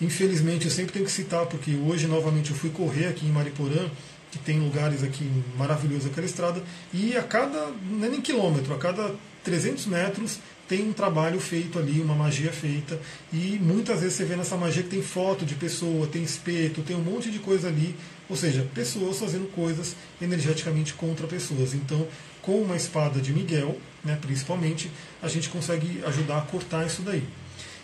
Infelizmente, 0.01 0.65
eu 0.65 0.71
sempre 0.71 0.93
tenho 0.93 1.05
que 1.05 1.11
citar, 1.11 1.45
porque 1.45 1.75
hoje 1.75 2.07
novamente 2.07 2.51
eu 2.51 2.57
fui 2.57 2.69
correr 2.69 3.07
aqui 3.07 3.25
em 3.25 3.31
Mariporã, 3.31 3.89
que 4.31 4.39
tem 4.39 4.59
lugares 4.59 5.03
aqui 5.03 5.29
maravilhosos 5.57 6.07
aquela 6.07 6.25
estrada, 6.25 6.63
e 6.91 7.15
a 7.15 7.21
cada, 7.21 7.71
não 7.89 8.05
é 8.05 8.09
nem 8.09 8.19
quilômetro, 8.19 8.73
a 8.73 8.77
cada 8.77 9.13
300 9.43 9.85
metros 9.85 10.39
tem 10.67 10.89
um 10.89 10.93
trabalho 10.93 11.39
feito 11.39 11.77
ali, 11.77 12.01
uma 12.01 12.15
magia 12.15 12.51
feita, 12.51 12.99
e 13.31 13.59
muitas 13.61 13.99
vezes 13.99 14.15
você 14.15 14.25
vê 14.25 14.35
nessa 14.35 14.57
magia 14.57 14.81
que 14.81 14.89
tem 14.89 15.03
foto 15.03 15.45
de 15.45 15.53
pessoa, 15.55 16.07
tem 16.07 16.23
espeto, 16.23 16.81
tem 16.81 16.95
um 16.95 17.01
monte 17.01 17.29
de 17.29 17.37
coisa 17.37 17.67
ali, 17.67 17.95
ou 18.29 18.35
seja, 18.35 18.67
pessoas 18.73 19.19
fazendo 19.19 19.51
coisas 19.51 19.95
energeticamente 20.21 20.93
contra 20.93 21.27
pessoas. 21.27 21.73
Então, 21.73 22.07
com 22.41 22.61
uma 22.61 22.75
espada 22.75 23.21
de 23.21 23.31
Miguel, 23.31 23.77
né, 24.03 24.17
principalmente, 24.19 24.89
a 25.21 25.27
gente 25.27 25.49
consegue 25.49 26.01
ajudar 26.05 26.39
a 26.39 26.41
cortar 26.41 26.87
isso 26.87 27.01
daí. 27.01 27.23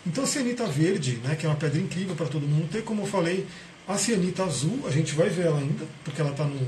Então, 0.06 0.26
cianita 0.26 0.66
verde, 0.66 1.20
né, 1.24 1.36
que 1.36 1.46
é 1.46 1.48
uma 1.48 1.56
pedra 1.56 1.78
incrível 1.80 2.14
para 2.14 2.26
todo 2.26 2.46
mundo 2.46 2.68
ter, 2.70 2.82
como 2.82 3.02
eu 3.02 3.06
falei, 3.06 3.46
a 3.86 3.98
cianita 3.98 4.44
azul, 4.44 4.84
a 4.86 4.90
gente 4.90 5.14
vai 5.14 5.28
ver 5.28 5.46
ela 5.46 5.58
ainda, 5.58 5.84
porque 6.04 6.20
ela 6.20 6.30
está 6.30 6.44
no, 6.44 6.60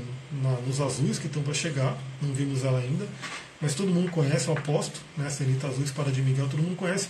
nos 0.67 0.79
azuis 0.79 1.17
que 1.17 1.27
estão 1.27 1.41
para 1.41 1.53
chegar, 1.53 1.97
não 2.21 2.33
vimos 2.33 2.63
ela 2.63 2.79
ainda 2.79 3.07
mas 3.63 3.75
todo 3.75 3.89
mundo 3.89 4.11
conhece, 4.11 4.49
eu 4.49 4.57
aposto, 4.57 4.99
né? 5.15 5.29
Celita 5.29 5.67
Azul, 5.67 5.85
Espada 5.85 6.11
de 6.11 6.21
Miguel, 6.21 6.49
todo 6.49 6.61
mundo 6.61 6.75
conhece. 6.75 7.07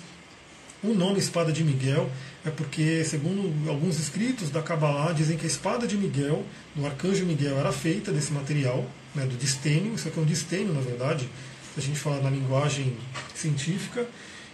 O 0.84 0.94
nome 0.94 1.18
Espada 1.18 1.52
de 1.52 1.64
Miguel 1.64 2.08
é 2.46 2.52
porque, 2.52 3.04
segundo 3.04 3.68
alguns 3.68 4.00
escritos 4.00 4.52
da 4.52 4.62
Kabbalah, 4.62 5.14
dizem 5.14 5.36
que 5.36 5.46
a 5.46 5.48
espada 5.48 5.88
de 5.88 5.98
Miguel, 5.98 6.46
do 6.76 6.86
arcanjo 6.86 7.26
Miguel, 7.26 7.58
era 7.58 7.72
feita 7.72 8.12
desse 8.12 8.32
material, 8.32 8.86
né, 9.16 9.26
do 9.26 9.36
distênio, 9.36 9.96
isso 9.96 10.08
aqui 10.08 10.20
é 10.20 10.22
um 10.22 10.26
distênio, 10.26 10.74
na 10.74 10.82
verdade, 10.82 11.28
se 11.74 11.80
a 11.80 11.82
gente 11.82 11.98
falar 11.98 12.22
na 12.22 12.30
linguagem 12.30 12.96
científica. 13.34 14.06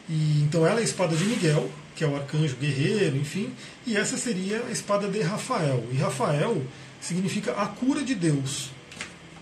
E, 0.10 0.42
então 0.42 0.66
ela 0.66 0.80
é 0.80 0.82
a 0.82 0.84
espada 0.84 1.16
de 1.16 1.24
Miguel, 1.24 1.70
que 1.96 2.04
é 2.04 2.08
o 2.08 2.16
arcanjo 2.16 2.56
guerreiro, 2.56 3.18
enfim, 3.18 3.54
e 3.86 3.96
essa 3.96 4.18
seria 4.18 4.64
a 4.68 4.72
espada 4.72 5.08
de 5.08 5.22
Rafael. 5.22 5.86
E 5.92 5.98
Rafael 5.98 6.62
significa 7.00 7.52
a 7.54 7.68
cura 7.68 8.04
de 8.04 8.16
Deus. 8.16 8.72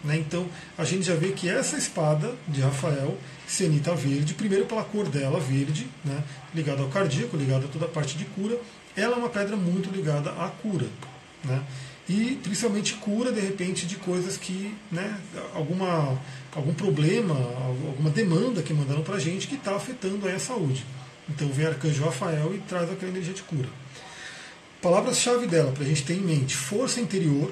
Né? 0.04 0.18
Então 0.18 0.48
a 0.78 0.84
gente 0.84 1.04
já 1.04 1.16
vê 1.16 1.32
que 1.32 1.50
essa 1.50 1.78
espada 1.78 2.36
de 2.48 2.62
Rafael, 2.62 3.18
cenita 3.48 3.96
verde, 3.96 4.34
primeiro 4.34 4.66
pela 4.66 4.84
cor 4.84 5.08
dela, 5.08 5.40
verde, 5.40 5.88
né? 6.04 6.24
ligada 6.54 6.82
ao 6.82 6.90
cardíaco, 6.90 7.38
ligada 7.38 7.66
a 7.66 7.70
toda 7.70 7.86
a 7.86 7.90
parte 7.90 8.18
de 8.18 8.26
cura, 8.26 8.60
ela 8.96 9.16
é 9.16 9.20
uma 9.20 9.30
pedra 9.30 9.56
muito 9.56 9.90
ligada 9.90 10.32
à 10.32 10.50
cura. 10.50 10.88
Né? 11.44 11.62
E 12.10 12.40
principalmente 12.42 12.94
cura, 12.96 13.32
de 13.32 13.42
repente, 13.42 13.86
de 13.86 13.98
coisas 13.98 14.38
que, 14.38 14.74
né, 14.90 15.20
alguma, 15.54 16.18
algum 16.58 16.74
problema, 16.74 17.36
alguma 17.88 18.10
demanda 18.10 18.64
que 18.64 18.74
mandaram 18.74 19.04
para 19.04 19.16
a 19.16 19.20
gente 19.20 19.48
que 19.48 19.56
está 19.56 19.76
afetando 19.76 20.28
a 20.28 20.40
saúde. 20.40 20.84
Então 21.30 21.48
vem 21.50 21.68
Arcanjo 21.68 22.04
Rafael 22.04 22.54
e 22.56 22.58
traz 22.60 22.92
aquela 22.92 23.12
energia 23.12 23.34
de 23.34 23.44
cura. 23.44 23.70
Palavras-chave 24.82 25.46
dela, 25.46 25.72
para 25.72 25.84
a 25.84 25.88
gente 25.88 26.04
ter 26.04 26.16
em 26.16 26.22
mente: 26.22 26.56
força 26.56 27.00
interior, 27.00 27.52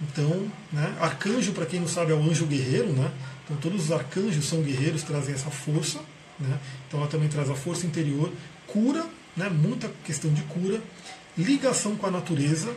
então, 0.00 0.50
né, 0.72 0.96
arcanjo, 1.00 1.52
para 1.52 1.66
quem 1.66 1.78
não 1.78 1.88
sabe, 1.88 2.12
é 2.12 2.14
o 2.14 2.22
anjo 2.22 2.46
guerreiro, 2.46 2.92
né? 2.92 3.10
Então 3.44 3.56
todos 3.58 3.84
os 3.84 3.92
arcanjos 3.92 4.46
são 4.46 4.62
guerreiros, 4.62 5.02
trazem 5.02 5.34
essa 5.34 5.50
força, 5.50 6.00
né? 6.38 6.58
Então 6.88 7.00
ela 7.00 7.08
também 7.08 7.28
traz 7.28 7.50
a 7.50 7.54
força 7.54 7.86
interior, 7.86 8.32
cura, 8.66 9.06
né? 9.36 9.48
Muita 9.48 9.90
questão 10.04 10.32
de 10.32 10.42
cura, 10.42 10.80
ligação 11.36 11.94
com 11.96 12.06
a 12.06 12.10
natureza. 12.10 12.74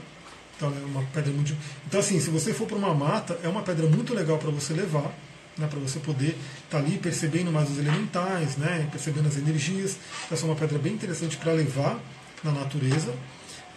Então 0.55 0.69
é 0.69 0.85
uma 0.85 1.03
pedra 1.13 1.31
muito. 1.31 1.55
Então 1.87 1.99
assim, 1.99 2.19
se 2.19 2.29
você 2.29 2.53
for 2.53 2.67
para 2.67 2.77
uma 2.77 2.93
mata, 2.93 3.39
é 3.41 3.47
uma 3.47 3.61
pedra 3.61 3.87
muito 3.87 4.13
legal 4.13 4.37
para 4.37 4.51
você 4.51 4.73
levar, 4.73 5.13
né? 5.57 5.67
Para 5.67 5.79
você 5.79 5.99
poder 5.99 6.29
estar 6.29 6.37
tá 6.69 6.77
ali 6.77 6.97
percebendo 6.97 7.51
mais 7.51 7.69
os 7.69 7.77
elementais, 7.77 8.57
né? 8.57 8.87
Percebendo 8.91 9.27
as 9.27 9.37
energias. 9.37 9.97
Essa 10.31 10.45
é 10.45 10.45
uma 10.45 10.55
pedra 10.55 10.77
bem 10.79 10.93
interessante 10.93 11.37
para 11.37 11.53
levar 11.53 11.99
na 12.43 12.51
natureza. 12.51 13.13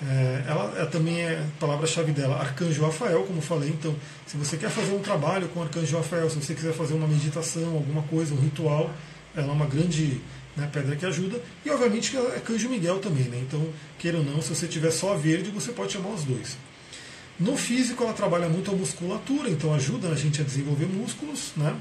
É, 0.03 0.45
ela, 0.47 0.87
também 0.87 1.23
é 1.23 1.43
palavra-chave 1.59 2.13
dela, 2.13 2.39
Arcanjo 2.39 2.83
Rafael, 2.83 3.23
como 3.25 3.41
falei. 3.41 3.71
Então, 3.71 3.95
se 4.27 4.37
você 4.37 4.57
quer 4.57 4.71
fazer 4.71 4.93
um 4.93 5.01
trabalho 5.01 5.49
com 5.49 5.63
Arcanjo 5.63 5.97
Rafael, 5.97 6.29
se 6.29 6.37
você 6.37 6.55
quiser 6.55 6.75
fazer 6.75 6.95
uma 6.95 7.09
meditação, 7.09 7.75
alguma 7.75 8.03
coisa, 8.03 8.35
um 8.35 8.41
ritual, 8.41 8.91
ela 9.35 9.49
é 9.49 9.53
uma 9.53 9.67
grande 9.67 10.21
né, 10.55 10.69
pedra 10.71 10.97
que 10.97 11.07
ajuda. 11.07 11.41
E, 11.65 11.71
obviamente, 11.71 12.11
que 12.11 12.17
é 12.17 12.21
Arcanjo 12.21 12.69
Miguel 12.69 12.99
também. 12.99 13.25
Né? 13.25 13.39
Então, 13.47 13.67
queira 13.99 14.19
ou 14.19 14.25
não, 14.25 14.43
se 14.43 14.55
você 14.55 14.67
tiver 14.67 14.91
só 14.91 15.17
verde, 15.17 15.51
você 15.51 15.73
pode 15.73 15.93
chamar 15.93 16.11
os 16.11 16.25
dois. 16.25 16.59
No 17.39 17.57
físico, 17.57 18.03
ela 18.03 18.13
trabalha 18.13 18.49
muito 18.49 18.71
a 18.71 18.75
musculatura, 18.75 19.51
então 19.51 19.75
ajuda 19.75 20.09
a 20.09 20.15
gente 20.15 20.41
a 20.41 20.45
desenvolver 20.45 20.87
músculos 20.87 21.53
né? 21.57 21.77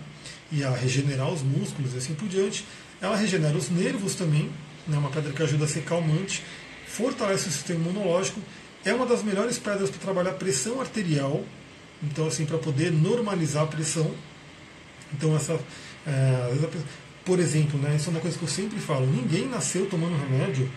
e 0.51 0.63
a 0.63 0.71
regenerar 0.71 1.29
os 1.29 1.41
músculos 1.41 1.93
e 1.93 1.97
assim 1.97 2.13
por 2.13 2.27
diante. 2.27 2.65
Ela 3.01 3.15
regenera 3.15 3.55
os 3.55 3.69
nervos 3.69 4.15
também, 4.15 4.49
né? 4.87 4.97
uma 4.97 5.09
pedra 5.09 5.31
que 5.31 5.41
ajuda 5.41 5.65
a 5.65 5.67
ser 5.67 5.83
calmante 5.83 6.43
fortalece 6.95 7.49
o 7.49 7.51
sistema 7.51 7.79
imunológico, 7.81 8.39
é 8.85 8.93
uma 8.93 9.05
das 9.05 9.23
melhores 9.23 9.57
pedras 9.57 9.89
para 9.89 9.99
trabalhar 9.99 10.31
pressão 10.33 10.79
arterial, 10.79 11.43
então 12.01 12.27
assim 12.27 12.45
para 12.45 12.57
poder 12.57 12.91
normalizar 12.91 13.63
a 13.63 13.67
pressão. 13.67 14.13
Então 15.13 15.35
essa, 15.35 15.59
é, 16.07 16.69
por 17.25 17.39
exemplo, 17.39 17.79
né, 17.79 17.95
isso 17.95 18.09
é 18.09 18.11
uma 18.11 18.21
coisa 18.21 18.37
que 18.37 18.43
eu 18.43 18.49
sempre 18.49 18.79
falo: 18.79 19.05
ninguém 19.05 19.47
nasceu 19.47 19.87
tomando 19.87 20.15
remédio 20.17 20.71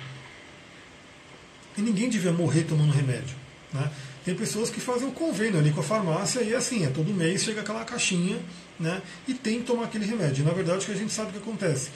e 1.76 1.82
ninguém 1.82 2.08
devia 2.08 2.32
morrer 2.32 2.62
tomando 2.62 2.92
remédio. 2.92 3.36
Né? 3.72 3.90
Tem 4.28 4.34
pessoas 4.34 4.68
que 4.68 4.78
fazem 4.78 5.08
o 5.08 5.12
convênio 5.12 5.58
ali 5.58 5.70
com 5.70 5.80
a 5.80 5.82
farmácia 5.82 6.42
e 6.42 6.54
assim, 6.54 6.84
é 6.84 6.90
todo 6.90 7.14
mês 7.14 7.42
chega 7.42 7.62
aquela 7.62 7.82
caixinha 7.82 8.38
né, 8.78 9.00
e 9.26 9.32
tem 9.32 9.60
que 9.60 9.64
tomar 9.64 9.84
aquele 9.84 10.04
remédio. 10.04 10.44
Na 10.44 10.50
verdade, 10.50 10.82
o 10.82 10.84
que 10.84 10.92
a 10.92 10.94
gente 10.94 11.10
sabe 11.10 11.32
que 11.32 11.38
acontece? 11.38 11.88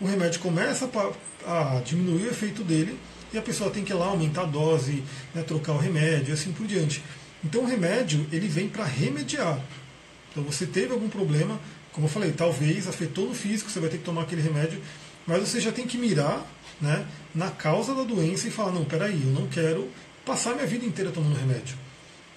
O 0.00 0.06
remédio 0.06 0.38
começa 0.38 0.88
a 1.44 1.82
diminuir 1.84 2.28
o 2.28 2.30
efeito 2.30 2.62
dele, 2.62 2.96
e 3.32 3.38
a 3.38 3.42
pessoa 3.42 3.70
tem 3.70 3.82
que 3.82 3.92
ir 3.92 3.96
lá 3.96 4.06
aumentar 4.06 4.42
a 4.42 4.44
dose, 4.44 5.02
né, 5.34 5.42
trocar 5.42 5.72
o 5.72 5.78
remédio 5.78 6.30
e 6.30 6.32
assim 6.32 6.52
por 6.52 6.64
diante. 6.64 7.02
Então 7.42 7.62
o 7.62 7.66
remédio 7.66 8.24
ele 8.30 8.46
vem 8.46 8.68
para 8.68 8.84
remediar. 8.84 9.58
Então 10.30 10.44
você 10.44 10.66
teve 10.66 10.92
algum 10.92 11.08
problema, 11.08 11.58
como 11.90 12.06
eu 12.06 12.10
falei, 12.10 12.30
talvez 12.30 12.86
afetou 12.86 13.26
no 13.26 13.34
físico, 13.34 13.68
você 13.68 13.80
vai 13.80 13.90
ter 13.90 13.98
que 13.98 14.04
tomar 14.04 14.22
aquele 14.22 14.42
remédio, 14.42 14.80
mas 15.26 15.40
você 15.40 15.60
já 15.60 15.72
tem 15.72 15.88
que 15.88 15.98
mirar 15.98 16.46
né, 16.80 17.04
na 17.34 17.50
causa 17.50 17.96
da 17.96 18.04
doença 18.04 18.46
e 18.46 18.50
falar, 18.52 18.70
não, 18.70 18.84
peraí, 18.84 19.20
eu 19.24 19.32
não 19.32 19.48
quero 19.48 19.90
passar 20.24 20.54
minha 20.54 20.66
vida 20.66 20.84
inteira 20.84 21.10
tomando 21.10 21.36
remédio. 21.36 21.76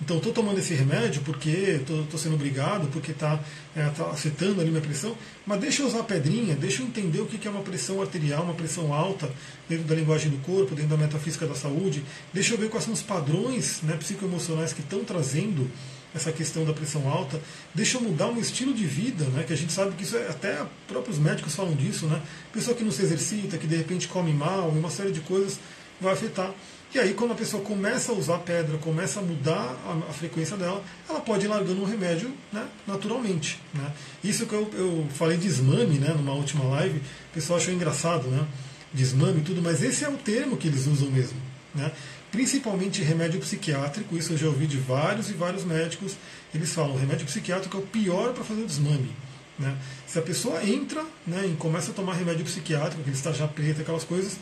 Então, 0.02 0.18
estou 0.18 0.34
tomando 0.34 0.58
esse 0.58 0.74
remédio 0.74 1.22
porque 1.22 1.50
estou 1.80 2.20
sendo 2.20 2.36
obrigado, 2.36 2.90
porque 2.92 3.12
está 3.12 3.40
é, 3.74 3.88
tá 3.90 4.08
afetando 4.08 4.60
ali 4.60 4.70
minha 4.70 4.82
pressão, 4.82 5.16
mas 5.46 5.62
deixa 5.62 5.82
eu 5.82 5.88
usar 5.88 6.00
a 6.00 6.04
pedrinha, 6.04 6.56
deixa 6.56 6.82
eu 6.82 6.88
entender 6.88 7.22
o 7.22 7.26
que 7.26 7.48
é 7.48 7.50
uma 7.50 7.62
pressão 7.62 8.02
arterial, 8.02 8.44
uma 8.44 8.54
pressão 8.54 8.94
alta, 8.94 9.32
dentro 9.70 9.86
da 9.86 9.96
linguagem 9.96 10.30
do 10.30 10.38
corpo, 10.40 10.76
dentro 10.76 10.90
da 10.90 10.98
metafísica 10.98 11.46
da 11.46 11.56
saúde, 11.56 12.04
deixa 12.34 12.54
eu 12.54 12.58
ver 12.58 12.70
quais 12.70 12.84
são 12.84 12.94
os 12.94 13.02
padrões 13.02 13.82
né, 13.84 13.96
psicoemocionais 13.96 14.74
que 14.74 14.82
estão 14.82 15.06
trazendo 15.06 15.72
essa 16.14 16.32
questão 16.32 16.66
da 16.66 16.74
pressão 16.74 17.10
alta, 17.10 17.40
deixa 17.74 17.98
eu 17.98 18.02
mudar 18.02 18.28
meu 18.28 18.42
estilo 18.42 18.74
de 18.74 18.86
vida, 18.86 19.26
né? 19.26 19.44
Que 19.44 19.54
a 19.54 19.58
gente 19.58 19.74
sabe 19.74 19.96
que 19.96 20.04
isso 20.04 20.16
é, 20.16 20.28
até 20.28 20.64
próprios 20.88 21.18
médicos 21.18 21.56
falam 21.56 21.76
disso, 21.76 22.06
né? 22.06 22.22
Pessoa 22.52 22.76
que 22.76 22.84
não 22.84 22.92
se 22.92 23.02
exercita, 23.02 23.58
que 23.58 23.66
de 23.66 23.76
repente 23.76 24.08
come 24.08 24.32
mal, 24.32 24.70
uma 24.70 24.92
série 24.92 25.12
de 25.12 25.22
coisas 25.22 25.60
vai 26.00 26.14
afetar. 26.14 26.54
E 26.94 27.00
aí, 27.00 27.14
quando 27.16 27.32
a 27.32 27.36
pessoa 27.36 27.64
começa 27.64 28.12
a 28.12 28.16
usar 28.16 28.38
pedra, 28.40 28.78
começa 28.78 29.20
a 29.20 29.24
mudar 29.24 29.76
a, 29.86 30.10
a 30.10 30.14
frequência 30.14 30.56
dela, 30.56 30.84
ela 31.10 31.20
pode 31.20 31.46
ir 31.46 31.48
largando 31.48 31.82
o 31.82 31.86
remédio 31.86 32.32
né, 32.52 32.68
naturalmente. 32.86 33.60
Né? 33.74 33.92
Isso 34.24 34.46
que 34.46 34.54
eu, 34.54 34.70
eu 34.76 35.08
falei 35.16 35.36
de 35.38 35.48
desmame 35.48 35.98
né, 35.98 36.14
numa 36.16 36.34
última 36.34 36.64
live, 36.66 37.00
o 37.00 37.34
pessoal 37.34 37.58
achou 37.58 37.74
engraçado, 37.74 38.28
né? 38.28 38.46
Desmame 38.94 39.40
e 39.40 39.44
tudo, 39.44 39.60
mas 39.60 39.82
esse 39.82 40.04
é 40.06 40.10
o 40.10 40.18
termo 40.18 40.56
que 40.56 40.68
eles 40.68 40.86
usam 40.86 41.10
mesmo. 41.10 41.38
Né? 41.74 41.92
Principalmente 42.32 43.02
remédio 43.02 43.40
psiquiátrico, 43.40 44.16
isso 44.16 44.34
eu 44.34 44.38
já 44.38 44.46
ouvi 44.46 44.68
de 44.68 44.78
vários 44.78 45.32
e 45.32 45.34
vários 45.34 45.64
médicos, 45.64 46.16
eles 46.54 46.72
falam 46.72 46.96
remédio 46.96 47.26
psiquiátrico 47.26 47.76
é 47.76 47.80
o 47.80 47.84
pior 47.84 48.34
para 48.34 48.44
fazer 48.44 48.62
o 48.62 48.68
desmame. 48.68 49.10
Né? 49.58 49.76
Se 50.06 50.20
a 50.20 50.22
pessoa 50.22 50.64
entra 50.64 51.04
né, 51.26 51.50
e 51.52 51.56
começa 51.56 51.90
a 51.90 51.94
tomar 51.94 52.14
remédio 52.14 52.46
psiquiátrico, 52.46 53.02
aquele 53.02 53.16
estágio 53.16 53.48
preta, 53.48 53.82
aquelas 53.82 54.04
coisas, 54.04 54.38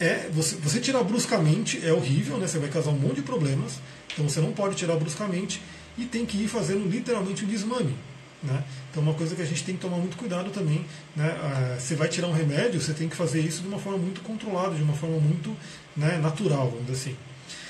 é 0.00 0.30
você, 0.32 0.56
você 0.56 0.80
tirar 0.80 1.04
bruscamente 1.04 1.86
é 1.86 1.92
horrível, 1.92 2.38
né? 2.38 2.46
Você 2.46 2.58
vai 2.58 2.70
causar 2.70 2.90
um 2.90 2.98
monte 2.98 3.16
de 3.16 3.22
problemas. 3.22 3.78
Então 4.12 4.28
você 4.28 4.40
não 4.40 4.52
pode 4.52 4.74
tirar 4.74 4.96
bruscamente 4.96 5.62
e 5.96 6.06
tem 6.06 6.24
que 6.24 6.42
ir 6.42 6.48
fazendo 6.48 6.88
literalmente 6.88 7.44
um 7.44 7.48
desmame. 7.48 7.94
Né? 8.42 8.64
Então 8.90 9.02
uma 9.02 9.12
coisa 9.12 9.36
que 9.36 9.42
a 9.42 9.44
gente 9.44 9.62
tem 9.62 9.76
que 9.76 9.82
tomar 9.82 9.98
muito 9.98 10.16
cuidado 10.16 10.50
também. 10.50 10.84
Né? 11.14 11.36
Ah, 11.42 11.76
você 11.78 11.94
vai 11.94 12.08
tirar 12.08 12.28
um 12.28 12.32
remédio, 12.32 12.80
você 12.80 12.94
tem 12.94 13.08
que 13.08 13.14
fazer 13.14 13.40
isso 13.40 13.60
de 13.60 13.68
uma 13.68 13.78
forma 13.78 13.98
muito 13.98 14.22
controlada, 14.22 14.74
de 14.74 14.82
uma 14.82 14.94
forma 14.94 15.18
muito 15.18 15.54
né, 15.96 16.16
natural, 16.16 16.70
vamos 16.70 16.86
dizer 16.86 17.10
assim. 17.10 17.16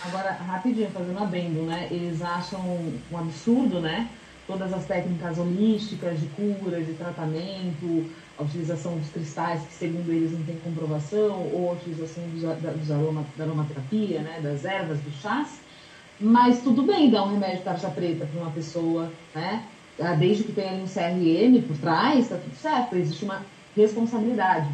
Agora, 0.03 0.33
rapidinho, 0.33 0.91
fazendo 0.91 1.19
adendo, 1.19 1.63
né? 1.65 1.89
Eles 1.91 2.23
acham 2.23 2.61
um 3.11 3.19
absurdo, 3.19 3.81
né? 3.81 4.09
Todas 4.47 4.73
as 4.73 4.85
técnicas 4.87 5.39
holísticas 5.39 6.19
de 6.19 6.27
cura, 6.27 6.83
de 6.83 6.93
tratamento, 6.95 8.11
a 8.41 8.43
utilização 8.43 8.97
dos 8.97 9.11
cristais, 9.11 9.61
que 9.67 9.75
segundo 9.75 10.11
eles 10.11 10.33
não 10.33 10.43
tem 10.43 10.57
comprovação, 10.65 11.47
ou 11.53 11.71
a 11.71 11.73
utilização 11.75 12.25
dos, 12.29 12.43
dos 12.43 12.91
aroma, 12.91 13.25
da 13.37 13.45
aromaterapia, 13.45 14.21
né, 14.21 14.41
das 14.43 14.65
ervas, 14.65 14.99
dos 15.01 15.15
chás, 15.21 15.61
mas 16.19 16.63
tudo 16.63 16.83
bem 16.83 17.11
dar 17.11 17.25
um 17.25 17.33
remédio 17.33 17.63
tarja 17.63 17.91
preta 17.91 18.27
para 18.27 18.41
uma 18.41 18.51
pessoa, 18.51 19.13
né, 19.35 19.65
ah, 20.01 20.15
desde 20.15 20.45
que 20.45 20.53
tenha 20.53 20.73
um 20.73 20.87
CRM 20.87 21.63
por 21.67 21.77
trás, 21.77 22.21
está 22.21 22.37
tudo 22.37 22.57
certo, 22.57 22.97
existe 22.97 23.25
uma 23.25 23.43
responsabilidade. 23.77 24.69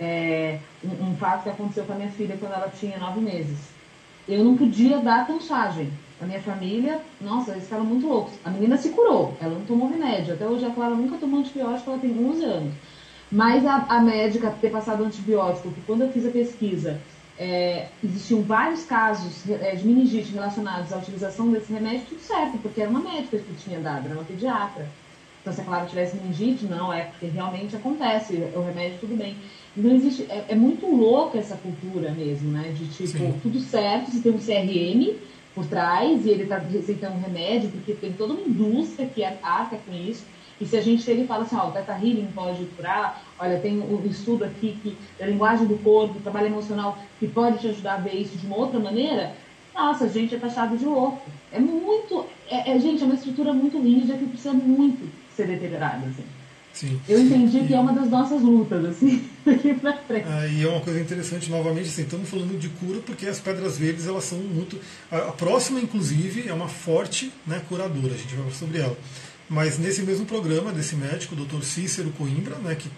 É, 0.00 0.58
um, 0.82 1.10
um, 1.10 1.16
fato 1.16 1.42
que 1.44 1.50
aconteceu 1.50 1.84
com 1.84 1.92
a 1.92 1.96
minha 1.96 2.10
filha 2.10 2.36
quando 2.40 2.52
ela 2.52 2.68
tinha 2.70 2.98
nove 2.98 3.20
meses. 3.20 3.58
Eu 4.26 4.42
não 4.42 4.56
podia 4.56 4.98
dar 4.98 5.26
tanchagem. 5.26 5.92
A 6.20 6.24
minha 6.24 6.40
família, 6.40 7.00
nossa, 7.20 7.50
eles 7.50 7.64
ficaram 7.64 7.84
muito 7.84 8.06
loucos. 8.06 8.32
A 8.44 8.50
menina 8.50 8.76
se 8.76 8.90
curou, 8.90 9.36
ela 9.40 9.54
não 9.54 9.64
tomou 9.64 9.88
remédio. 9.88 10.34
Até 10.34 10.46
hoje 10.46 10.64
a 10.64 10.70
Clara 10.70 10.94
nunca 10.94 11.18
tomou 11.18 11.40
antibiótico, 11.40 11.90
ela 11.90 11.98
tem 11.98 12.10
11 12.10 12.44
anos. 12.44 12.74
Mas 13.32 13.64
a, 13.64 13.86
a 13.88 14.00
médica 14.00 14.50
ter 14.60 14.70
passado 14.70 15.02
antibiótico, 15.02 15.70
que 15.72 15.80
quando 15.86 16.02
eu 16.02 16.12
fiz 16.12 16.26
a 16.26 16.30
pesquisa, 16.30 17.00
é, 17.38 17.88
existiam 18.04 18.42
vários 18.42 18.84
casos 18.84 19.48
é, 19.48 19.74
de 19.74 19.86
meningite 19.86 20.32
relacionados 20.32 20.92
à 20.92 20.98
utilização 20.98 21.50
desse 21.50 21.72
remédio, 21.72 22.04
tudo 22.10 22.20
certo, 22.20 22.58
porque 22.58 22.82
era 22.82 22.90
uma 22.90 23.00
médica 23.00 23.38
que 23.38 23.54
tinha 23.54 23.80
dado, 23.80 24.04
era 24.04 24.14
uma 24.14 24.24
pediatra. 24.24 24.86
Então, 25.40 25.52
se 25.52 25.60
a 25.62 25.64
Clara 25.64 25.86
tivesse 25.86 26.14
meningite, 26.16 26.66
não, 26.66 26.92
é 26.92 27.04
porque 27.04 27.26
realmente 27.26 27.74
acontece, 27.74 28.34
o 28.54 28.60
remédio 28.60 28.98
tudo 29.00 29.16
bem. 29.16 29.34
Então, 29.76 29.90
existe, 29.90 30.26
é, 30.28 30.44
é 30.50 30.54
muito 30.54 30.86
louca 30.86 31.38
essa 31.38 31.56
cultura 31.56 32.12
mesmo, 32.12 32.52
né? 32.52 32.72
De 32.76 32.86
tipo, 32.86 33.18
Sim. 33.18 33.40
tudo 33.42 33.58
certo, 33.58 34.10
se 34.10 34.20
tem 34.20 34.30
um 34.30 34.38
CRM 34.38 35.16
por 35.54 35.66
trás 35.66 36.24
e 36.26 36.30
ele 36.30 36.44
está 36.44 36.58
receitando 36.58 37.16
um 37.16 37.20
remédio, 37.20 37.70
porque 37.70 37.94
tem 37.94 38.12
toda 38.12 38.34
uma 38.34 38.42
indústria 38.42 39.08
que 39.08 39.24
arca 39.24 39.78
com 39.84 39.92
isso. 39.92 40.24
E 40.62 40.66
se 40.66 40.76
a 40.76 40.80
gente 40.80 41.02
chega 41.02 41.22
e 41.22 41.26
fala 41.26 41.42
assim, 41.42 41.56
ó, 41.56 41.68
o 41.68 41.72
Teta 41.72 41.92
Healing 41.92 42.28
pode 42.32 42.64
curar, 42.76 43.20
olha, 43.36 43.58
tem 43.58 43.80
um 43.80 44.00
estudo 44.06 44.44
aqui 44.44 44.78
que 44.80 44.96
a 45.20 45.26
linguagem 45.26 45.66
do 45.66 45.76
corpo, 45.78 46.18
o 46.18 46.22
trabalho 46.22 46.46
emocional, 46.46 46.96
que 47.18 47.26
pode 47.26 47.58
te 47.58 47.66
ajudar 47.66 47.94
a 47.94 47.96
ver 47.96 48.14
isso 48.14 48.38
de 48.38 48.46
uma 48.46 48.56
outra 48.56 48.78
maneira, 48.78 49.34
nossa, 49.74 50.04
a 50.04 50.08
gente 50.08 50.36
é 50.36 50.38
taxado 50.38 50.76
de 50.76 50.84
louco. 50.84 51.20
É 51.50 51.58
muito, 51.58 52.26
é, 52.48 52.70
é, 52.70 52.78
gente, 52.78 53.02
é 53.02 53.06
uma 53.06 53.16
estrutura 53.16 53.52
muito 53.52 53.76
rígida 53.76 54.16
que 54.16 54.24
precisa 54.26 54.52
muito 54.52 55.10
ser 55.36 55.48
deteriorada, 55.48 56.06
assim. 56.06 56.24
Sim. 56.72 57.00
Eu 57.08 57.20
entendi 57.20 57.58
e... 57.58 57.66
que 57.66 57.74
é 57.74 57.80
uma 57.80 57.92
das 57.92 58.08
nossas 58.08 58.40
lutas, 58.40 58.84
assim, 58.84 59.28
daqui 59.44 59.74
pra 59.74 59.94
frente. 59.94 60.26
Ah, 60.28 60.46
e 60.46 60.62
é 60.62 60.68
uma 60.68 60.80
coisa 60.80 61.00
interessante, 61.00 61.50
novamente, 61.50 61.88
assim, 61.88 62.02
estamos 62.02 62.30
falando 62.30 62.56
de 62.56 62.68
cura 62.68 63.00
porque 63.00 63.26
as 63.26 63.40
pedras 63.40 63.76
verdes, 63.76 64.06
elas 64.06 64.22
são 64.22 64.38
muito... 64.38 64.78
A, 65.10 65.16
a 65.16 65.32
próxima, 65.32 65.80
inclusive, 65.80 66.48
é 66.48 66.54
uma 66.54 66.68
forte 66.68 67.32
né, 67.44 67.60
curadora, 67.68 68.14
a 68.14 68.16
gente 68.16 68.32
vai 68.36 68.44
falar 68.44 68.54
sobre 68.54 68.78
ela. 68.78 68.96
Mas 69.48 69.78
nesse 69.78 70.02
mesmo 70.02 70.24
programa 70.24 70.72
desse 70.72 70.96
médico, 70.96 71.34
o 71.34 71.44
Dr. 71.44 71.62
Cícero 71.62 72.10
Coimbra, 72.12 72.56
né, 72.56 72.74
que 72.74 72.88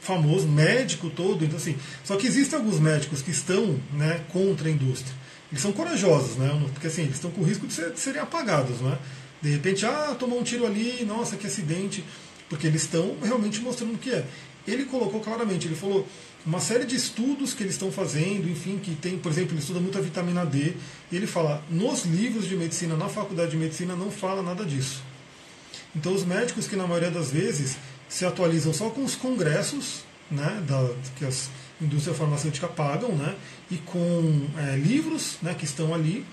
famoso 0.00 0.46
médico 0.46 1.10
todo, 1.10 1.44
então 1.44 1.56
assim, 1.56 1.76
só 2.04 2.16
que 2.16 2.26
existem 2.26 2.58
alguns 2.58 2.78
médicos 2.78 3.22
que 3.22 3.30
estão, 3.30 3.78
né, 3.92 4.24
contra 4.32 4.68
a 4.68 4.70
indústria. 4.70 5.14
Eles 5.50 5.62
são 5.62 5.72
corajosos, 5.72 6.36
né? 6.36 6.48
Porque 6.72 6.86
assim, 6.86 7.02
eles 7.02 7.14
estão 7.14 7.30
com 7.30 7.42
risco 7.42 7.66
de, 7.66 7.72
ser, 7.72 7.92
de 7.92 8.00
serem 8.00 8.20
apagados, 8.20 8.80
né? 8.80 8.98
De 9.40 9.50
repente, 9.50 9.86
ah, 9.86 10.16
tomou 10.18 10.40
um 10.40 10.42
tiro 10.42 10.66
ali, 10.66 11.04
nossa, 11.04 11.36
que 11.36 11.46
acidente, 11.46 12.04
porque 12.48 12.66
eles 12.66 12.82
estão 12.82 13.16
realmente 13.22 13.60
mostrando 13.60 13.94
o 13.94 13.98
que 13.98 14.10
é. 14.10 14.24
Ele 14.66 14.84
colocou 14.84 15.20
claramente, 15.20 15.68
ele 15.68 15.76
falou 15.76 16.06
uma 16.44 16.60
série 16.60 16.84
de 16.84 16.96
estudos 16.96 17.54
que 17.54 17.62
eles 17.62 17.74
estão 17.74 17.92
fazendo, 17.92 18.48
enfim, 18.48 18.78
que 18.78 18.94
tem, 18.96 19.18
por 19.18 19.30
exemplo, 19.30 19.52
ele 19.52 19.60
estuda 19.60 19.78
muito 19.78 19.98
a 19.98 20.00
vitamina 20.00 20.44
D, 20.44 20.74
ele 21.12 21.26
fala, 21.26 21.62
nos 21.70 22.04
livros 22.04 22.48
de 22.48 22.56
medicina, 22.56 22.96
na 22.96 23.08
faculdade 23.08 23.52
de 23.52 23.56
medicina, 23.56 23.94
não 23.94 24.10
fala 24.10 24.42
nada 24.42 24.64
disso. 24.64 25.02
Então, 25.96 26.14
os 26.14 26.24
médicos 26.24 26.68
que, 26.68 26.76
na 26.76 26.86
maioria 26.86 27.10
das 27.10 27.32
vezes, 27.32 27.78
se 28.06 28.26
atualizam 28.26 28.72
só 28.72 28.90
com 28.90 29.02
os 29.02 29.16
congressos 29.16 30.04
né, 30.30 30.62
da, 30.68 30.90
que 31.16 31.24
as 31.24 31.48
indústrias 31.80 32.16
farmacêuticas 32.16 32.70
pagam, 32.72 33.10
né, 33.12 33.34
e 33.70 33.76
com 33.78 34.46
é, 34.58 34.76
livros 34.76 35.38
né, 35.42 35.54
que 35.54 35.64
estão 35.64 35.94
ali. 35.94 36.24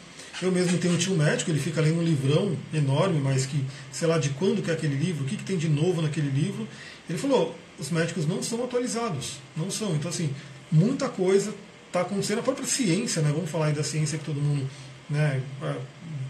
Eu 0.41 0.51
mesmo 0.51 0.78
tenho 0.78 0.95
um 0.95 0.97
tio 0.97 1.16
médico, 1.16 1.49
ele 1.49 1.59
fica 1.59 1.80
lendo 1.80 1.99
um 1.99 2.03
livrão 2.03 2.57
enorme, 2.74 3.22
mas 3.22 3.45
que, 3.45 3.64
sei 3.91 4.07
lá, 4.07 4.18
de 4.18 4.32
quando 4.32 4.61
que 4.61 4.70
é 4.70 4.74
aquele 4.74 4.95
livro, 4.95 5.24
o 5.24 5.28
que, 5.28 5.38
que 5.38 5.43
tem 5.43 5.57
de 5.57 5.70
novo 5.70 6.01
naquele 6.01 6.30
livro. 6.30 6.68
Ele 7.07 7.18
falou, 7.18 7.55
os 7.80 7.89
médicos 7.89 8.28
não 8.28 8.43
são 8.43 8.64
atualizados, 8.64 9.38
não 9.55 9.72
são. 9.72 9.95
Então, 9.95 10.09
assim, 10.09 10.34
muita 10.72 11.07
coisa 11.07 11.53
está 11.88 12.01
acontecendo. 12.01 12.39
A 12.39 12.43
própria 12.43 12.68
ciência, 12.68 13.22
né, 13.22 13.32
vamos 13.32 13.49
falar 13.49 13.68
aí 13.68 13.74
da 13.74 13.84
ciência 13.84 14.18
que 14.18 14.26
todo 14.26 14.41
mundo 14.41 14.68
né, 15.09 15.41
é, 15.61 15.76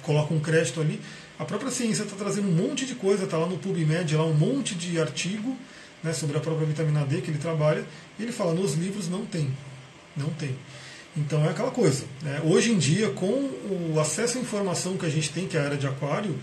coloca 0.01 0.34
um 0.34 0.39
crédito 0.39 0.81
ali, 0.81 0.99
a 1.38 1.45
própria 1.45 1.71
ciência 1.71 2.03
está 2.03 2.15
trazendo 2.15 2.47
um 2.47 2.51
monte 2.51 2.86
de 2.86 2.95
coisa, 2.95 3.25
está 3.25 3.38
lá 3.38 3.47
no 3.47 3.57
PubMed, 3.57 4.15
lá 4.15 4.25
um 4.25 4.34
monte 4.34 4.75
de 4.75 4.99
artigo 4.99 5.57
né, 6.03 6.13
sobre 6.13 6.38
a 6.38 6.39
própria 6.39 6.67
vitamina 6.67 7.05
D 7.05 7.21
que 7.21 7.31
ele 7.31 7.39
trabalha, 7.39 7.86
e 8.19 8.23
ele 8.23 8.31
fala, 8.31 8.53
nos 8.53 8.73
livros 8.75 9.09
não 9.09 9.25
tem. 9.25 9.51
Não 10.15 10.29
tem. 10.31 10.55
Então 11.15 11.43
é 11.45 11.49
aquela 11.49 11.71
coisa. 11.71 12.05
Né? 12.21 12.41
Hoje 12.43 12.71
em 12.71 12.77
dia, 12.77 13.09
com 13.11 13.49
o 13.93 13.99
acesso 13.99 14.38
à 14.38 14.41
informação 14.41 14.97
que 14.97 15.05
a 15.05 15.09
gente 15.09 15.31
tem, 15.31 15.47
que 15.47 15.57
é 15.57 15.61
a 15.61 15.65
área 15.65 15.77
de 15.77 15.88
aquário, 15.88 16.38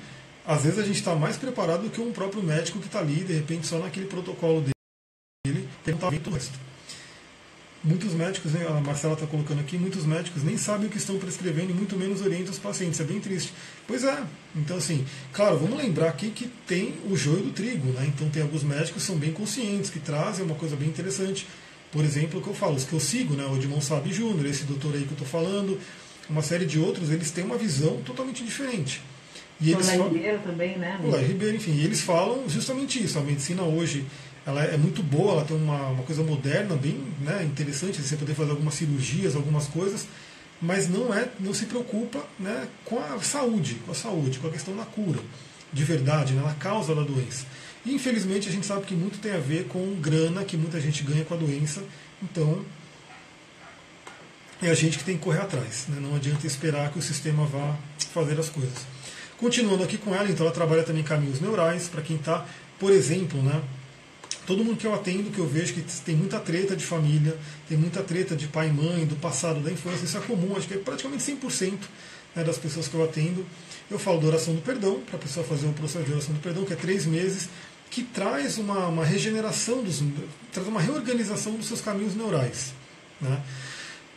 às 0.47 0.63
vezes 0.63 0.79
a 0.79 0.83
gente 0.83 0.97
está 0.97 1.15
mais 1.15 1.37
preparado 1.37 1.83
do 1.83 1.91
que 1.91 2.01
um 2.01 2.13
próprio 2.13 2.43
médico 2.43 2.79
que 2.79 2.87
está 2.87 3.01
ali, 3.01 3.23
de 3.23 3.33
repente, 3.33 3.67
só 3.67 3.79
naquele 3.79 4.07
protocolo 4.07 4.65
dele, 5.45 5.69
que 5.85 5.91
não 5.91 5.97
está 5.99 6.11
vendo 6.11 6.31
o 6.31 6.35
resto. 6.35 6.59
Muitos 7.83 8.13
médicos, 8.13 8.53
a 8.55 8.81
Marcela 8.81 9.15
está 9.15 9.27
colocando 9.27 9.61
aqui, 9.61 9.79
muitos 9.79 10.05
médicos 10.05 10.43
nem 10.43 10.59
sabem 10.59 10.87
o 10.87 10.91
que 10.91 10.99
estão 10.99 11.19
prescrevendo 11.19 11.71
e 11.71 11.75
muito 11.75 11.97
menos 11.97 12.21
orientam 12.21 12.53
os 12.53 12.59
pacientes. 12.59 13.01
É 13.01 13.05
bem 13.05 13.21
triste. 13.21 13.55
Pois 13.87 14.05
é. 14.05 14.23
Então, 14.55 14.77
assim, 14.77 15.07
claro, 15.33 15.57
vamos 15.59 15.79
lembrar 15.79 16.11
aqui 16.11 16.31
que 16.31 16.47
tem 16.67 16.97
o 17.11 17.17
joio 17.17 17.43
do 17.43 17.53
trigo, 17.53 17.89
né? 17.93 18.05
Então, 18.15 18.29
tem 18.29 18.43
alguns 18.43 18.63
médicos 18.63 18.93
que 18.93 19.01
são 19.01 19.17
bem 19.17 19.33
conscientes, 19.33 19.89
que 19.89 19.99
trazem 19.99 20.45
uma 20.45 20.57
coisa 20.57 20.77
bem 20.77 20.89
interessante. 20.89 21.47
Por 21.91 22.05
exemplo, 22.05 22.39
o 22.39 22.43
que 22.43 22.49
eu 22.49 22.55
falo, 22.55 22.77
os 22.77 22.85
que 22.85 22.93
eu 22.93 23.01
sigo, 23.01 23.35
né? 23.35 23.47
O 23.47 23.57
Edmond 23.57 23.83
Sabe 23.83 24.13
Júnior, 24.13 24.45
esse 24.45 24.65
doutor 24.65 24.95
aí 24.95 25.05
que 25.05 25.09
eu 25.09 25.13
estou 25.13 25.27
falando, 25.27 25.81
uma 26.29 26.43
série 26.43 26.67
de 26.67 26.79
outros, 26.79 27.11
eles 27.11 27.31
têm 27.31 27.45
uma 27.45 27.57
visão 27.57 28.03
totalmente 28.03 28.45
diferente. 28.45 29.01
E 29.59 29.73
eles 29.73 29.91
falam... 29.91 30.09
Ribeiro 30.09 30.39
também, 30.39 30.79
né? 30.79 31.01
O 31.03 31.11
Ribeiro, 31.17 31.57
enfim, 31.57 31.73
e 31.73 31.85
eles 31.85 32.01
falam 32.01 32.49
justamente 32.49 33.03
isso. 33.03 33.19
A 33.19 33.23
medicina 33.23 33.63
hoje 33.63 34.07
ela 34.51 34.65
é 34.65 34.77
muito 34.77 35.03
boa, 35.03 35.33
ela 35.33 35.45
tem 35.45 35.57
uma, 35.57 35.89
uma 35.89 36.03
coisa 36.03 36.23
moderna, 36.23 36.77
bem 36.77 37.01
né, 37.21 37.45
interessante, 37.45 38.01
você 38.01 38.17
poder 38.17 38.35
fazer 38.35 38.51
algumas 38.51 38.75
cirurgias, 38.75 39.35
algumas 39.35 39.67
coisas, 39.67 40.07
mas 40.61 40.89
não 40.89 41.15
é, 41.15 41.29
não 41.39 41.55
se 41.55 41.67
preocupa 41.67 42.25
né, 42.39 42.69
com 42.85 42.99
a 42.99 43.21
saúde, 43.21 43.77
com 43.87 43.93
a 43.93 43.95
saúde, 43.95 44.39
com 44.39 44.49
a 44.49 44.51
questão 44.51 44.77
da 44.77 44.85
cura, 44.85 45.21
de 45.73 45.85
verdade, 45.85 46.35
né, 46.35 46.43
na 46.43 46.55
causa 46.55 46.95
da 46.95 47.03
doença. 47.03 47.47
E 47.85 47.95
infelizmente 47.95 48.49
a 48.49 48.53
gente 48.53 48.67
sabe 48.67 48.85
que 48.85 48.95
muito 48.95 49.19
tem 49.19 49.33
a 49.33 49.39
ver 49.39 49.65
com 49.69 49.95
grana 50.01 50.45
que 50.45 50.57
muita 50.57 50.81
gente 50.81 51.03
ganha 51.03 51.25
com 51.25 51.35
a 51.35 51.37
doença, 51.37 51.83
então 52.23 52.63
é 54.61 54.69
a 54.69 54.75
gente 54.75 54.99
que 54.99 55.05
tem 55.05 55.17
que 55.17 55.23
correr 55.23 55.41
atrás. 55.41 55.87
Né? 55.89 55.99
Não 56.01 56.17
adianta 56.17 56.47
esperar 56.47 56.91
que 56.91 56.99
o 56.99 57.03
sistema 57.03 57.47
vá 57.47 57.77
fazer 58.13 58.39
as 58.39 58.51
coisas. 58.51 58.85
Continuando 59.39 59.83
aqui 59.83 59.97
com 59.97 60.15
ela, 60.15 60.29
então 60.29 60.45
ela 60.45 60.55
trabalha 60.55 60.83
também 60.83 61.03
caminhos 61.03 61.41
neurais, 61.41 61.89
para 61.89 62.03
quem 62.03 62.17
está, 62.17 62.45
por 62.79 62.93
exemplo, 62.93 63.43
né, 63.43 63.63
todo 64.51 64.65
mundo 64.65 64.77
que 64.77 64.87
eu 64.87 64.93
atendo, 64.93 65.31
que 65.31 65.39
eu 65.39 65.47
vejo 65.47 65.75
que 65.75 65.83
tem 66.05 66.17
muita 66.17 66.41
treta 66.41 66.75
de 66.75 66.85
família, 66.85 67.39
tem 67.69 67.79
muita 67.79 68.03
treta 68.03 68.35
de 68.35 68.49
pai 68.49 68.67
e 68.67 68.73
mãe, 68.73 69.07
do 69.07 69.15
passado, 69.15 69.61
da 69.61 69.71
infância, 69.71 70.05
isso 70.05 70.19
é 70.19 70.21
comum, 70.21 70.57
acho 70.57 70.67
que 70.67 70.75
é 70.75 70.77
praticamente 70.77 71.23
100% 71.23 71.79
né, 72.35 72.43
das 72.43 72.59
pessoas 72.59 72.89
que 72.89 72.95
eu 72.95 73.05
atendo. 73.05 73.47
Eu 73.89 73.97
falo 73.97 74.21
da 74.21 74.27
oração 74.27 74.53
do 74.53 74.61
perdão, 74.61 75.03
para 75.07 75.15
a 75.15 75.19
pessoa 75.21 75.47
fazer 75.47 75.69
um 75.69 75.73
processo 75.73 76.05
de 76.05 76.11
oração 76.11 76.35
do 76.35 76.41
perdão, 76.41 76.65
que 76.65 76.73
é 76.73 76.77
três 76.77 77.07
meses, 77.07 77.49
que 77.93 78.03
traz 78.03 78.59
uma, 78.59 78.89
uma 78.89 79.05
regeneração, 79.05 79.85
dos, 79.85 80.03
traz 80.53 80.67
uma 80.67 80.81
reorganização 80.81 81.53
dos 81.53 81.67
seus 81.67 81.81
caminhos 81.81 82.17
neurais. 82.17 82.73
Né? 83.21 83.41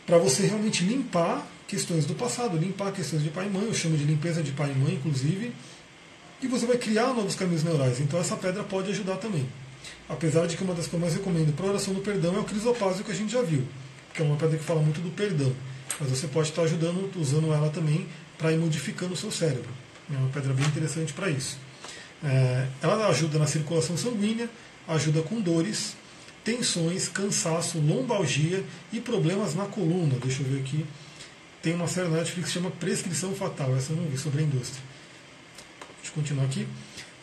Para 0.04 0.18
você 0.18 0.48
realmente 0.48 0.82
limpar 0.82 1.46
questões 1.68 2.06
do 2.06 2.14
passado, 2.16 2.58
limpar 2.58 2.90
questões 2.90 3.22
de 3.22 3.30
pai 3.30 3.46
e 3.46 3.50
mãe, 3.50 3.66
eu 3.66 3.74
chamo 3.74 3.96
de 3.96 4.02
limpeza 4.02 4.42
de 4.42 4.50
pai 4.50 4.72
e 4.72 4.74
mãe, 4.74 4.94
inclusive, 4.94 5.52
e 6.42 6.48
você 6.48 6.66
vai 6.66 6.76
criar 6.76 7.14
novos 7.14 7.36
caminhos 7.36 7.62
neurais. 7.62 8.00
Então 8.00 8.18
essa 8.18 8.36
pedra 8.36 8.64
pode 8.64 8.90
ajudar 8.90 9.18
também. 9.18 9.46
Apesar 10.08 10.46
de 10.46 10.56
que 10.56 10.62
uma 10.62 10.74
das 10.74 10.86
que 10.86 10.94
eu 10.94 11.00
mais 11.00 11.14
recomendo 11.14 11.54
para 11.56 11.66
oração 11.66 11.94
do 11.94 12.00
perdão 12.00 12.36
é 12.36 12.38
o 12.38 12.44
crisopásio 12.44 13.04
que 13.04 13.10
a 13.10 13.14
gente 13.14 13.32
já 13.32 13.42
viu, 13.42 13.66
que 14.12 14.20
é 14.20 14.24
uma 14.24 14.36
pedra 14.36 14.58
que 14.58 14.64
fala 14.64 14.82
muito 14.82 15.00
do 15.00 15.10
perdão. 15.10 15.52
Mas 15.98 16.10
você 16.10 16.26
pode 16.26 16.48
estar 16.48 16.62
ajudando, 16.62 17.10
usando 17.18 17.52
ela 17.52 17.70
também 17.70 18.06
para 18.36 18.52
ir 18.52 18.58
modificando 18.58 19.14
o 19.14 19.16
seu 19.16 19.30
cérebro. 19.30 19.70
É 20.12 20.16
uma 20.16 20.28
pedra 20.28 20.52
bem 20.52 20.66
interessante 20.66 21.12
para 21.12 21.30
isso. 21.30 21.58
É, 22.22 22.66
ela 22.82 23.06
ajuda 23.08 23.38
na 23.38 23.46
circulação 23.46 23.96
sanguínea, 23.96 24.48
ajuda 24.88 25.22
com 25.22 25.40
dores, 25.40 25.96
tensões, 26.42 27.08
cansaço, 27.08 27.78
lombalgia 27.78 28.62
e 28.92 29.00
problemas 29.00 29.54
na 29.54 29.64
coluna. 29.64 30.16
Deixa 30.22 30.42
eu 30.42 30.46
ver 30.46 30.60
aqui. 30.60 30.84
Tem 31.62 31.74
uma 31.74 31.88
série 31.88 32.08
na 32.08 32.18
Netflix 32.18 32.48
que 32.48 32.54
chama 32.54 32.70
Prescrição 32.70 33.34
Fatal. 33.34 33.74
Essa 33.74 33.92
eu 33.92 33.96
não 33.96 34.04
vi 34.04 34.18
sobre 34.18 34.42
a 34.42 34.44
indústria. 34.44 34.82
Deixa 36.02 36.10
eu 36.10 36.14
continuar 36.14 36.44
aqui. 36.44 36.66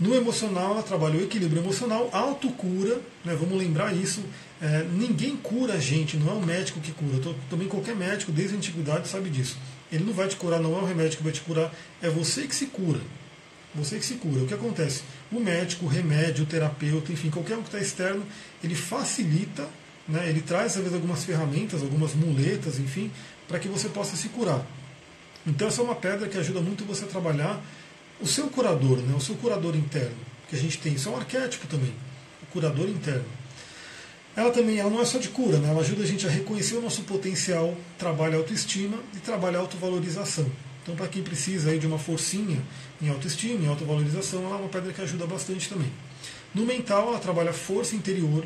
No 0.02 0.16
emocional, 0.16 0.72
ela 0.72 0.82
trabalha 0.82 1.20
o 1.20 1.24
equilíbrio 1.24 1.62
emocional, 1.62 2.10
autocura, 2.12 3.00
né, 3.24 3.38
vamos 3.40 3.56
lembrar 3.56 3.96
isso. 3.96 4.24
É, 4.60 4.84
ninguém 4.92 5.38
cura 5.38 5.76
a 5.76 5.80
gente, 5.80 6.18
não 6.18 6.32
é 6.32 6.34
o 6.34 6.42
médico 6.42 6.80
que 6.80 6.92
cura. 6.92 7.36
Também 7.52 7.68
qualquer 7.68 7.96
médico, 7.96 8.32
desde 8.32 8.56
a 8.56 8.58
antiguidade, 8.58 9.08
sabe 9.08 9.30
disso. 9.30 9.60
Ele 9.92 10.04
não 10.04 10.12
vai 10.12 10.28
te 10.28 10.36
curar, 10.36 10.60
não 10.60 10.76
é 10.76 10.82
o 10.82 10.86
remédio 10.86 11.18
que 11.18 11.24
vai 11.24 11.32
te 11.32 11.42
curar, 11.42 11.72
é 12.02 12.10
você 12.10 12.48
que 12.48 12.56
se 12.56 12.66
cura. 12.66 13.00
Você 13.76 14.00
que 14.00 14.06
se 14.06 14.16
cura. 14.16 14.42
O 14.42 14.48
que 14.48 14.56
acontece? 14.56 15.04
O 15.32 15.40
médico, 15.40 15.86
o 15.86 15.88
remédio, 15.88 16.46
o 16.46 16.48
terapeuta, 16.48 17.12
enfim, 17.12 17.30
qualquer 17.30 17.56
um 17.58 17.62
que 17.62 17.68
está 17.68 17.80
externo, 17.80 18.26
ele 18.64 18.74
facilita, 18.74 19.70
né, 20.08 20.28
ele 20.28 20.42
traz, 20.42 20.78
às 20.78 20.78
vezes, 20.78 20.96
algumas 20.96 21.24
ferramentas, 21.24 21.84
algumas 21.84 22.16
muletas, 22.16 22.80
enfim, 22.80 23.12
para 23.48 23.60
que 23.60 23.68
você 23.68 23.88
possa 23.88 24.16
se 24.16 24.30
curar. 24.30 24.66
Então, 25.46 25.68
essa 25.68 25.80
é 25.80 25.84
uma 25.84 25.96
pedra 25.96 26.28
que 26.28 26.40
ajuda 26.40 26.60
muito 26.60 26.86
você 26.86 27.06
a 27.06 27.08
trabalhar 27.08 27.62
o 28.22 28.28
seu 28.28 28.48
curador, 28.48 28.98
né, 28.98 29.16
o 29.16 29.22
seu 29.22 29.36
curador 29.36 29.76
interno, 29.76 30.16
que 30.50 30.56
a 30.56 30.60
gente 30.60 30.78
tem. 30.78 30.94
Isso 30.94 31.10
é 31.10 31.12
um 31.12 31.18
arquétipo 31.18 31.68
também, 31.68 31.94
o 32.44 32.46
curador 32.48 32.88
interno. 32.88 33.26
Ela 34.36 34.52
também 34.52 34.78
ela 34.78 34.90
não 34.90 35.02
é 35.02 35.06
só 35.06 35.18
de 35.18 35.30
cura, 35.30 35.58
né, 35.58 35.70
ela 35.70 35.82
ajuda 35.82 36.04
a 36.04 36.08
gente 36.08 36.26
a 36.26 36.30
reconhecer 36.30 36.76
o 36.76 36.82
nosso 36.82 37.04
potencial, 37.04 37.76
trabalha 37.98 38.38
autoestima 38.38 38.98
e 39.16 39.20
trabalha 39.20 39.60
autovalorização. 39.60 40.50
Então, 40.84 40.96
para 40.96 41.08
quem 41.08 41.22
precisa 41.22 41.70
aí 41.70 41.78
de 41.78 41.86
uma 41.86 42.00
forcinha 42.00 42.60
em 43.02 43.10
autoestima, 43.10 43.64
em 43.64 43.68
autovalorização, 43.68 44.44
ela 44.46 44.56
é 44.56 44.60
uma 44.60 44.70
pedra 44.70 44.92
que 44.92 45.02
ajuda 45.02 45.28
bastante 45.28 45.70
também. 45.70 45.92
No 46.54 46.66
mental, 46.66 47.10
ela 47.10 47.20
trabalha 47.20 47.54
força 47.54 47.96
interior. 47.96 48.46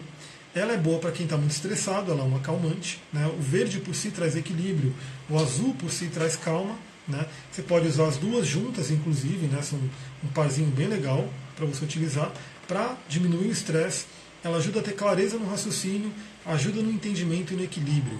Ela 0.54 0.74
é 0.74 0.78
boa 0.78 1.00
para 1.00 1.12
quem 1.12 1.26
está 1.26 1.38
muito 1.38 1.52
estressado, 1.52 2.12
ela 2.12 2.22
é 2.22 2.24
uma 2.24 2.40
calmante. 2.40 3.02
Né? 3.12 3.26
O 3.28 3.42
verde 3.42 3.80
por 3.80 3.96
si 3.96 4.10
traz 4.12 4.36
equilíbrio, 4.36 4.94
o 5.30 5.38
azul 5.38 5.74
por 5.76 5.92
si 5.92 6.08
traz 6.08 6.36
calma. 6.36 6.78
Né? 7.08 7.26
Você 7.52 7.62
pode 7.62 7.88
usar 7.88 8.08
as 8.08 8.18
duas 8.18 8.48
juntas, 8.48 8.90
inclusive, 8.92 9.48
né? 9.48 9.62
são 9.62 9.80
um 10.24 10.28
parzinho 10.30 10.70
bem 10.72 10.88
legal 10.88 11.28
para 11.56 11.66
você 11.66 11.84
utilizar 11.84 12.32
para 12.68 12.98
diminuir 13.08 13.48
o 13.48 13.52
estresse. 13.52 14.06
Ela 14.44 14.58
ajuda 14.58 14.80
a 14.80 14.84
ter 14.84 14.94
clareza 14.94 15.38
no 15.38 15.48
raciocínio, 15.48 16.12
ajuda 16.46 16.82
no 16.82 16.92
entendimento 16.92 17.54
e 17.54 17.56
no 17.56 17.64
equilíbrio. 17.64 18.20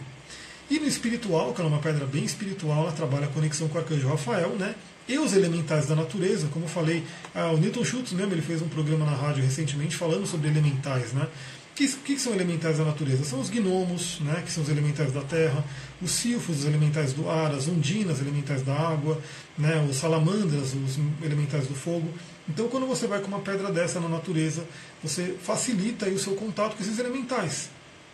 E 0.70 0.80
no 0.80 0.88
espiritual, 0.88 1.54
que 1.54 1.62
é 1.62 1.64
uma 1.66 1.78
pedra 1.78 2.06
bem 2.06 2.24
espiritual, 2.24 2.84
ela 2.84 2.92
trabalha 2.92 3.26
a 3.26 3.30
conexão 3.30 3.68
com 3.68 3.78
o 3.78 3.82
arcanjo 3.82 4.08
Rafael, 4.08 4.50
né? 4.50 4.74
E 5.08 5.20
os 5.20 5.34
elementais 5.34 5.86
da 5.86 5.96
natureza, 5.96 6.48
como 6.52 6.66
eu 6.66 6.70
falei, 6.70 7.04
ah, 7.36 7.52
o 7.52 7.58
Newton 7.58 7.86
Schultz 7.86 8.12
mesmo, 8.12 8.34
ele 8.34 8.42
fez 8.42 8.60
um 8.64 8.68
programa 8.68 9.06
na 9.06 9.16
rádio 9.16 9.44
recentemente 9.44 9.96
falando 9.96 10.26
sobre 10.26 10.48
elementais, 10.48 11.14
né? 11.14 11.28
Que, 11.76 11.90
que, 11.90 12.18
são 12.18 12.34
elementais 12.34 12.78
da 12.78 12.86
natureza? 12.86 13.26
São 13.26 13.42
os 13.42 13.50
gnomos, 13.50 14.22
né, 14.22 14.42
que 14.46 14.52
são 14.52 14.64
os 14.64 14.70
elementais 14.70 15.12
da 15.12 15.20
terra, 15.22 15.62
os 16.02 16.10
silfos, 16.12 16.60
os 16.60 16.66
elementais 16.66 17.12
do 17.12 17.30
ar, 17.30 17.54
as 17.54 17.68
ondinas, 17.68 18.22
elementais 18.22 18.64
da 18.64 18.74
água, 18.74 19.22
né, 19.58 19.86
os 19.90 19.98
salamandras, 19.98 20.74
os 20.74 20.98
elementais 21.22 21.68
do 21.68 21.76
fogo. 21.76 22.08
Então, 22.48 22.70
quando 22.70 22.88
você 22.88 23.08
vai 23.08 23.20
com 23.20 23.28
uma 23.28 23.40
pedra 23.40 23.74
dessa 23.74 24.00
na 24.00 24.08
natureza, 24.08 24.64
você 25.04 25.36
facilita 25.42 26.06
o 26.08 26.18
seu 26.18 26.34
contato 26.36 26.78
com 26.78 26.82
esses 26.82 26.98
elementais. 26.98 27.70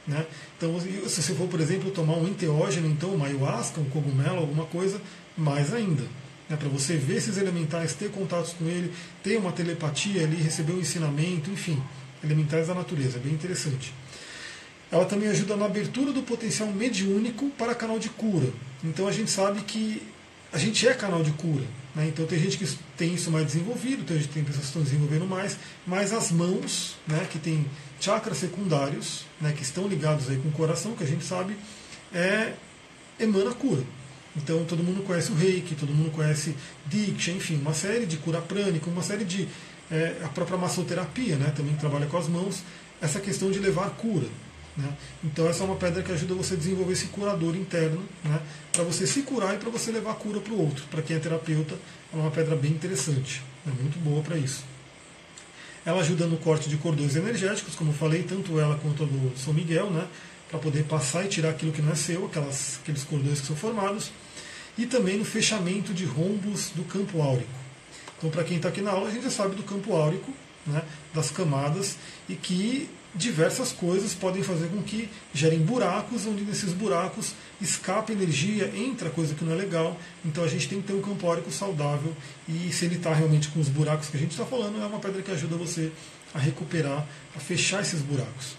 Né? 0.07 0.25
Então, 0.57 0.79
se 0.79 1.21
você 1.21 1.33
for, 1.35 1.47
por 1.47 1.59
exemplo, 1.59 1.91
tomar 1.91 2.17
um 2.17 2.27
enteógeno, 2.27 2.87
então 2.87 3.13
uma 3.13 3.27
ayahuasca, 3.27 3.79
um 3.79 3.85
cogumelo, 3.85 4.39
alguma 4.39 4.65
coisa, 4.65 4.99
mais 5.37 5.71
ainda. 5.71 6.03
Né? 6.49 6.57
Para 6.57 6.69
você 6.69 6.97
ver 6.97 7.17
esses 7.17 7.37
elementais, 7.37 7.93
ter 7.93 8.09
contatos 8.09 8.53
com 8.53 8.65
ele, 8.65 8.91
ter 9.21 9.37
uma 9.37 9.51
telepatia 9.51 10.23
ali, 10.23 10.37
receber 10.37 10.73
um 10.73 10.79
ensinamento, 10.79 11.51
enfim, 11.51 11.81
elementais 12.23 12.67
da 12.67 12.73
natureza, 12.73 13.19
bem 13.19 13.33
interessante. 13.33 13.93
Ela 14.91 15.05
também 15.05 15.29
ajuda 15.29 15.55
na 15.55 15.65
abertura 15.65 16.11
do 16.11 16.21
potencial 16.21 16.67
mediúnico 16.69 17.49
para 17.51 17.73
canal 17.73 17.97
de 17.97 18.09
cura. 18.09 18.47
Então 18.83 19.07
a 19.07 19.11
gente 19.11 19.31
sabe 19.31 19.61
que 19.61 20.01
a 20.51 20.57
gente 20.57 20.85
é 20.87 20.93
canal 20.93 21.23
de 21.23 21.31
cura. 21.31 21.63
Né? 21.95 22.07
Então 22.07 22.25
tem 22.25 22.39
gente 22.39 22.57
que 22.57 22.67
tem 22.97 23.13
isso 23.13 23.31
mais 23.31 23.45
desenvolvido, 23.45 24.03
tem, 24.03 24.17
tem 24.21 24.43
pessoas 24.43 24.63
que 24.63 24.67
estão 24.67 24.83
desenvolvendo 24.83 25.25
mais, 25.25 25.57
mas 25.85 26.11
as 26.11 26.31
mãos, 26.31 26.97
né, 27.07 27.25
que 27.29 27.39
tem 27.39 27.65
chakras 27.99 28.37
secundários, 28.37 29.25
né, 29.39 29.53
que 29.55 29.63
estão 29.63 29.87
ligados 29.87 30.29
aí 30.29 30.37
com 30.37 30.49
o 30.49 30.51
coração, 30.51 30.95
que 30.95 31.03
a 31.03 31.07
gente 31.07 31.23
sabe, 31.23 31.55
é, 32.13 32.53
emana 33.19 33.53
cura. 33.53 33.83
Então 34.35 34.63
todo 34.63 34.83
mundo 34.83 35.03
conhece 35.03 35.31
o 35.31 35.35
reiki, 35.35 35.75
todo 35.75 35.93
mundo 35.93 36.11
conhece 36.11 36.55
Diksha, 36.85 37.31
enfim, 37.31 37.57
uma 37.57 37.73
série 37.73 38.05
de 38.05 38.17
cura 38.17 38.41
prânica, 38.41 38.89
uma 38.89 39.03
série 39.03 39.25
de. 39.25 39.47
É, 39.91 40.15
a 40.23 40.29
própria 40.29 40.57
massoterapia, 40.57 41.35
né, 41.35 41.51
também 41.55 41.75
trabalha 41.75 42.05
com 42.05 42.17
as 42.17 42.27
mãos, 42.27 42.63
essa 43.01 43.19
questão 43.19 43.51
de 43.51 43.59
levar 43.59 43.89
cura. 43.91 44.27
Né? 44.77 44.89
Então 45.23 45.49
essa 45.49 45.63
é 45.63 45.65
uma 45.65 45.75
pedra 45.75 46.01
que 46.01 46.11
ajuda 46.11 46.33
você 46.33 46.53
a 46.53 46.57
desenvolver 46.57 46.93
esse 46.93 47.07
curador 47.07 47.55
interno, 47.55 48.01
né? 48.23 48.39
para 48.71 48.83
você 48.83 49.05
se 49.05 49.21
curar 49.23 49.55
e 49.55 49.57
para 49.57 49.69
você 49.69 49.91
levar 49.91 50.13
cura 50.15 50.39
para 50.39 50.53
o 50.53 50.61
outro. 50.61 50.85
Para 50.89 51.01
quem 51.01 51.17
é 51.17 51.19
terapeuta, 51.19 51.75
é 52.13 52.15
uma 52.15 52.31
pedra 52.31 52.55
bem 52.55 52.71
interessante, 52.71 53.43
é 53.67 53.81
muito 53.81 53.99
boa 53.99 54.21
para 54.21 54.37
isso. 54.37 54.63
Ela 55.85 55.99
ajuda 56.01 56.27
no 56.27 56.37
corte 56.37 56.69
de 56.69 56.77
cordões 56.77 57.15
energéticos, 57.15 57.75
como 57.75 57.89
eu 57.89 57.95
falei, 57.95 58.23
tanto 58.23 58.59
ela 58.59 58.77
quanto 58.77 59.03
a 59.03 59.05
do 59.05 59.37
São 59.37 59.53
Miguel, 59.53 59.89
né? 59.89 60.07
para 60.47 60.59
poder 60.59 60.83
passar 60.83 61.25
e 61.25 61.29
tirar 61.29 61.49
aquilo 61.49 61.71
que 61.71 61.81
não 61.81 61.93
é 61.93 61.95
seu, 61.95 62.25
aquelas, 62.25 62.79
aqueles 62.83 63.03
cordões 63.05 63.39
que 63.39 63.47
são 63.47 63.55
formados, 63.55 64.11
e 64.77 64.85
também 64.85 65.17
no 65.17 65.25
fechamento 65.25 65.93
de 65.93 66.05
rombos 66.05 66.71
do 66.75 66.83
campo 66.83 67.21
áurico. 67.21 67.60
Então, 68.21 68.29
para 68.29 68.43
quem 68.43 68.57
está 68.57 68.69
aqui 68.69 68.81
na 68.81 68.91
aula, 68.91 69.07
a 69.09 69.11
gente 69.11 69.23
já 69.23 69.31
sabe 69.31 69.55
do 69.55 69.63
campo 69.63 69.95
áurico, 69.95 70.31
né? 70.67 70.83
das 71.11 71.31
camadas, 71.31 71.97
e 72.29 72.35
que 72.35 72.87
diversas 73.15 73.71
coisas 73.71 74.13
podem 74.13 74.43
fazer 74.43 74.67
com 74.67 74.79
que 74.83 75.09
gerem 75.33 75.57
buracos, 75.57 76.27
onde 76.27 76.43
nesses 76.43 76.71
buracos 76.71 77.33
escapa 77.59 78.11
energia, 78.11 78.71
entra 78.75 79.09
coisa 79.09 79.33
que 79.33 79.43
não 79.43 79.53
é 79.53 79.55
legal. 79.55 79.97
Então 80.23 80.43
a 80.43 80.47
gente 80.47 80.69
tem 80.69 80.79
que 80.79 80.87
ter 80.87 80.93
um 80.93 81.01
campo 81.01 81.25
órico 81.25 81.51
saudável 81.51 82.15
e 82.47 82.71
se 82.71 82.85
ele 82.85 82.95
está 82.95 83.11
realmente 83.11 83.49
com 83.49 83.59
os 83.59 83.67
buracos 83.67 84.07
que 84.07 84.17
a 84.17 84.19
gente 84.19 84.31
está 84.31 84.45
falando, 84.45 84.79
é 84.79 84.85
uma 84.85 84.99
pedra 84.99 85.23
que 85.23 85.31
ajuda 85.31 85.55
você 85.55 85.91
a 86.31 86.37
recuperar, 86.37 87.05
a 87.35 87.39
fechar 87.39 87.81
esses 87.81 88.01
buracos. 88.01 88.55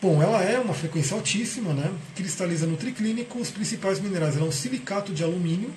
Bom, 0.00 0.22
ela 0.22 0.42
é 0.42 0.58
uma 0.58 0.74
frequência 0.74 1.16
altíssima, 1.16 1.72
né? 1.72 1.90
cristaliza 2.14 2.66
no 2.66 2.76
triclínico, 2.76 3.38
os 3.38 3.50
principais 3.50 3.98
minerais 3.98 4.36
ela 4.36 4.44
um 4.44 4.52
silicato 4.52 5.12
de 5.12 5.24
alumínio, 5.24 5.72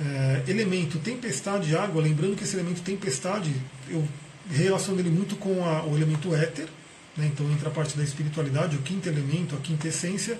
é, 0.00 0.42
elemento 0.48 0.98
tempestade 0.98 1.68
de 1.68 1.76
água, 1.76 2.02
lembrando 2.02 2.36
que 2.36 2.44
esse 2.44 2.54
elemento 2.54 2.82
tempestade, 2.82 3.54
eu 3.88 4.06
relaciona 4.50 5.00
ele 5.00 5.10
muito 5.10 5.36
com 5.36 5.64
a, 5.64 5.84
o 5.84 5.96
elemento 5.96 6.34
éter, 6.34 6.66
né? 7.16 7.30
então 7.32 7.50
entra 7.50 7.68
a 7.68 7.72
parte 7.72 7.96
da 7.96 8.04
espiritualidade, 8.04 8.76
o 8.76 8.82
quinto 8.82 9.08
elemento, 9.08 9.54
a 9.54 9.58
quinta 9.58 9.88
essência, 9.88 10.38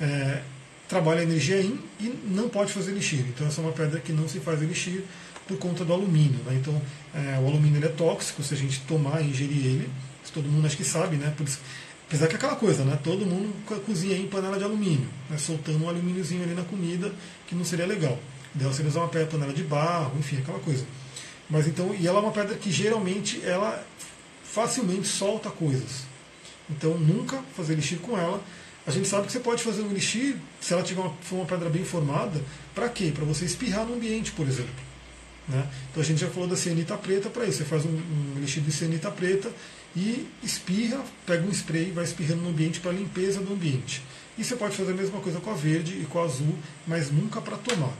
é, 0.00 0.42
trabalha 0.88 1.20
a 1.20 1.22
energia 1.22 1.60
in 1.60 1.78
e 1.98 2.14
não 2.26 2.48
pode 2.48 2.72
fazer 2.72 2.92
elixir. 2.92 3.20
Então 3.20 3.46
essa 3.46 3.60
é 3.60 3.64
uma 3.64 3.72
pedra 3.72 4.00
que 4.00 4.12
não 4.12 4.28
se 4.28 4.38
faz 4.40 4.62
elixir 4.62 5.02
por 5.46 5.58
conta 5.58 5.84
do 5.84 5.92
alumínio. 5.92 6.38
Né? 6.46 6.54
Então 6.60 6.80
é, 7.14 7.38
o 7.40 7.46
alumínio 7.46 7.84
é 7.84 7.88
tóxico 7.88 8.42
se 8.42 8.54
a 8.54 8.56
gente 8.56 8.80
tomar 8.82 9.20
e 9.22 9.28
ingerir 9.28 9.66
ele, 9.66 9.90
isso 10.22 10.32
todo 10.32 10.48
mundo 10.48 10.66
acho 10.66 10.76
que 10.76 10.84
sabe, 10.84 11.16
né? 11.16 11.34
Por 11.36 11.46
isso, 11.46 11.58
apesar 12.06 12.28
que 12.28 12.34
é 12.34 12.36
aquela 12.36 12.56
coisa, 12.56 12.82
né? 12.84 12.98
todo 13.02 13.26
mundo 13.26 13.52
cozinha 13.84 14.16
em 14.16 14.26
panela 14.26 14.56
de 14.56 14.64
alumínio, 14.64 15.08
né? 15.28 15.36
soltando 15.36 15.84
um 15.84 15.88
alumíniozinho 15.88 16.42
ali 16.42 16.54
na 16.54 16.62
comida, 16.62 17.12
que 17.46 17.54
não 17.54 17.64
seria 17.64 17.86
legal. 17.86 18.18
Deve 18.54 18.74
ser 18.74 18.86
usar 18.86 19.00
uma 19.00 19.08
panela 19.08 19.52
de 19.52 19.64
barro, 19.64 20.18
enfim, 20.18 20.38
aquela 20.38 20.60
coisa. 20.60 20.86
Mas 21.50 21.66
então, 21.66 21.94
e 21.94 22.06
ela 22.06 22.18
é 22.18 22.22
uma 22.22 22.32
pedra 22.32 22.54
que 22.56 22.70
geralmente 22.70 23.44
ela 23.44 23.84
facilmente 24.44 25.08
solta 25.08 25.50
coisas. 25.50 26.04
Então 26.70 26.96
nunca 26.96 27.42
fazer 27.56 27.72
elixir 27.74 27.98
com 27.98 28.16
ela. 28.16 28.40
A 28.86 28.90
gente 28.90 29.08
sabe 29.08 29.26
que 29.26 29.32
você 29.32 29.40
pode 29.40 29.62
fazer 29.62 29.82
um 29.82 29.90
elixir, 29.90 30.36
se 30.60 30.72
ela 30.72 30.82
tiver 30.82 31.00
uma, 31.00 31.12
for 31.22 31.36
uma 31.36 31.46
pedra 31.46 31.68
bem 31.70 31.84
formada, 31.84 32.40
para 32.74 32.88
quê? 32.88 33.10
Para 33.14 33.24
você 33.24 33.44
espirrar 33.44 33.86
no 33.86 33.94
ambiente, 33.94 34.30
por 34.32 34.46
exemplo. 34.46 34.74
Né? 35.48 35.66
Então 35.90 36.02
a 36.02 36.06
gente 36.06 36.20
já 36.20 36.28
falou 36.28 36.48
da 36.48 36.56
cianita 36.56 36.96
preta 36.96 37.28
para 37.28 37.44
isso. 37.44 37.58
Você 37.58 37.64
faz 37.64 37.84
um, 37.84 37.90
um 37.90 38.34
elixir 38.36 38.62
de 38.62 38.70
cianita 38.70 39.10
preta 39.10 39.50
e 39.96 40.28
espirra, 40.42 41.02
pega 41.26 41.46
um 41.46 41.50
spray 41.50 41.88
e 41.88 41.92
vai 41.92 42.04
espirrando 42.04 42.42
no 42.42 42.50
ambiente 42.50 42.80
para 42.80 42.92
limpeza 42.92 43.40
do 43.40 43.52
ambiente. 43.52 44.02
E 44.36 44.44
você 44.44 44.56
pode 44.56 44.76
fazer 44.76 44.92
a 44.92 44.94
mesma 44.94 45.20
coisa 45.20 45.40
com 45.40 45.50
a 45.50 45.54
verde 45.54 46.00
e 46.00 46.06
com 46.06 46.20
a 46.20 46.24
azul, 46.24 46.58
mas 46.86 47.10
nunca 47.10 47.40
para 47.40 47.56
tomar. 47.56 47.92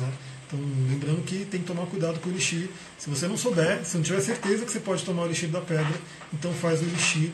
Né? 0.00 0.12
Então, 0.46 0.58
lembrando 0.90 1.22
que 1.24 1.44
tem 1.44 1.60
que 1.60 1.66
tomar 1.66 1.86
cuidado 1.86 2.18
com 2.20 2.28
o 2.28 2.32
elixir. 2.32 2.70
Se 2.98 3.10
você 3.10 3.28
não 3.28 3.36
souber, 3.36 3.84
se 3.84 3.96
não 3.96 4.02
tiver 4.02 4.20
certeza 4.20 4.64
que 4.64 4.72
você 4.72 4.80
pode 4.80 5.04
tomar 5.04 5.22
o 5.22 5.26
elixir 5.26 5.48
da 5.50 5.60
pedra, 5.60 5.94
então 6.32 6.52
faz 6.54 6.80
o 6.80 6.84
elixir 6.84 7.30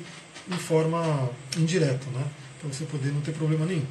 em 0.51 0.59
forma 0.59 1.31
indireta, 1.57 2.07
né? 2.11 2.25
para 2.65 2.73
você 2.73 2.85
poder 2.85 3.13
não 3.13 3.21
ter 3.21 3.33
problema 3.33 3.67
nenhum. 3.67 3.87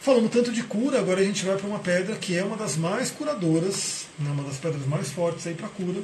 Falando 0.00 0.28
tanto 0.30 0.52
de 0.52 0.62
cura, 0.62 1.00
agora 1.00 1.20
a 1.20 1.24
gente 1.24 1.44
vai 1.44 1.56
para 1.56 1.66
uma 1.66 1.80
pedra 1.80 2.14
que 2.16 2.36
é 2.36 2.44
uma 2.44 2.56
das 2.56 2.76
mais 2.76 3.10
curadoras, 3.10 4.06
né, 4.18 4.30
uma 4.30 4.44
das 4.44 4.56
pedras 4.56 4.86
mais 4.86 5.10
fortes 5.10 5.46
aí 5.46 5.54
para 5.54 5.68
cura, 5.68 6.00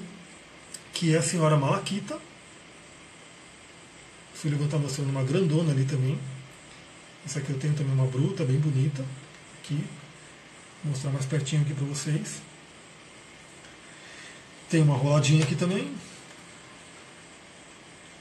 que 0.93 1.15
é 1.15 1.19
a 1.19 1.23
senhora 1.23 1.57
Malaquita. 1.57 2.17
O 4.35 4.37
filho 4.37 4.63
está 4.63 4.77
mostrando 4.79 5.11
uma 5.11 5.23
grandona 5.23 5.71
ali 5.71 5.85
também. 5.85 6.19
Essa 7.25 7.39
aqui 7.39 7.51
eu 7.51 7.59
tenho 7.59 7.75
também 7.75 7.95
uma 7.95 8.07
bruta, 8.07 8.45
bem 8.45 8.59
bonita. 8.59 9.05
Aqui, 9.63 9.83
vou 10.85 10.93
mostrar 10.93 11.11
mais 11.11 11.27
pertinho 11.27 11.63
aqui 11.63 11.75
para 11.75 11.87
vocês. 11.87 12.43
Tem 14.71 14.83
uma 14.83 14.97
roladinha 14.97 15.43
aqui 15.43 15.57
também. 15.57 15.93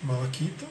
Malaquita 0.02 0.66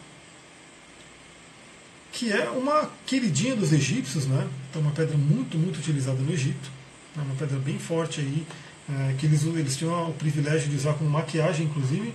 que 2.13 2.31
é 2.31 2.49
uma 2.51 2.91
queridinha 3.07 3.57
dos 3.57 3.73
egípcios, 3.73 4.27
né? 4.27 4.47
Então, 4.71 4.83
uma 4.83 4.93
pedra 4.93 5.17
muito, 5.17 5.57
muito 5.59 5.79
utilizada 5.79 6.21
no 6.21 6.31
Egito, 6.31 6.71
é 7.17 7.21
uma 7.21 7.35
pedra 7.35 7.59
bem 7.59 7.79
forte 7.79 8.21
aí, 8.21 8.47
é, 8.89 9.15
que 9.15 9.27
eles, 9.27 9.43
eles 9.45 9.77
tinham 9.77 10.11
o 10.11 10.15
privilégio 10.15 10.69
de 10.69 10.77
usar 10.77 10.93
como 10.95 11.09
maquiagem, 11.09 11.67
inclusive, 11.67 12.13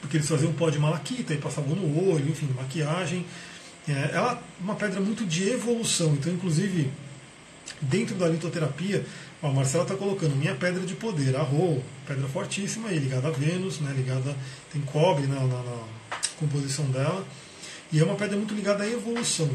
porque 0.00 0.16
eles 0.16 0.28
faziam 0.28 0.52
pó 0.52 0.70
de 0.70 0.78
malaquita 0.78 1.34
e 1.34 1.38
passavam 1.38 1.74
no 1.74 2.10
olho, 2.10 2.30
enfim, 2.30 2.48
maquiagem. 2.56 3.26
É, 3.88 4.10
ela 4.14 4.34
é 4.34 4.62
uma 4.62 4.76
pedra 4.76 5.00
muito 5.00 5.26
de 5.26 5.50
evolução, 5.50 6.14
então, 6.14 6.32
inclusive, 6.32 6.90
dentro 7.80 8.14
da 8.14 8.28
litoterapia, 8.28 9.04
a 9.42 9.48
Marcela 9.48 9.84
está 9.84 9.94
colocando 9.94 10.34
minha 10.34 10.54
pedra 10.54 10.84
de 10.84 10.94
poder, 10.94 11.36
a 11.36 11.42
Rô, 11.42 11.80
pedra 12.06 12.26
fortíssima, 12.28 12.88
aí, 12.88 12.98
ligada 12.98 13.28
a 13.28 13.30
Vênus, 13.30 13.80
né, 13.80 13.92
ligada, 13.94 14.34
tem 14.72 14.80
cobre 14.82 15.26
na, 15.26 15.40
na, 15.40 15.62
na 15.62 15.78
composição 16.38 16.86
dela. 16.86 17.24
E 17.92 18.00
é 18.00 18.04
uma 18.04 18.16
pedra 18.16 18.36
muito 18.36 18.54
ligada 18.54 18.84
à 18.84 18.88
evolução. 18.88 19.48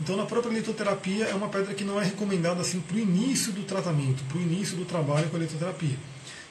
Então, 0.00 0.16
na 0.16 0.26
própria 0.26 0.52
litoterapia, 0.52 1.26
é 1.26 1.34
uma 1.34 1.48
pedra 1.48 1.74
que 1.74 1.84
não 1.84 2.00
é 2.00 2.04
recomendada 2.04 2.60
assim 2.60 2.80
para 2.80 2.96
o 2.96 2.98
início 2.98 3.52
do 3.52 3.62
tratamento, 3.62 4.24
para 4.24 4.38
o 4.38 4.42
início 4.42 4.76
do 4.76 4.84
trabalho 4.84 5.28
com 5.28 5.36
a 5.36 5.40
litoterapia. 5.40 5.96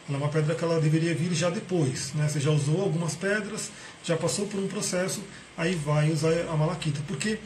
Ela 0.08 0.18
é 0.18 0.22
uma 0.22 0.30
pedra 0.30 0.56
que 0.56 0.64
ela 0.64 0.80
deveria 0.80 1.14
vir 1.14 1.34
já 1.34 1.50
depois. 1.50 2.14
Né? 2.14 2.28
Você 2.28 2.40
já 2.40 2.52
usou 2.52 2.82
algumas 2.82 3.16
pedras, 3.16 3.70
já 4.04 4.16
passou 4.16 4.48
por 4.48 4.60
um 4.60 4.68
processo, 4.68 5.22
aí 5.58 5.76
vai 5.76 6.12
usar 6.12 6.32
a 6.50 6.56
malaquita. 6.56 7.02
Porque 7.08 7.40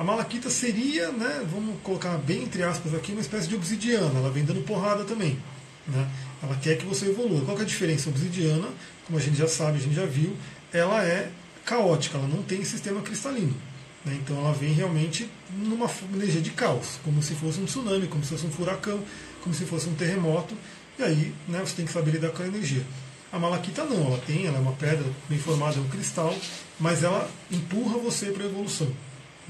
a 0.00 0.02
malaquita 0.02 0.48
seria, 0.48 1.12
né, 1.12 1.46
vamos 1.52 1.78
colocar 1.82 2.16
bem 2.16 2.44
entre 2.44 2.62
aspas 2.62 2.94
aqui, 2.94 3.12
uma 3.12 3.20
espécie 3.20 3.46
de 3.46 3.54
obsidiana. 3.54 4.18
Ela 4.18 4.30
vem 4.30 4.46
dando 4.46 4.62
porrada 4.62 5.04
também. 5.04 5.38
Né? 5.86 6.08
Ela 6.42 6.56
quer 6.56 6.78
que 6.78 6.86
você 6.86 7.10
evolua. 7.10 7.44
Qual 7.44 7.58
é 7.58 7.60
a 7.60 7.66
diferença? 7.66 8.08
A 8.08 8.10
obsidiana, 8.10 8.66
como 9.04 9.18
a 9.18 9.20
gente 9.20 9.36
já 9.36 9.46
sabe, 9.46 9.76
a 9.76 9.80
gente 9.82 9.94
já 9.94 10.06
viu, 10.06 10.34
ela 10.72 11.04
é 11.04 11.30
caótica, 11.66 12.16
ela 12.16 12.26
não 12.26 12.42
tem 12.42 12.64
sistema 12.64 13.02
cristalino. 13.02 13.54
Né? 14.02 14.18
Então 14.22 14.38
ela 14.38 14.54
vem 14.54 14.72
realmente 14.72 15.30
numa 15.54 15.90
energia 16.14 16.40
de 16.40 16.52
caos, 16.52 16.98
como 17.04 17.22
se 17.22 17.34
fosse 17.34 17.60
um 17.60 17.66
tsunami, 17.66 18.06
como 18.06 18.24
se 18.24 18.30
fosse 18.30 18.46
um 18.46 18.50
furacão, 18.50 19.04
como 19.42 19.54
se 19.54 19.66
fosse 19.66 19.86
um 19.86 19.94
terremoto, 19.94 20.56
e 20.98 21.02
aí 21.02 21.34
né, 21.46 21.60
você 21.60 21.76
tem 21.76 21.84
que 21.84 21.92
saber 21.92 22.12
lidar 22.12 22.30
com 22.30 22.42
a 22.42 22.46
energia. 22.46 22.82
A 23.30 23.38
malaquita 23.38 23.84
não, 23.84 24.06
ela 24.06 24.18
tem, 24.26 24.46
ela 24.46 24.56
é 24.56 24.60
uma 24.62 24.72
pedra 24.72 25.04
bem 25.28 25.38
formada, 25.38 25.76
é 25.76 25.80
um 25.80 25.88
cristal, 25.90 26.34
mas 26.78 27.04
ela 27.04 27.30
empurra 27.50 27.98
você 27.98 28.30
para 28.30 28.44
a 28.44 28.46
evolução. 28.46 28.90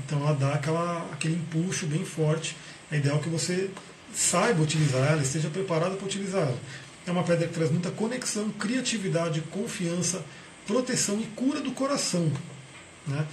Então 0.05 0.21
ela 0.21 0.35
dá 0.35 0.55
aquela, 0.55 1.09
aquele 1.13 1.35
empuxo 1.35 1.87
bem 1.87 2.05
forte. 2.05 2.57
É 2.91 2.97
ideal 2.97 3.19
que 3.19 3.29
você 3.29 3.71
saiba 4.15 4.63
utilizar 4.63 5.13
ela, 5.13 5.23
esteja 5.23 5.49
preparado 5.49 5.97
para 5.97 6.07
utilizar 6.07 6.43
ela. 6.43 6.59
É 7.07 7.11
uma 7.11 7.23
pedra 7.23 7.47
que 7.47 7.55
traz 7.55 7.71
muita 7.71 7.91
conexão, 7.91 8.51
criatividade, 8.51 9.41
confiança, 9.51 10.25
proteção 10.67 11.21
e 11.21 11.25
cura 11.37 11.61
do 11.61 11.73
coração. 11.73 12.31
Né? 13.07 13.27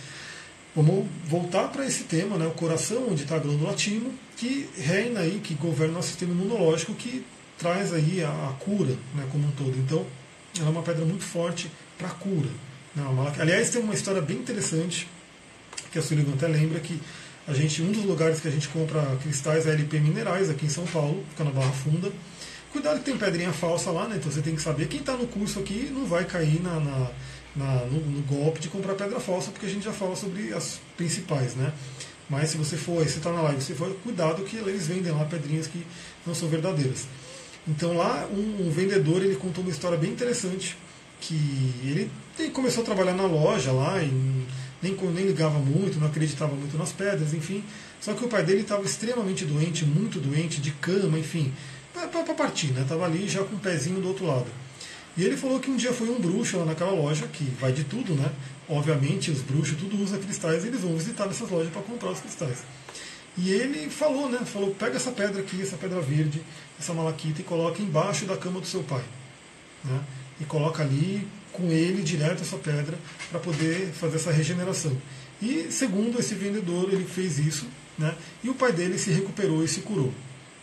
Vamos 0.75 1.07
voltar 1.25 1.69
para 1.69 1.85
esse 1.85 2.03
tema, 2.03 2.37
né? 2.37 2.45
o 2.45 2.51
coração, 2.51 3.07
onde 3.09 3.23
está 3.23 3.35
a 3.35 3.39
glândula 3.39 3.73
timo, 3.73 4.13
que 4.35 4.69
reina 4.77 5.21
aí, 5.21 5.39
que 5.43 5.55
governa 5.55 5.93
o 5.93 5.95
nosso 5.97 6.09
sistema 6.09 6.31
imunológico, 6.31 6.93
que 6.93 7.25
traz 7.57 7.93
aí 7.93 8.23
a, 8.23 8.29
a 8.29 8.53
cura 8.59 8.95
né, 9.15 9.27
como 9.31 9.47
um 9.47 9.51
todo. 9.51 9.75
Então, 9.77 10.05
ela 10.57 10.67
é 10.67 10.71
uma 10.71 10.83
pedra 10.83 11.03
muito 11.03 11.23
forte 11.23 11.71
para 11.97 12.09
cura. 12.09 12.49
Né? 12.95 13.03
Aliás, 13.39 13.71
tem 13.71 13.81
uma 13.81 13.93
história 13.93 14.21
bem 14.21 14.37
interessante, 14.37 15.07
que 15.91 15.99
a 15.99 16.01
Sullivan 16.01 16.33
até 16.33 16.47
lembra 16.47 16.79
que 16.79 16.99
a 17.47 17.53
gente, 17.53 17.81
um 17.81 17.91
dos 17.91 18.03
lugares 18.03 18.41
que 18.41 18.47
a 18.47 18.51
gente 18.51 18.67
compra 18.67 19.01
cristais 19.23 19.65
é 19.65 19.71
LP 19.71 19.99
Minerais, 19.99 20.49
aqui 20.49 20.65
em 20.65 20.69
São 20.69 20.85
Paulo, 20.85 21.23
fica 21.29 21.45
na 21.45 21.51
Barra 21.51 21.71
Funda. 21.71 22.11
Cuidado 22.73 22.99
que 22.99 23.05
tem 23.05 23.17
pedrinha 23.17 23.53
falsa 23.53 23.89
lá, 23.89 24.05
né? 24.07 24.17
Então 24.17 24.29
você 24.29 24.41
tem 24.41 24.53
que 24.53 24.61
saber. 24.61 24.87
Quem 24.87 24.99
está 24.99 25.13
no 25.13 25.25
curso 25.27 25.59
aqui 25.59 25.89
não 25.93 26.05
vai 26.05 26.25
cair 26.25 26.61
na, 26.61 26.77
na, 26.79 27.11
na 27.55 27.85
no, 27.85 27.99
no, 28.01 28.21
golpe 28.23 28.59
de 28.59 28.67
comprar 28.67 28.95
pedra 28.95 29.19
falsa, 29.21 29.49
porque 29.49 29.65
a 29.65 29.69
gente 29.69 29.85
já 29.85 29.93
fala 29.93 30.15
sobre 30.15 30.53
as 30.53 30.81
principais, 30.97 31.55
né? 31.55 31.71
Mas 32.29 32.49
se 32.49 32.57
você 32.57 32.75
for, 32.75 33.01
você 33.03 33.17
está 33.17 33.31
na 33.31 33.41
live, 33.41 33.61
se 33.61 33.73
for, 33.73 33.95
cuidado 34.03 34.43
que 34.43 34.57
eles 34.57 34.87
vendem 34.87 35.13
lá 35.13 35.23
pedrinhas 35.23 35.67
que 35.67 35.87
não 36.25 36.35
são 36.35 36.49
verdadeiras. 36.49 37.07
Então 37.65 37.95
lá 37.95 38.27
um, 38.29 38.67
um 38.67 38.69
vendedor 38.69 39.23
ele 39.23 39.35
contou 39.35 39.63
uma 39.63 39.71
história 39.71 39.97
bem 39.97 40.11
interessante 40.11 40.77
que 41.21 41.33
ele, 41.83 42.11
ele 42.37 42.49
começou 42.49 42.83
a 42.83 42.85
trabalhar 42.85 43.13
na 43.13 43.25
loja 43.25 43.71
lá 43.71 44.01
e 44.03 44.45
nem, 44.81 44.93
nem 44.93 45.25
ligava 45.25 45.59
muito, 45.59 45.99
não 45.99 46.07
acreditava 46.07 46.55
muito 46.55 46.77
nas 46.77 46.91
pedras, 46.91 47.33
enfim. 47.33 47.63
Só 47.99 48.13
que 48.13 48.23
o 48.23 48.27
pai 48.27 48.43
dele 48.43 48.61
estava 48.61 48.83
extremamente 48.83 49.43
doente, 49.45 49.85
muito 49.85 50.19
doente, 50.19 50.61
de 50.61 50.71
cama, 50.71 51.17
enfim 51.17 51.51
para 52.05 52.35
partir, 52.35 52.67
né? 52.67 52.85
Tava 52.87 53.05
ali 53.05 53.27
já 53.27 53.43
com 53.43 53.55
o 53.55 53.59
pezinho 53.59 53.99
do 53.99 54.09
outro 54.09 54.25
lado. 54.25 54.45
E 55.15 55.23
ele 55.23 55.35
falou 55.35 55.59
que 55.59 55.71
um 55.71 55.75
dia 55.75 55.91
foi 55.91 56.09
um 56.09 56.19
bruxo 56.19 56.59
lá 56.59 56.65
naquela 56.65 56.91
loja, 56.91 57.25
que 57.27 57.43
vai 57.59 57.71
de 57.71 57.83
tudo, 57.83 58.13
né? 58.13 58.31
Obviamente, 58.69 59.31
os 59.31 59.41
bruxos 59.41 59.75
tudo 59.77 59.99
usa 60.01 60.19
cristais, 60.19 60.63
eles 60.63 60.81
vão 60.81 60.95
visitar 60.95 61.25
nessas 61.25 61.49
lojas 61.49 61.71
para 61.71 61.81
comprar 61.81 62.11
os 62.11 62.19
cristais. 62.19 62.59
E 63.35 63.49
ele 63.49 63.89
falou, 63.89 64.29
né? 64.29 64.39
Falou: 64.45 64.75
pega 64.75 64.97
essa 64.97 65.11
pedra 65.11 65.41
aqui, 65.41 65.61
essa 65.61 65.77
pedra 65.77 65.99
verde, 66.01 66.41
essa 66.79 66.93
malaquita, 66.93 67.41
e 67.41 67.43
coloca 67.43 67.81
embaixo 67.81 68.25
da 68.25 68.37
cama 68.37 68.59
do 68.59 68.67
seu 68.67 68.83
pai. 68.83 69.03
Né? 69.83 69.99
E 70.39 70.45
coloca 70.45 70.83
ali 70.83 71.27
com 71.57 71.71
ele 71.71 72.03
direto 72.03 72.43
essa 72.43 72.57
pedra 72.57 72.97
para 73.31 73.39
poder 73.39 73.87
fazer 73.93 74.17
essa 74.17 74.31
regeneração. 74.31 74.95
E 75.41 75.67
segundo 75.71 76.19
esse 76.19 76.35
vendedor, 76.35 76.89
ele 76.91 77.05
fez 77.05 77.39
isso, 77.39 77.65
né? 77.97 78.15
E 78.43 78.49
o 78.49 78.53
pai 78.53 78.71
dele 78.71 78.97
se 78.97 79.11
recuperou 79.11 79.63
e 79.63 79.67
se 79.67 79.81
curou. 79.81 80.13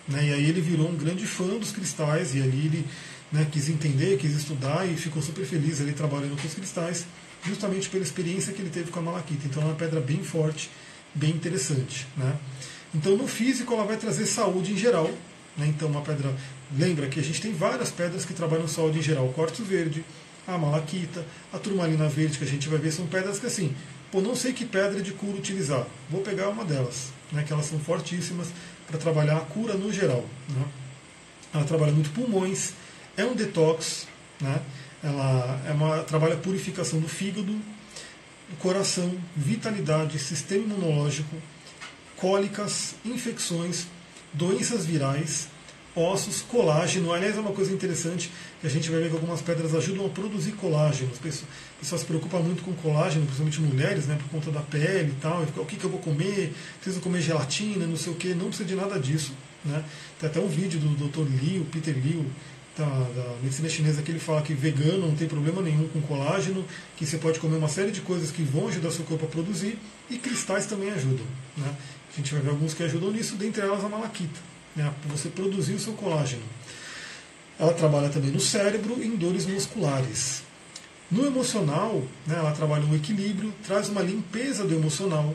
Né? 0.09 0.29
E 0.29 0.33
aí 0.33 0.49
ele 0.49 0.61
virou 0.61 0.89
um 0.89 0.97
grande 0.97 1.27
fã 1.27 1.47
dos 1.59 1.73
cristais 1.73 2.35
e 2.35 2.43
ali 2.43 2.67
ele 2.67 2.87
né, 3.33 3.47
quis 3.51 3.69
entender, 3.69 4.19
quis 4.19 4.33
estudar 4.33 4.87
e 4.87 4.97
ficou 4.97 5.23
super 5.23 5.45
feliz 5.45 5.81
ali 5.81 5.93
trabalhando 5.93 6.41
com 6.41 6.47
os 6.47 6.55
cristais, 6.55 7.07
justamente 7.45 7.89
pela 7.89 8.03
experiência 8.03 8.53
que 8.53 8.61
ele 8.61 8.71
teve 8.71 8.91
com 8.91 9.01
a 9.01 9.03
malaquita. 9.03 9.47
Então 9.47 9.63
é 9.63 9.67
uma 9.67 9.75
pedra 9.75 10.01
bem 10.01 10.23
forte, 10.23 10.71
bem 11.15 11.31
interessante. 11.31 12.07
Né? 12.17 12.37
Então 12.95 13.17
no 13.17 13.27
físico 13.27 13.75
ela 13.75 13.85
vai 13.85 13.97
trazer 13.97 14.27
saúde 14.27 14.73
em 14.73 14.77
geral. 14.77 15.11
Né? 15.57 15.67
Então 15.69 15.89
uma 15.89 16.03
pedra, 16.03 16.35
lembra 16.77 17.09
que 17.09 17.19
a 17.19 17.23
gente 17.23 17.41
tem 17.41 17.53
várias 17.53 17.91
pedras 17.91 18.25
que 18.25 18.35
trabalham 18.35 18.69
saúde 18.69 18.99
em 18.99 19.03
geral, 19.03 19.33
quartzo 19.35 19.65
verde, 19.65 20.05
a 20.47 20.59
malaquita, 20.59 21.25
a 21.53 21.59
turmalina 21.59 22.09
verde 22.09 22.39
que 22.39 22.45
a 22.45 22.47
gente 22.47 22.69
vai 22.69 22.79
ver 22.79 22.93
são 22.93 23.07
pedras 23.07 23.39
que 23.39 23.47
assim, 23.47 23.75
pô, 24.11 24.21
não 24.21 24.35
sei 24.35 24.53
que 24.53 24.65
pedra 24.65 25.03
de 25.03 25.13
cura 25.13 25.37
utilizar, 25.37 25.87
vou 26.11 26.21
pegar 26.21 26.49
uma 26.49 26.65
delas, 26.65 27.13
né, 27.33 27.43
que 27.43 27.53
elas 27.53 27.67
são 27.67 27.79
fortíssimas, 27.79 28.49
para 28.87 28.99
trabalhar 28.99 29.37
a 29.39 29.41
cura 29.41 29.75
no 29.75 29.93
geral. 29.93 30.25
Né? 30.49 30.65
Ela 31.53 31.65
trabalha 31.65 31.93
muito 31.93 32.11
pulmões, 32.11 32.73
é 33.17 33.25
um 33.25 33.35
detox, 33.35 34.07
né? 34.41 34.61
ela 35.03 35.63
é 35.67 35.73
uma, 35.73 36.03
trabalha 36.03 36.35
a 36.35 36.39
purificação 36.39 37.01
do 37.01 37.09
fígado, 37.09 37.53
do 37.53 38.57
coração, 38.59 39.15
vitalidade, 39.37 40.19
sistema 40.19 40.65
imunológico, 40.65 41.37
cólicas, 42.17 42.95
infecções, 43.05 43.87
doenças 44.33 44.85
virais, 44.85 45.49
ossos, 45.95 46.43
colágeno. 46.43 47.13
Aliás, 47.13 47.37
é 47.37 47.41
uma 47.41 47.53
coisa 47.53 47.73
interessante 47.73 48.31
que 48.61 48.67
a 48.67 48.71
gente 48.71 48.91
vai 48.91 49.01
ver 49.01 49.09
que 49.09 49.15
algumas 49.15 49.41
pedras 49.41 49.75
ajudam 49.75 50.07
a 50.07 50.09
produzir 50.09 50.53
colágeno. 50.53 51.11
As 51.13 51.19
pessoas, 51.19 51.49
pessoas 51.79 52.01
se 52.01 52.07
preocupam 52.07 52.41
muito 52.41 52.63
com 52.63 52.73
colágeno, 52.73 53.25
principalmente 53.25 53.61
mulheres, 53.61 54.07
né, 54.07 54.17
por 54.17 54.29
conta 54.31 54.51
da 54.51 54.61
pele 54.61 55.11
e 55.11 55.21
tal. 55.21 55.43
O 55.57 55.67
que, 55.67 55.77
que 55.77 55.85
eu 55.85 55.91
vou 55.91 56.01
comer? 56.01 56.53
Preciso 56.81 57.01
comer 57.01 57.21
gelatina, 57.21 57.87
não 57.87 57.97
sei 57.97 58.13
o 58.13 58.17
que. 58.17 58.35
Não 58.35 58.49
precisa 58.49 58.69
de 58.69 58.75
nada 58.75 58.99
disso. 58.99 59.33
Né? 59.65 59.83
Tem 60.19 60.29
até 60.29 60.41
um 60.41 60.49
vídeo 60.49 60.79
do 60.79 61.09
Dr. 61.09 61.27
Liu, 61.43 61.65
Peter 61.73 61.97
Liu, 61.97 62.27
da, 62.77 62.85
da, 62.85 63.37
medicina 63.43 63.69
chinesa 63.69 64.03
que 64.03 64.11
ele 64.11 64.19
fala 64.19 64.43
que 64.43 64.53
vegano 64.53 65.07
não 65.07 65.15
tem 65.15 65.29
problema 65.29 65.63
nenhum 65.63 65.89
com 65.89 66.01
colágeno, 66.03 66.65
que 66.97 67.07
você 67.07 67.19
pode 67.19 67.39
comer 67.39 67.57
uma 67.57 67.69
série 67.69 67.91
de 67.91 68.01
coisas 68.01 68.31
que 68.31 68.43
vão 68.43 68.69
ajudar 68.69 68.91
seu 68.91 69.05
corpo 69.05 69.25
a 69.25 69.29
produzir, 69.29 69.79
e 70.11 70.19
cristais 70.19 70.67
também 70.67 70.91
ajudam. 70.91 71.25
Né? 71.57 71.75
A 72.13 72.17
gente 72.17 72.33
vai 72.33 72.43
ver 72.43 72.51
alguns 72.51 72.75
que 72.75 72.83
ajudam 72.83 73.11
nisso, 73.11 73.37
dentre 73.37 73.63
elas 73.63 73.85
a 73.85 73.89
malaquita, 73.89 74.41
né? 74.75 74.93
você 75.07 75.29
produzir 75.29 75.75
o 75.75 75.79
seu 75.79 75.93
colágeno. 75.95 76.43
Ela 77.59 77.73
trabalha 77.73 78.09
também 78.09 78.31
no 78.31 78.41
cérebro 78.41 78.97
e 79.01 79.07
em 79.07 79.17
dores 79.17 79.47
musculares. 79.47 80.43
No 81.11 81.27
emocional, 81.27 82.03
né, 82.27 82.37
ela 82.37 82.53
trabalha 82.53 82.85
o 82.85 82.97
equilíbrio, 82.97 83.53
traz 83.65 83.89
uma 83.89 84.03
limpeza 84.03 84.65
do 84.65 84.75
emocional. 84.75 85.35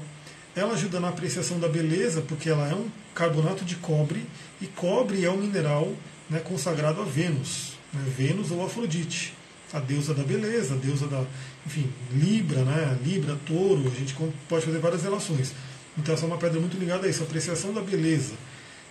Ela 0.56 0.74
ajuda 0.74 1.00
na 1.00 1.10
apreciação 1.10 1.60
da 1.60 1.70
beleza, 1.70 2.22
porque 2.22 2.50
ela 2.50 2.68
é 2.68 2.74
um 2.74 2.90
carbonato 3.16 3.64
de 3.64 3.76
cobre, 3.76 4.26
e 4.60 4.68
cobre 4.68 5.24
é 5.24 5.32
um 5.32 5.38
mineral 5.38 5.94
né, 6.30 6.40
consagrado 6.40 7.02
a 7.02 7.06
Vênus, 7.06 7.74
né, 7.94 8.04
Vênus 8.18 8.52
ou 8.52 8.66
Afrodite, 8.66 9.34
a 9.72 9.80
deusa 9.80 10.14
da 10.14 10.24
beleza, 10.24 10.74
a 10.74 10.78
deusa 10.78 11.08
da, 11.08 11.24
enfim, 11.66 11.90
Libra, 12.12 12.64
né, 12.64 12.98
Libra, 13.04 13.38
Touro, 13.46 13.88
a 13.88 13.96
gente 13.96 14.16
pode 14.50 14.66
fazer 14.66 14.80
várias 14.80 15.04
relações. 15.04 15.54
Então 15.98 16.14
essa 16.14 16.26
é 16.26 16.28
uma 16.28 16.38
pedra 16.38 16.60
muito 16.60 16.78
ligada 16.78 17.08
a 17.08 17.10
isso, 17.10 17.22
a 17.22 17.26
apreciação 17.26 17.74
da 17.74 17.82
beleza, 17.82 18.34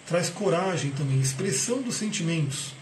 traz 0.08 0.30
coragem 0.30 0.90
também, 0.92 1.20
expressão 1.20 1.82
dos 1.82 1.96
sentimentos, 1.96 2.72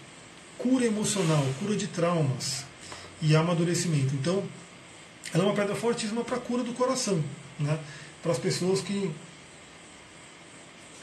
cura 0.56 0.86
emocional, 0.86 1.44
cura 1.58 1.74
de 1.76 1.88
traumas 1.88 2.64
e 3.20 3.34
amadurecimento. 3.34 4.14
Então, 4.14 4.44
ela 5.34 5.42
é 5.42 5.46
uma 5.46 5.54
pedra 5.54 5.74
fortíssima 5.74 6.22
para 6.22 6.36
a 6.36 6.40
cura 6.40 6.62
do 6.62 6.72
coração, 6.72 7.22
né? 7.58 7.78
para 8.22 8.30
as 8.30 8.38
pessoas 8.38 8.80
que 8.80 9.10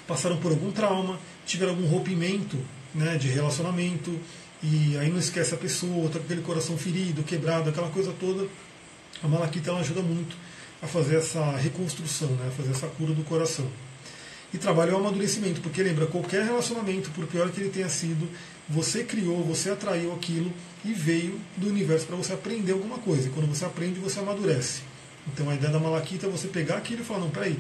passaram 0.08 0.38
por 0.38 0.52
algum 0.52 0.72
trauma, 0.72 1.20
tiveram 1.46 1.74
algum 1.74 1.88
rompimento 1.88 2.58
né, 2.96 3.18
de 3.18 3.28
relacionamento, 3.28 4.18
e 4.62 4.98
aí 4.98 5.10
não 5.10 5.20
esquece 5.20 5.54
a 5.54 5.58
pessoa, 5.58 6.06
está 6.06 6.20
com 6.20 6.26
aquele 6.26 6.42
coração 6.42 6.78
ferido, 6.78 7.22
quebrado, 7.24 7.70
aquela 7.70 7.90
coisa 7.90 8.14
toda. 8.18 8.48
A 9.22 9.28
malaquita 9.28 9.72
ela 9.72 9.82
ajuda 9.82 10.02
muito 10.02 10.38
a 10.82 10.88
fazer 10.88 11.18
essa 11.18 11.52
reconstrução, 11.58 12.30
né, 12.30 12.48
a 12.48 12.52
fazer 12.52 12.72
essa 12.72 12.88
cura 12.88 13.14
do 13.14 13.24
coração. 13.24 13.70
E 14.54 14.58
trabalha 14.58 14.94
o 14.94 14.98
amadurecimento, 14.98 15.62
porque 15.62 15.82
lembra, 15.82 16.06
qualquer 16.06 16.44
relacionamento, 16.44 17.10
por 17.12 17.26
pior 17.26 17.50
que 17.50 17.60
ele 17.60 17.70
tenha 17.70 17.90
sido, 17.90 18.30
você 18.70 19.04
criou, 19.04 19.44
você 19.44 19.72
atraiu 19.72 20.14
aquilo 20.14 20.54
e 20.86 20.94
veio 20.94 21.40
do 21.58 21.68
universo 21.68 22.06
para 22.06 22.16
você 22.16 22.34
aprender 22.34 22.72
alguma 22.72 22.98
coisa. 23.00 23.28
E 23.28 23.32
quando 23.32 23.48
você 23.48 23.66
aprende, 23.66 24.00
você 24.00 24.20
amadurece. 24.20 24.82
Então 25.28 25.50
a 25.50 25.56
ideia 25.56 25.72
da 25.72 25.80
malaquita 25.80 26.28
é 26.28 26.30
você 26.30 26.48
pegar 26.48 26.78
aquilo 26.78 27.02
e 27.02 27.06
falar, 27.06 27.22
não, 27.22 27.30
peraí, 27.30 27.58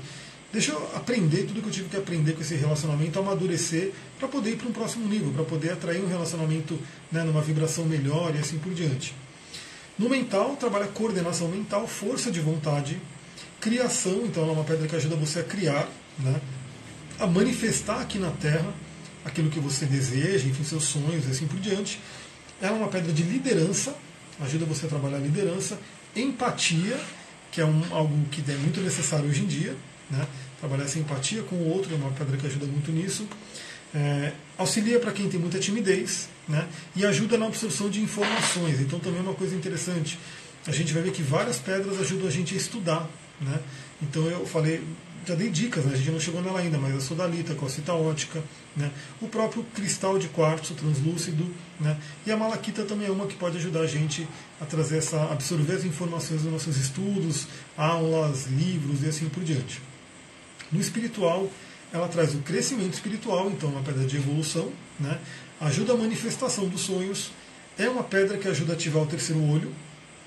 deixa 0.51 0.71
eu 0.71 0.95
aprender 0.95 1.43
tudo 1.43 1.61
que 1.61 1.67
eu 1.67 1.71
tive 1.71 1.89
que 1.89 1.97
aprender 1.97 2.33
com 2.33 2.41
esse 2.41 2.55
relacionamento, 2.55 3.17
amadurecer, 3.19 3.91
para 4.19 4.27
poder 4.27 4.51
ir 4.51 4.57
para 4.57 4.67
um 4.67 4.71
próximo 4.71 5.07
nível, 5.07 5.31
para 5.31 5.43
poder 5.43 5.71
atrair 5.71 6.01
um 6.01 6.07
relacionamento 6.07 6.79
né, 7.11 7.23
numa 7.23 7.41
vibração 7.41 7.85
melhor 7.85 8.35
e 8.35 8.39
assim 8.39 8.59
por 8.59 8.73
diante. 8.73 9.15
No 9.97 10.09
mental, 10.09 10.55
trabalha 10.55 10.87
coordenação 10.87 11.47
mental, 11.47 11.87
força 11.87 12.31
de 12.31 12.39
vontade, 12.39 12.99
criação, 13.59 14.25
então 14.25 14.43
ela 14.43 14.51
é 14.53 14.55
uma 14.55 14.63
pedra 14.63 14.87
que 14.87 14.95
ajuda 14.95 15.15
você 15.15 15.39
a 15.39 15.43
criar, 15.43 15.87
né, 16.19 16.41
a 17.19 17.27
manifestar 17.27 18.01
aqui 18.01 18.17
na 18.17 18.31
Terra 18.31 18.73
aquilo 19.25 19.49
que 19.49 19.59
você 19.59 19.85
deseja, 19.85 20.47
enfim, 20.47 20.63
seus 20.63 20.83
sonhos 20.83 21.25
e 21.25 21.31
assim 21.31 21.47
por 21.47 21.59
diante. 21.59 21.99
Ela 22.61 22.75
é 22.75 22.79
uma 22.79 22.87
pedra 22.87 23.11
de 23.11 23.23
liderança, 23.23 23.95
ajuda 24.41 24.65
você 24.65 24.85
a 24.85 24.89
trabalhar 24.89 25.17
a 25.17 25.19
liderança, 25.19 25.79
empatia, 26.15 26.99
que 27.51 27.61
é 27.61 27.65
um, 27.65 27.81
algo 27.91 28.25
que 28.29 28.43
é 28.49 28.55
muito 28.55 28.81
necessário 28.81 29.29
hoje 29.29 29.43
em 29.43 29.45
dia, 29.45 29.75
né? 30.09 30.27
trabalhar 30.59 30.85
essa 30.85 30.97
empatia 30.97 31.43
com 31.43 31.55
o 31.57 31.69
outro 31.69 31.93
é 31.93 31.97
uma 31.97 32.11
pedra 32.11 32.37
que 32.37 32.47
ajuda 32.47 32.65
muito 32.65 32.91
nisso. 32.91 33.27
É, 33.93 34.31
auxilia 34.57 34.99
para 34.99 35.11
quem 35.11 35.29
tem 35.29 35.39
muita 35.39 35.59
timidez 35.59 36.29
né? 36.47 36.67
e 36.95 37.05
ajuda 37.05 37.37
na 37.37 37.45
absorção 37.45 37.89
de 37.89 38.01
informações. 38.01 38.79
Então 38.79 38.99
também 38.99 39.19
é 39.19 39.23
uma 39.23 39.35
coisa 39.35 39.55
interessante. 39.55 40.17
A 40.65 40.71
gente 40.71 40.93
vai 40.93 41.03
ver 41.03 41.11
que 41.11 41.21
várias 41.21 41.59
pedras 41.59 41.99
ajudam 41.99 42.27
a 42.27 42.31
gente 42.31 42.53
a 42.53 42.57
estudar. 42.57 43.09
Né? 43.41 43.59
Então 44.01 44.25
eu 44.25 44.45
falei, 44.45 44.81
já 45.25 45.35
dei 45.35 45.49
dicas, 45.49 45.85
né? 45.85 45.93
a 45.93 45.97
gente 45.97 46.11
não 46.11 46.19
chegou 46.19 46.41
nela 46.41 46.59
ainda, 46.59 46.77
mas 46.77 46.95
a 46.95 46.99
sodalita, 46.99 47.53
a 47.53 47.55
calcita 47.55 47.93
ótica, 47.93 48.43
né? 48.75 48.91
o 49.21 49.27
próprio 49.27 49.63
cristal 49.73 50.19
de 50.19 50.27
quartzo 50.27 50.73
translúcido, 50.73 51.45
né? 51.79 51.97
e 52.25 52.31
a 52.31 52.37
malaquita 52.37 52.83
também 52.83 53.07
é 53.07 53.11
uma 53.11 53.25
que 53.27 53.35
pode 53.35 53.57
ajudar 53.57 53.81
a 53.81 53.87
gente 53.87 54.27
a 54.59 54.65
trazer 54.65 54.97
essa, 54.97 55.31
absorver 55.31 55.73
as 55.73 55.85
informações 55.85 56.41
dos 56.41 56.51
nossos 56.51 56.77
estudos, 56.77 57.47
aulas, 57.77 58.47
livros 58.47 59.03
e 59.03 59.07
assim 59.07 59.29
por 59.29 59.43
diante. 59.43 59.81
No 60.71 60.81
espiritual, 60.81 61.49
ela 61.91 62.07
traz 62.07 62.33
o 62.33 62.39
crescimento 62.39 62.93
espiritual, 62.93 63.49
então 63.49 63.69
uma 63.69 63.81
pedra 63.81 64.05
de 64.05 64.17
evolução, 64.17 64.71
né? 64.99 65.19
ajuda 65.61 65.93
a 65.93 65.97
manifestação 65.97 66.67
dos 66.67 66.81
sonhos, 66.81 67.31
é 67.77 67.87
uma 67.89 68.03
pedra 68.03 68.37
que 68.37 68.47
ajuda 68.47 68.73
a 68.73 68.75
ativar 68.75 69.03
o 69.03 69.05
terceiro 69.05 69.41
olho, 69.41 69.71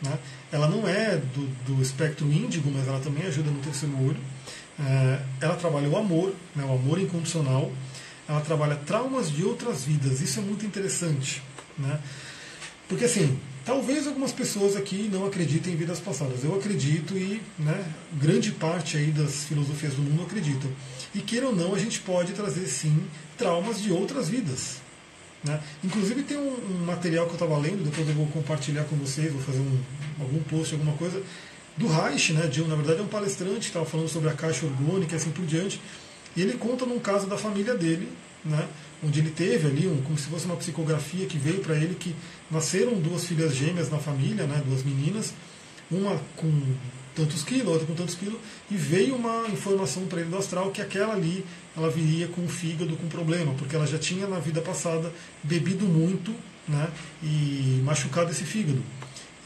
né? 0.02 0.18
ela 0.50 0.68
não 0.68 0.86
é 0.88 1.16
do, 1.16 1.46
do 1.64 1.82
espectro 1.82 2.26
índigo, 2.32 2.70
mas 2.70 2.86
ela 2.88 3.00
também 3.00 3.26
ajuda 3.26 3.50
no 3.50 3.60
terceiro 3.60 3.94
olho. 4.02 4.20
É, 4.78 5.20
ela 5.40 5.56
trabalha 5.56 5.88
o 5.88 5.96
amor, 5.96 6.34
né, 6.54 6.64
o 6.64 6.72
amor 6.72 7.00
incondicional, 7.00 7.72
ela 8.28 8.40
trabalha 8.40 8.76
traumas 8.76 9.30
de 9.30 9.44
outras 9.44 9.84
vidas, 9.84 10.20
isso 10.20 10.38
é 10.38 10.42
muito 10.42 10.66
interessante. 10.66 11.42
Né? 11.78 11.98
Porque 12.88 13.04
assim, 13.04 13.38
Talvez 13.66 14.06
algumas 14.06 14.30
pessoas 14.30 14.76
aqui 14.76 15.10
não 15.12 15.26
acreditem 15.26 15.72
em 15.72 15.76
vidas 15.76 15.98
passadas. 15.98 16.44
Eu 16.44 16.54
acredito 16.54 17.18
e 17.18 17.42
né, 17.58 17.84
grande 18.12 18.52
parte 18.52 18.96
aí 18.96 19.10
das 19.10 19.42
filosofias 19.46 19.94
do 19.94 20.02
mundo 20.02 20.22
acreditam. 20.22 20.70
E 21.12 21.18
queira 21.18 21.48
ou 21.48 21.56
não, 21.56 21.74
a 21.74 21.78
gente 21.78 21.98
pode 21.98 22.32
trazer 22.32 22.64
sim 22.68 22.96
traumas 23.36 23.82
de 23.82 23.90
outras 23.90 24.28
vidas. 24.28 24.76
Né? 25.42 25.60
Inclusive 25.82 26.22
tem 26.22 26.36
um, 26.36 26.54
um 26.54 26.84
material 26.86 27.26
que 27.26 27.32
eu 27.32 27.34
estava 27.44 27.58
lendo, 27.58 27.82
depois 27.82 28.08
eu 28.08 28.14
vou 28.14 28.28
compartilhar 28.28 28.84
com 28.84 28.94
vocês, 28.94 29.32
vou 29.32 29.42
fazer 29.42 29.58
um, 29.58 29.80
algum 30.20 30.40
post, 30.44 30.72
alguma 30.72 30.96
coisa, 30.96 31.20
do 31.76 31.86
Reich, 31.86 32.32
né, 32.32 32.46
de, 32.46 32.62
na 32.62 32.74
verdade 32.74 33.00
é 33.00 33.02
um 33.02 33.08
palestrante 33.08 33.66
estava 33.66 33.84
falando 33.84 34.08
sobre 34.08 34.28
a 34.30 34.32
caixa 34.32 34.64
orgânica 34.64 35.14
e 35.14 35.16
assim 35.16 35.30
por 35.30 35.44
diante. 35.44 35.80
E 36.34 36.42
ele 36.42 36.54
conta 36.54 36.86
num 36.86 36.98
caso 36.98 37.26
da 37.26 37.36
família 37.36 37.74
dele, 37.74 38.08
né, 38.44 38.66
onde 39.04 39.20
ele 39.20 39.30
teve 39.30 39.68
ali, 39.68 39.86
um, 39.86 40.00
como 40.02 40.16
se 40.16 40.28
fosse 40.28 40.46
uma 40.46 40.56
psicografia 40.56 41.26
que 41.26 41.36
veio 41.36 41.60
para 41.60 41.74
ele 41.76 41.94
que 41.94 42.14
nasceram 42.50 42.94
duas 42.94 43.26
filhas 43.26 43.54
gêmeas 43.54 43.90
na 43.90 43.98
família, 43.98 44.46
né, 44.46 44.62
duas 44.66 44.82
meninas, 44.82 45.34
uma 45.90 46.20
com 46.36 46.50
tantos 47.14 47.42
quilos, 47.42 47.68
outra 47.68 47.86
com 47.86 47.94
tantos 47.94 48.14
quilos, 48.14 48.38
e 48.70 48.76
veio 48.76 49.14
uma 49.14 49.46
informação 49.48 50.04
para 50.06 50.20
ele 50.20 50.30
do 50.30 50.36
astral 50.36 50.70
que 50.70 50.82
aquela 50.82 51.14
ali 51.14 51.44
ela 51.76 51.90
viria 51.90 52.28
com 52.28 52.44
o 52.44 52.48
fígado 52.48 52.94
com 52.96 53.08
problema, 53.08 53.54
porque 53.54 53.74
ela 53.74 53.86
já 53.86 53.98
tinha 53.98 54.26
na 54.26 54.38
vida 54.38 54.60
passada 54.60 55.12
bebido 55.42 55.86
muito 55.86 56.34
né, 56.68 56.88
e 57.22 57.80
machucado 57.84 58.30
esse 58.30 58.44
fígado. 58.44 58.82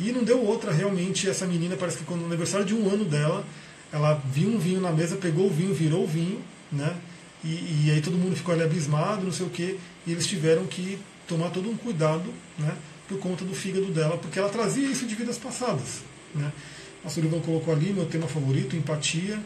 E 0.01 0.13
não 0.13 0.25
deu 0.25 0.43
outra, 0.43 0.73
realmente, 0.73 1.29
essa 1.29 1.47
menina 1.47 1.77
parece 1.77 1.99
que 1.99 2.05
quando 2.05 2.21
no 2.21 2.27
aniversário 2.27 2.65
de 2.65 2.75
um 2.75 2.89
ano 2.89 3.05
dela, 3.05 3.45
ela 3.93 4.15
viu 4.33 4.49
um 4.49 4.59
vinho 4.59 4.81
na 4.81 4.91
mesa, 4.91 5.17
pegou 5.17 5.47
o 5.47 5.51
vinho, 5.51 5.75
virou 5.75 6.05
o 6.05 6.07
vinho, 6.07 6.41
né? 6.73 6.97
E, 7.45 7.85
e 7.87 7.91
aí 7.91 8.01
todo 8.01 8.17
mundo 8.17 8.35
ficou 8.35 8.55
ali 8.55 8.63
abismado, 8.63 9.25
não 9.25 9.33
sei 9.33 9.47
o 9.47 9.51
quê, 9.51 9.77
e 10.07 10.13
eles 10.13 10.27
tiveram 10.27 10.67
que 10.67 10.99
tomar 11.29 11.51
todo 11.51 11.69
um 11.69 11.77
cuidado, 11.77 12.33
né? 12.59 12.75
Por 13.09 13.19
conta 13.19 13.45
do 13.45 13.55
fígado 13.55 13.87
dela, 13.87 14.17
porque 14.17 14.39
ela 14.39 14.49
trazia 14.49 14.87
isso 14.89 15.07
de 15.07 15.15
vidas 15.15 15.37
passadas, 15.37 16.01
né? 16.35 16.51
A 17.05 17.09
Sullivan 17.09 17.41
colocou 17.41 17.73
ali 17.73 17.93
meu 17.93 18.07
tema 18.07 18.27
favorito, 18.27 18.77
empatia, 18.77 19.39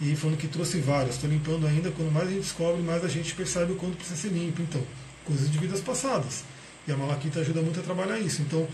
e 0.00 0.16
falando 0.16 0.36
que 0.36 0.48
trouxe 0.48 0.78
várias. 0.78 1.14
Estou 1.14 1.30
limpando 1.30 1.66
ainda, 1.66 1.90
quando 1.92 2.10
mais 2.10 2.26
a 2.26 2.30
gente 2.30 2.42
descobre, 2.42 2.82
mais 2.82 3.04
a 3.04 3.08
gente 3.08 3.34
percebe 3.34 3.72
o 3.72 3.76
quanto 3.76 3.96
precisa 3.96 4.16
ser 4.16 4.28
limpo. 4.28 4.60
Então, 4.62 4.82
coisas 5.24 5.50
de 5.50 5.58
vidas 5.58 5.80
passadas. 5.80 6.44
E 6.86 6.92
a 6.92 6.96
Malaquita 6.96 7.40
ajuda 7.40 7.62
muito 7.62 7.78
a 7.78 7.82
trabalhar 7.82 8.18
isso. 8.18 8.42
Então, 8.42 8.66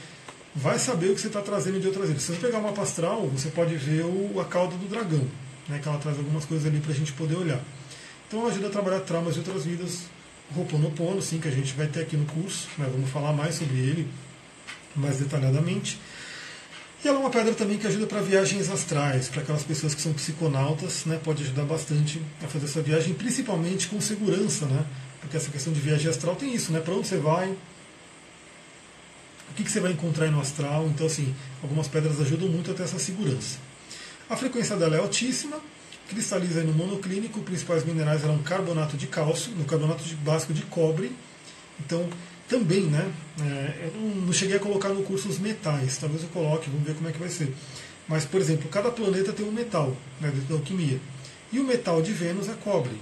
vai 0.58 0.78
saber 0.78 1.10
o 1.10 1.14
que 1.14 1.20
você 1.20 1.28
está 1.28 1.40
trazendo 1.40 1.80
de 1.80 1.86
outras 1.86 2.08
vidas. 2.08 2.22
Se 2.22 2.32
você 2.34 2.40
pegar 2.40 2.58
uma 2.58 2.72
pastral, 2.72 3.26
você 3.28 3.48
pode 3.48 3.76
ver 3.76 4.04
o, 4.04 4.40
a 4.40 4.44
cauda 4.44 4.76
do 4.76 4.88
dragão, 4.88 5.26
né, 5.68 5.78
que 5.80 5.88
ela 5.88 5.98
traz 5.98 6.18
algumas 6.18 6.44
coisas 6.44 6.66
ali 6.66 6.80
para 6.80 6.92
a 6.92 6.94
gente 6.94 7.12
poder 7.12 7.36
olhar. 7.36 7.60
Então 8.26 8.40
ela 8.40 8.50
ajuda 8.50 8.66
a 8.66 8.70
trabalhar 8.70 9.00
traumas 9.00 9.34
de 9.34 9.40
outras 9.40 9.64
vidas, 9.64 10.02
Roponopono, 10.54 11.20
sim, 11.20 11.38
que 11.38 11.48
a 11.48 11.50
gente 11.50 11.74
vai 11.74 11.86
ter 11.86 12.00
aqui 12.00 12.16
no 12.16 12.24
curso, 12.24 12.68
vamos 12.78 13.10
falar 13.10 13.32
mais 13.32 13.54
sobre 13.56 13.76
ele 13.76 14.08
mais 14.98 15.18
detalhadamente. 15.18 15.98
E 17.04 17.06
ela 17.06 17.18
é 17.18 17.20
uma 17.20 17.30
pedra 17.30 17.54
também 17.54 17.78
que 17.78 17.86
ajuda 17.86 18.06
para 18.06 18.20
viagens 18.20 18.68
astrais, 18.68 19.28
para 19.28 19.42
aquelas 19.42 19.62
pessoas 19.62 19.94
que 19.94 20.02
são 20.02 20.12
psiconautas, 20.12 21.04
né, 21.04 21.20
pode 21.22 21.44
ajudar 21.44 21.64
bastante 21.64 22.20
a 22.42 22.48
fazer 22.48 22.64
essa 22.64 22.82
viagem, 22.82 23.14
principalmente 23.14 23.86
com 23.86 24.00
segurança, 24.00 24.66
né, 24.66 24.84
porque 25.20 25.36
essa 25.36 25.50
questão 25.50 25.72
de 25.72 25.78
viagem 25.78 26.10
astral 26.10 26.34
tem 26.34 26.52
isso, 26.52 26.72
né, 26.72 26.80
para 26.80 26.94
onde 26.94 27.06
você 27.06 27.18
vai, 27.18 27.54
o 29.50 29.54
que, 29.54 29.64
que 29.64 29.70
você 29.70 29.80
vai 29.80 29.92
encontrar 29.92 30.26
aí 30.26 30.30
no 30.30 30.40
astral. 30.40 30.86
Então, 30.86 31.06
assim, 31.06 31.34
algumas 31.62 31.88
pedras 31.88 32.20
ajudam 32.20 32.48
muito 32.48 32.70
a 32.70 32.74
ter 32.74 32.82
essa 32.84 32.98
segurança. 32.98 33.58
A 34.28 34.36
frequência 34.36 34.76
dela 34.76 34.96
é 34.96 34.98
altíssima, 34.98 35.58
cristaliza 36.08 36.62
no 36.62 36.72
monoclínico, 36.72 37.40
principais 37.40 37.84
minerais 37.84 38.24
eram 38.24 38.38
carbonato 38.38 38.96
de 38.96 39.06
cálcio, 39.06 39.52
no 39.52 39.64
carbonato 39.64 40.04
de 40.04 40.14
básico 40.16 40.52
de 40.52 40.62
cobre. 40.62 41.12
Então, 41.80 42.08
também, 42.48 42.82
né? 42.82 43.12
É, 43.40 43.86
eu 43.86 44.00
não, 44.00 44.26
não, 44.26 44.32
cheguei 44.32 44.56
a 44.56 44.60
colocar 44.60 44.88
no 44.88 45.02
curso 45.02 45.28
os 45.28 45.38
metais, 45.38 45.98
talvez 45.98 46.22
eu 46.22 46.28
coloque, 46.30 46.70
vamos 46.70 46.86
ver 46.86 46.94
como 46.94 47.08
é 47.08 47.12
que 47.12 47.18
vai 47.18 47.28
ser. 47.28 47.54
Mas, 48.08 48.24
por 48.24 48.40
exemplo, 48.40 48.68
cada 48.70 48.90
planeta 48.90 49.32
tem 49.32 49.46
um 49.46 49.52
metal 49.52 49.94
né, 50.20 50.30
dentro 50.30 50.48
da 50.48 50.54
alquimia. 50.54 50.98
E 51.52 51.60
o 51.60 51.64
metal 51.64 52.00
de 52.02 52.12
Vênus 52.12 52.48
é 52.48 52.54
cobre. 52.54 52.98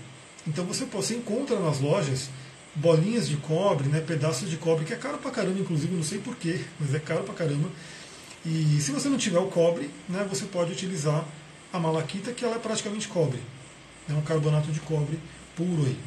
Então 0.47 0.65
você, 0.65 0.85
você 0.85 1.15
encontra 1.15 1.59
nas 1.59 1.81
lojas 1.81 2.29
bolinhas 2.77 3.29
de 3.29 3.37
cobre, 3.37 3.89
né, 3.89 4.01
pedaços 4.01 4.49
de 4.49 4.57
cobre, 4.57 4.85
que 4.85 4.93
é 4.93 4.97
caro 4.97 5.19
pra 5.19 5.31
caramba, 5.31 5.59
inclusive, 5.59 5.95
não 5.95 6.03
sei 6.03 6.19
porquê, 6.19 6.61
mas 6.79 6.95
é 6.95 6.99
caro 6.99 7.25
pra 7.25 7.35
caramba. 7.35 7.69
E 8.45 8.81
se 8.81 8.93
você 8.93 9.09
não 9.09 9.19
tiver 9.19 9.39
o 9.39 9.47
cobre, 9.47 9.91
né, 10.09 10.25
você 10.29 10.45
pode 10.45 10.73
utilizar 10.73 11.27
a 11.73 11.79
malaquita, 11.79 12.33
que 12.33 12.45
ela 12.45 12.57
é 12.57 12.59
praticamente 12.59 13.09
cobre. 13.09 13.41
É 14.09 14.13
um 14.13 14.23
carbonato 14.23 14.71
de 14.71 14.79
cobre 14.81 15.19
puro 15.57 15.85
aí. 15.85 15.99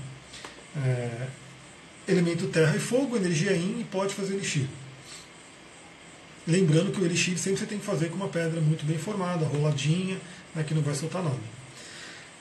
É, 0.78 1.28
elemento 2.08 2.48
terra 2.48 2.76
e 2.76 2.80
fogo, 2.80 3.18
energia 3.18 3.54
in 3.56 3.82
e 3.82 3.84
pode 3.84 4.14
fazer 4.14 4.36
elixir. 4.36 4.68
Lembrando 6.48 6.92
que 6.92 7.02
o 7.02 7.06
elixir 7.06 7.38
sempre 7.38 7.60
você 7.60 7.66
tem 7.66 7.78
que 7.78 7.86
fazer 7.86 8.10
com 8.10 8.16
uma 8.16 8.30
pedra 8.30 8.62
muito 8.62 8.86
bem 8.86 8.98
formada, 8.98 9.46
roladinha, 9.46 10.18
né, 10.56 10.64
que 10.64 10.74
não 10.74 10.82
vai 10.82 10.96
soltar 10.96 11.22
nada. 11.22 11.38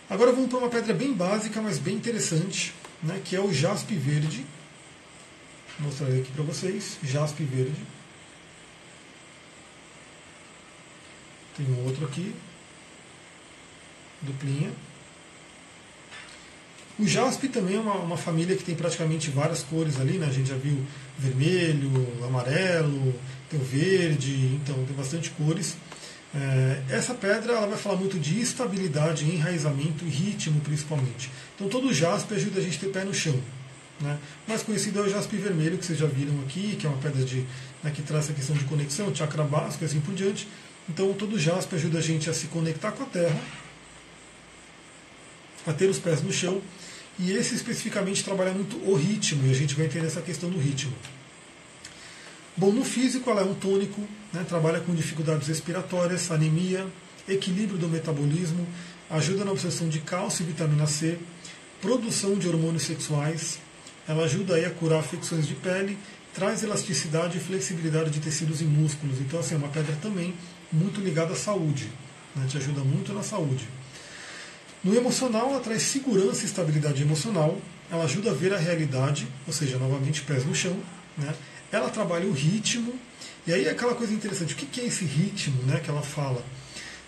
Agora 0.08 0.32
vamos 0.32 0.48
para 0.48 0.58
uma 0.58 0.68
pedra 0.68 0.94
bem 0.94 1.12
básica, 1.12 1.60
mas 1.60 1.78
bem 1.78 1.96
interessante, 1.96 2.72
né, 3.02 3.20
que 3.24 3.36
é 3.36 3.40
o 3.40 3.52
jaspe 3.52 3.94
verde. 3.94 4.44
Vou 5.78 5.88
mostrar 5.88 6.08
aqui 6.08 6.30
para 6.32 6.44
vocês, 6.44 6.98
jaspe 7.02 7.44
verde. 7.44 7.80
Tem 11.56 11.66
um 11.66 11.84
outro 11.86 12.04
aqui, 12.04 12.34
duplinha. 14.22 14.70
O 16.98 17.06
jaspe 17.06 17.48
também 17.48 17.76
é 17.76 17.80
uma, 17.80 17.94
uma, 17.94 18.16
família 18.16 18.56
que 18.56 18.64
tem 18.64 18.74
praticamente 18.74 19.30
várias 19.30 19.62
cores 19.62 20.00
ali, 20.00 20.18
né? 20.18 20.26
A 20.26 20.32
gente 20.32 20.48
já 20.48 20.56
viu 20.56 20.84
vermelho, 21.16 21.90
amarelo, 22.24 23.14
tem 23.48 23.60
o 23.60 23.62
verde, 23.62 24.56
então 24.56 24.74
tem 24.84 24.96
bastante 24.96 25.30
cores. 25.30 25.76
É, 26.38 26.82
essa 26.90 27.14
pedra 27.14 27.52
ela 27.52 27.66
vai 27.66 27.76
falar 27.76 27.96
muito 27.96 28.16
de 28.16 28.40
estabilidade, 28.40 29.24
enraizamento 29.24 30.04
e 30.04 30.08
ritmo 30.08 30.60
principalmente. 30.60 31.30
Então 31.56 31.68
todo 31.68 31.92
jaspe 31.92 32.34
ajuda 32.34 32.60
a 32.60 32.62
gente 32.62 32.76
a 32.76 32.80
ter 32.80 32.88
pé 32.90 33.04
no 33.04 33.12
chão. 33.12 33.40
Né? 34.00 34.16
O 34.46 34.50
mais 34.50 34.62
conhecido 34.62 35.00
é 35.00 35.02
o 35.02 35.08
jaspe 35.08 35.36
vermelho, 35.36 35.76
que 35.76 35.84
vocês 35.84 35.98
já 35.98 36.06
viram 36.06 36.38
aqui, 36.42 36.76
que 36.76 36.86
é 36.86 36.88
uma 36.88 36.98
pedra 36.98 37.24
de, 37.24 37.44
né, 37.82 37.90
que 37.92 38.02
traz 38.02 38.30
a 38.30 38.32
questão 38.32 38.54
de 38.54 38.64
conexão, 38.66 39.12
chakra 39.12 39.42
básico 39.42 39.82
e 39.82 39.86
assim 39.86 40.00
por 40.00 40.14
diante. 40.14 40.46
Então 40.88 41.12
todo 41.12 41.36
jaspe 41.38 41.74
ajuda 41.74 41.98
a 41.98 42.02
gente 42.02 42.30
a 42.30 42.32
se 42.32 42.46
conectar 42.46 42.92
com 42.92 43.02
a 43.02 43.06
terra, 43.06 43.40
a 45.66 45.72
ter 45.72 45.90
os 45.90 45.98
pés 45.98 46.22
no 46.22 46.32
chão 46.32 46.62
e 47.18 47.32
esse 47.32 47.56
especificamente 47.56 48.22
trabalha 48.22 48.52
muito 48.52 48.76
o 48.88 48.94
ritmo, 48.94 49.44
e 49.48 49.50
a 49.50 49.54
gente 49.54 49.74
vai 49.74 49.86
entender 49.86 50.06
essa 50.06 50.22
questão 50.22 50.48
do 50.48 50.58
ritmo. 50.58 50.92
Bom, 52.58 52.72
no 52.72 52.84
físico 52.84 53.30
ela 53.30 53.42
é 53.42 53.44
um 53.44 53.54
tônico, 53.54 54.00
né, 54.32 54.44
trabalha 54.48 54.80
com 54.80 54.92
dificuldades 54.92 55.46
respiratórias, 55.46 56.28
anemia, 56.32 56.84
equilíbrio 57.28 57.78
do 57.78 57.88
metabolismo, 57.88 58.66
ajuda 59.08 59.44
na 59.44 59.52
absorção 59.52 59.88
de 59.88 60.00
cálcio 60.00 60.42
e 60.42 60.46
vitamina 60.46 60.84
C, 60.88 61.20
produção 61.80 62.34
de 62.34 62.48
hormônios 62.48 62.82
sexuais, 62.82 63.60
ela 64.08 64.24
ajuda 64.24 64.56
aí 64.56 64.64
a 64.64 64.70
curar 64.70 64.98
afecções 64.98 65.46
de 65.46 65.54
pele, 65.54 65.96
traz 66.34 66.64
elasticidade 66.64 67.38
e 67.38 67.40
flexibilidade 67.40 68.10
de 68.10 68.18
tecidos 68.18 68.60
e 68.60 68.64
músculos. 68.64 69.20
Então, 69.20 69.38
assim, 69.38 69.54
é 69.54 69.58
uma 69.58 69.68
pedra 69.68 69.96
também 70.02 70.34
muito 70.72 71.00
ligada 71.00 71.34
à 71.34 71.36
saúde, 71.36 71.88
né, 72.34 72.44
te 72.48 72.56
ajuda 72.56 72.80
muito 72.80 73.12
na 73.12 73.22
saúde. 73.22 73.68
No 74.82 74.96
emocional, 74.96 75.50
ela 75.50 75.60
traz 75.60 75.82
segurança 75.82 76.42
e 76.42 76.46
estabilidade 76.46 77.02
emocional, 77.02 77.56
ela 77.88 78.02
ajuda 78.02 78.32
a 78.32 78.34
ver 78.34 78.52
a 78.52 78.58
realidade, 78.58 79.28
ou 79.46 79.52
seja, 79.52 79.78
novamente 79.78 80.22
pés 80.22 80.44
no 80.44 80.56
chão. 80.56 80.76
Né? 81.16 81.32
Ela 81.70 81.90
trabalha 81.90 82.26
o 82.26 82.32
ritmo, 82.32 82.94
e 83.46 83.52
aí 83.52 83.66
é 83.66 83.70
aquela 83.70 83.94
coisa 83.94 84.12
interessante, 84.12 84.54
o 84.54 84.56
que 84.56 84.80
é 84.80 84.84
esse 84.84 85.04
ritmo 85.04 85.62
né, 85.64 85.80
que 85.80 85.90
ela 85.90 86.02
fala? 86.02 86.42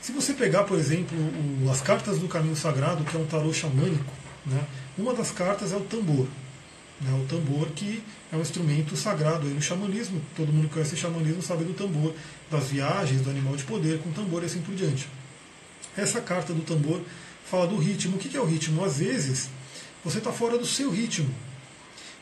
Se 0.00 0.12
você 0.12 0.32
pegar, 0.32 0.64
por 0.64 0.78
exemplo, 0.78 1.16
o, 1.18 1.70
as 1.70 1.80
cartas 1.80 2.18
do 2.18 2.28
caminho 2.28 2.56
sagrado, 2.56 3.04
que 3.04 3.16
é 3.16 3.20
um 3.20 3.26
tarô 3.26 3.52
xamânico, 3.52 4.12
né, 4.46 4.64
uma 4.96 5.12
das 5.12 5.30
cartas 5.30 5.72
é 5.72 5.76
o 5.76 5.80
tambor. 5.80 6.26
Né, 7.00 7.18
o 7.22 7.26
tambor 7.26 7.68
que 7.70 8.02
é 8.32 8.36
um 8.36 8.40
instrumento 8.40 8.96
sagrado 8.96 9.46
aí 9.46 9.54
no 9.54 9.62
xamanismo, 9.62 10.20
todo 10.36 10.52
mundo 10.52 10.68
que 10.68 10.74
conhece 10.74 10.94
o 10.94 10.98
xamanismo 10.98 11.42
sabe 11.42 11.64
do 11.64 11.74
tambor, 11.74 12.14
das 12.50 12.68
viagens, 12.68 13.22
do 13.22 13.30
animal 13.30 13.56
de 13.56 13.64
poder 13.64 13.98
com 14.00 14.10
tambor 14.12 14.42
e 14.42 14.46
assim 14.46 14.60
por 14.60 14.74
diante. 14.74 15.08
Essa 15.96 16.20
carta 16.20 16.52
do 16.52 16.62
tambor 16.62 17.00
fala 17.44 17.66
do 17.66 17.76
ritmo. 17.76 18.16
O 18.16 18.18
que 18.18 18.36
é 18.36 18.40
o 18.40 18.44
ritmo? 18.44 18.84
Às 18.84 18.98
vezes 18.98 19.48
você 20.04 20.18
está 20.18 20.32
fora 20.32 20.56
do 20.56 20.66
seu 20.66 20.90
ritmo. 20.90 21.28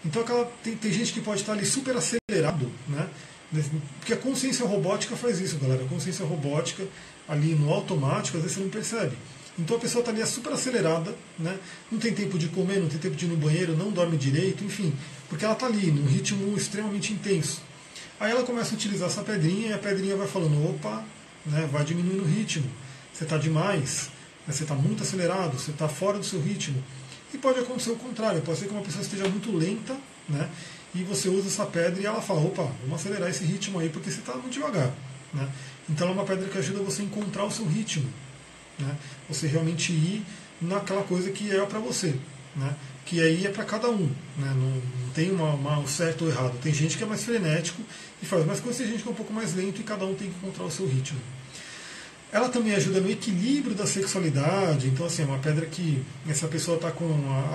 Então 0.05 0.23
aquela, 0.23 0.45
tem, 0.63 0.77
tem, 0.77 0.93
gente 0.93 1.13
que 1.13 1.21
pode 1.21 1.41
estar 1.41 1.53
ali 1.53 1.67
super 1.67 1.97
acelerado, 1.97 2.71
né? 2.89 3.09
Porque 3.99 4.13
a 4.13 4.17
consciência 4.17 4.67
robótica 4.67 5.17
faz 5.17 5.41
isso, 5.41 5.59
galera. 5.59 5.85
A 5.85 5.89
consciência 5.89 6.25
robótica 6.25 6.87
ali 7.29 7.55
no 7.55 7.73
automático, 7.73 8.37
às 8.37 8.43
vezes 8.43 8.57
você 8.57 8.63
não 8.63 8.71
percebe. 8.71 9.17
Então 9.59 9.77
a 9.77 9.81
pessoa 9.81 10.01
está 10.01 10.13
ali 10.13 10.25
super 10.25 10.53
acelerada, 10.53 11.13
né? 11.37 11.59
não 11.91 11.99
tem 11.99 12.15
tempo 12.15 12.39
de 12.39 12.47
comer, 12.49 12.79
não 12.79 12.89
tem 12.89 12.99
tempo 12.99 13.17
de 13.17 13.25
ir 13.25 13.29
no 13.29 13.37
banheiro, 13.37 13.77
não 13.77 13.91
dorme 13.91 14.17
direito, 14.17 14.63
enfim, 14.63 14.95
porque 15.29 15.45
ela 15.45 15.55
está 15.55 15.67
ali 15.67 15.91
num 15.91 16.07
ritmo 16.07 16.57
extremamente 16.57 17.13
intenso. 17.13 17.61
Aí 18.21 18.31
ela 18.31 18.45
começa 18.45 18.71
a 18.73 18.75
utilizar 18.75 19.09
essa 19.09 19.23
pedrinha 19.23 19.71
e 19.71 19.73
a 19.73 19.79
pedrinha 19.79 20.17
vai 20.17 20.29
falando: 20.29 20.71
opa, 20.71 21.05
né? 21.45 21.69
vai 21.73 21.85
diminuindo 21.85 22.23
o 22.23 22.27
ritmo, 22.27 22.71
você 23.13 23.25
está 23.25 23.37
demais, 23.37 24.11
né? 24.47 24.55
Você 24.55 24.63
está 24.63 24.77
muito 24.77 25.03
acelerado, 25.03 25.59
você 25.59 25.73
está 25.73 25.89
fora 25.89 26.19
do 26.19 26.25
seu 26.25 26.41
ritmo. 26.41 26.83
E 27.33 27.39
pode 27.39 27.61
acontecer 27.61 27.91
o 27.91 27.97
contrário, 27.97 28.41
pode 28.43 28.59
ser 28.59 28.67
que 28.67 28.73
uma 28.73 28.83
pessoa 28.83 29.03
esteja 29.03 29.29
muito 29.29 29.55
lenta, 29.55 29.97
né? 30.29 30.49
e 30.95 31.03
você 31.03 31.29
usa 31.29 31.49
essa 31.49 31.67
pedra 31.67 32.01
e 32.01 32.07
ela 32.07 32.21
fala, 32.21 32.41
opa, 32.41 32.63
vamos 32.83 33.01
acelerar 33.01 33.29
esse 33.29 33.45
ritmo 33.45 33.79
aí 33.79 33.89
porque 33.89 34.11
você 34.11 34.21
está 34.21 34.33
muito 34.35 34.51
devagar. 34.51 34.91
Né? 35.33 35.49
Então 35.89 36.09
é 36.09 36.13
uma 36.13 36.25
pedra 36.25 36.49
que 36.49 36.59
ajuda 36.59 36.81
você 36.81 37.03
a 37.03 37.05
encontrar 37.05 37.45
o 37.45 37.51
seu 37.51 37.67
ritmo. 37.67 38.09
Né? 38.79 38.97
Você 39.29 39.47
realmente 39.47 39.93
ir 39.93 40.25
naquela 40.61 41.03
coisa 41.03 41.31
que 41.31 41.55
é 41.55 41.65
para 41.67 41.79
você. 41.79 42.15
Né? 42.57 42.75
Que 43.05 43.23
aí 43.23 43.47
é 43.47 43.51
para 43.51 43.65
cada 43.65 43.91
um. 43.91 44.07
Né? 44.37 44.55
Não, 44.57 44.83
tem 45.15 45.31
uma, 45.31 45.55
uma, 45.55 45.79
um 45.79 45.87
certo 45.87 46.25
ou 46.25 46.31
errado. 46.31 46.59
Tem 46.63 46.73
gente 46.73 46.97
que 46.97 47.05
é 47.05 47.07
mais 47.07 47.23
frenético 47.23 47.83
e 48.23 48.27
faz 48.27 48.45
mais 48.47 48.61
coisas, 48.61 48.81
tem 48.81 48.91
gente 48.91 49.03
que 49.03 49.09
é 49.09 49.13
um 49.13 49.17
pouco 49.17 49.33
mais 49.33 49.55
lento 49.55 49.81
e 49.81 49.85
cada 49.85 50.05
um 50.05 50.15
tem 50.15 50.31
que 50.31 50.37
encontrar 50.37 50.65
o 50.65 50.71
seu 50.71 50.87
ritmo. 50.87 51.21
Ela 52.31 52.51
também 52.51 52.75
ajuda 52.75 53.01
no 53.01 53.11
equilíbrio 53.11 53.75
da 53.75 53.87
sexualidade, 53.87 54.87
então 54.89 55.07
assim, 55.07 55.23
é 55.23 55.25
uma 55.25 55.39
pedra 55.39 55.65
que 55.65 56.05
essa 56.29 56.47
pessoa 56.47 56.77
está 56.77 56.91
com 56.91 57.07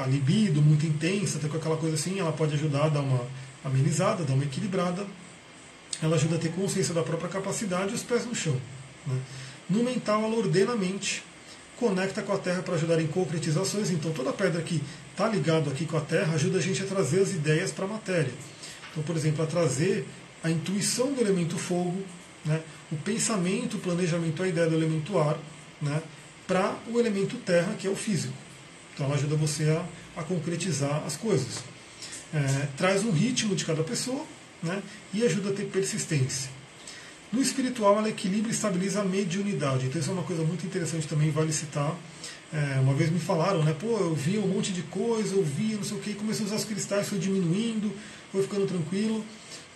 a, 0.01 0.07
libido 0.07 0.63
muito 0.63 0.85
intensa, 0.85 1.37
está 1.37 1.47
com 1.47 1.57
aquela 1.57 1.77
coisa 1.77 1.95
assim, 1.95 2.19
ela 2.19 2.31
pode 2.31 2.55
ajudar 2.55 2.85
a 2.85 2.89
dar 2.89 3.01
uma 3.01 3.21
amenizada, 3.63 4.23
dar 4.23 4.33
uma 4.33 4.43
equilibrada. 4.43 5.05
Ela 6.01 6.15
ajuda 6.15 6.35
a 6.37 6.39
ter 6.39 6.51
consciência 6.51 6.93
da 6.93 7.03
própria 7.03 7.29
capacidade 7.29 7.91
e 7.91 7.95
os 7.95 8.01
pés 8.01 8.25
no 8.25 8.33
chão. 8.33 8.59
Né? 9.05 9.15
No 9.69 9.83
mental, 9.83 10.23
ela 10.23 10.35
ordena 10.35 10.73
a 10.73 10.75
mente, 10.75 11.23
conecta 11.77 12.23
com 12.23 12.33
a 12.33 12.37
Terra 12.39 12.63
para 12.63 12.73
ajudar 12.73 12.99
em 12.99 13.07
concretizações, 13.07 13.91
então 13.91 14.11
toda 14.11 14.33
pedra 14.33 14.61
que 14.63 14.81
está 15.11 15.27
ligado 15.27 15.69
aqui 15.69 15.85
com 15.85 15.97
a 15.97 16.01
Terra 16.01 16.33
ajuda 16.33 16.57
a 16.57 16.61
gente 16.61 16.81
a 16.81 16.85
trazer 16.85 17.21
as 17.21 17.31
ideias 17.31 17.71
para 17.71 17.85
a 17.85 17.87
matéria. 17.87 18.31
Então, 18.91 19.03
por 19.03 19.15
exemplo, 19.15 19.43
a 19.43 19.47
trazer 19.47 20.05
a 20.43 20.49
intuição 20.49 21.13
do 21.13 21.21
elemento 21.21 21.57
fogo, 21.57 22.03
né, 22.45 22.61
o 22.91 22.95
pensamento, 22.97 23.77
o 23.77 23.79
planejamento, 23.79 24.43
a 24.43 24.47
ideia 24.47 24.67
do 24.67 24.75
elemento 24.75 25.17
ar, 25.17 25.37
né, 25.81 26.01
para 26.47 26.75
o 26.87 26.99
elemento 26.99 27.37
terra, 27.37 27.73
que 27.77 27.87
é 27.87 27.89
o 27.89 27.95
físico. 27.95 28.33
Então 28.93 29.05
ela 29.05 29.15
ajuda 29.15 29.35
você 29.35 29.69
a, 29.69 30.21
a 30.21 30.23
concretizar 30.23 31.03
as 31.05 31.17
coisas. 31.17 31.63
É, 32.33 32.67
traz 32.77 33.03
um 33.03 33.11
ritmo 33.11 33.55
de 33.55 33.65
cada 33.65 33.83
pessoa 33.83 34.25
né, 34.61 34.81
e 35.13 35.23
ajuda 35.23 35.49
a 35.49 35.53
ter 35.53 35.65
persistência. 35.65 36.49
No 37.31 37.41
espiritual, 37.41 37.97
ela 37.97 38.09
equilibra 38.09 38.51
e 38.51 38.53
estabiliza 38.53 39.01
a 39.01 39.03
mediunidade. 39.03 39.87
Então, 39.87 39.99
isso 39.99 40.11
é 40.11 40.13
uma 40.13 40.21
coisa 40.21 40.43
muito 40.43 40.67
interessante 40.67 41.07
também, 41.07 41.31
vale 41.31 41.51
citar. 41.51 41.97
É, 42.53 42.79
uma 42.79 42.93
vez 42.93 43.09
me 43.09 43.19
falaram, 43.19 43.63
né? 43.63 43.75
Pô, 43.77 43.97
eu 43.97 44.13
vi 44.13 44.37
um 44.37 44.45
monte 44.45 44.71
de 44.71 44.83
coisa, 44.83 45.33
eu 45.33 45.43
vi 45.43 45.73
não 45.73 45.83
sei 45.83 45.97
o 45.97 45.99
que, 45.99 46.13
comecei 46.13 46.43
a 46.43 46.47
usar 46.47 46.57
os 46.57 46.65
cristais, 46.65 47.09
foi 47.09 47.17
diminuindo, 47.17 47.91
foi 48.31 48.43
ficando 48.43 48.67
tranquilo. 48.67 49.25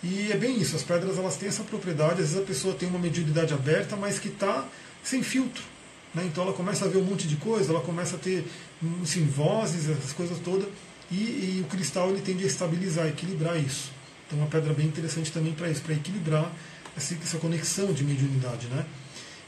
E 0.02 0.30
é 0.30 0.36
bem 0.36 0.60
isso, 0.60 0.76
as 0.76 0.82
pedras 0.82 1.18
elas 1.18 1.36
têm 1.36 1.48
essa 1.48 1.64
propriedade, 1.64 2.22
às 2.22 2.30
vezes 2.30 2.36
a 2.36 2.42
pessoa 2.42 2.74
tem 2.74 2.88
uma 2.88 2.98
mediunidade 2.98 3.52
aberta, 3.52 3.96
mas 3.96 4.18
que 4.18 4.28
está 4.28 4.66
sem 5.02 5.22
filtro. 5.22 5.62
Né? 6.14 6.24
Então 6.26 6.44
ela 6.44 6.52
começa 6.52 6.84
a 6.84 6.88
ver 6.88 6.98
um 6.98 7.04
monte 7.04 7.26
de 7.26 7.36
coisa, 7.36 7.72
ela 7.72 7.80
começa 7.80 8.16
a 8.16 8.18
ter 8.18 8.46
assim, 9.02 9.26
vozes, 9.26 9.88
essas 9.88 10.12
coisas 10.12 10.38
todas, 10.38 10.68
e, 11.10 11.14
e, 11.14 11.64
o 11.64 11.70
cristal 11.70 12.10
ele 12.10 12.20
tende 12.20 12.44
a 12.44 12.46
estabilizar, 12.46 13.08
equilibrar 13.08 13.58
isso. 13.58 13.90
Então 14.26 14.38
uma 14.38 14.48
pedra 14.48 14.72
bem 14.72 14.86
interessante 14.86 15.32
também 15.32 15.52
para 15.52 15.68
isso, 15.68 15.80
para 15.80 15.94
equilibrar 15.94 16.52
essa, 16.96 17.14
essa 17.14 17.38
conexão 17.38 17.92
de 17.92 18.04
mediunidade. 18.04 18.66
Né? 18.68 18.84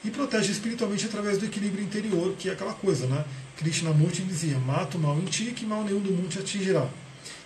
E 0.03 0.11
protege 0.11 0.51
espiritualmente 0.51 1.05
através 1.05 1.37
do 1.39 1.45
equilíbrio 1.45 1.85
interior, 1.85 2.35
que 2.39 2.49
é 2.49 2.53
aquela 2.53 2.73
coisa, 2.73 3.07
né? 3.07 3.23
Krishnamurti 3.59 4.23
dizia, 4.23 4.59
mata 4.59 4.97
o 4.97 5.01
mal 5.01 5.19
em 5.19 5.27
ti, 5.27 5.53
que 5.55 5.67
mal 5.67 5.85
nenhum 5.85 6.01
do 6.01 6.11
mundo 6.11 6.31
te 6.31 6.39
atingirá. 6.39 6.89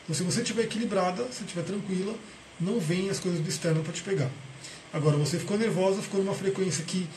Então 0.04 0.14
se 0.14 0.22
você 0.22 0.42
estiver 0.42 0.62
equilibrada, 0.62 1.24
se 1.32 1.42
estiver 1.42 1.64
tranquila, 1.64 2.14
não 2.60 2.78
vem 2.78 3.10
as 3.10 3.18
coisas 3.18 3.40
do 3.40 3.48
externo 3.48 3.82
para 3.82 3.92
te 3.92 4.02
pegar. 4.02 4.30
Agora, 4.92 5.16
você 5.16 5.38
ficou 5.38 5.58
nervosa, 5.58 6.00
ficou 6.00 6.22
numa 6.22 6.34
frequência 6.34 6.84
que 6.84 7.08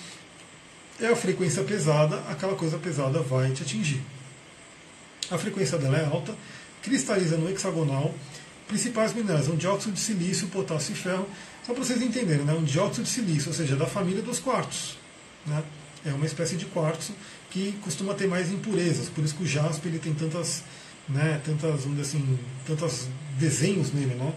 é 0.99 1.07
a 1.07 1.15
frequência 1.15 1.63
pesada, 1.63 2.17
aquela 2.29 2.55
coisa 2.55 2.77
pesada 2.77 3.19
vai 3.19 3.51
te 3.51 3.63
atingir. 3.63 4.01
A 5.29 5.37
frequência 5.37 5.77
dela 5.77 5.97
é 5.97 6.05
alta, 6.05 6.35
cristaliza 6.81 7.37
no 7.37 7.49
hexagonal. 7.49 8.13
Principais 8.67 9.13
minerais, 9.13 9.47
um 9.47 9.55
dióxido 9.55 9.93
de 9.93 9.99
silício, 9.99 10.47
potássio 10.47 10.91
e 10.91 10.95
ferro. 10.95 11.27
Só 11.65 11.73
para 11.73 11.83
vocês 11.83 12.01
entenderem, 12.01 12.43
né? 12.43 12.53
um 12.53 12.63
dióxido 12.63 13.03
de 13.03 13.09
silício, 13.09 13.49
ou 13.49 13.53
seja, 13.53 13.77
da 13.77 13.85
família 13.85 14.21
dos 14.21 14.39
quartos. 14.39 14.97
Né? 15.45 15.63
É 16.05 16.11
uma 16.11 16.25
espécie 16.25 16.57
de 16.57 16.65
quartzo 16.65 17.13
que 17.49 17.73
costuma 17.81 18.13
ter 18.13 18.27
mais 18.27 18.51
impurezas, 18.51 19.07
por 19.07 19.23
isso 19.23 19.35
que 19.35 19.43
o 19.43 19.47
jaspe 19.47 19.87
ele 19.87 19.99
tem 19.99 20.13
tantas 20.13 20.63
né, 21.09 21.41
tantas, 21.43 21.85
assim, 22.01 22.37
tantos 22.65 23.07
desenhos 23.39 23.93
nele, 23.93 24.15
né? 24.15 24.33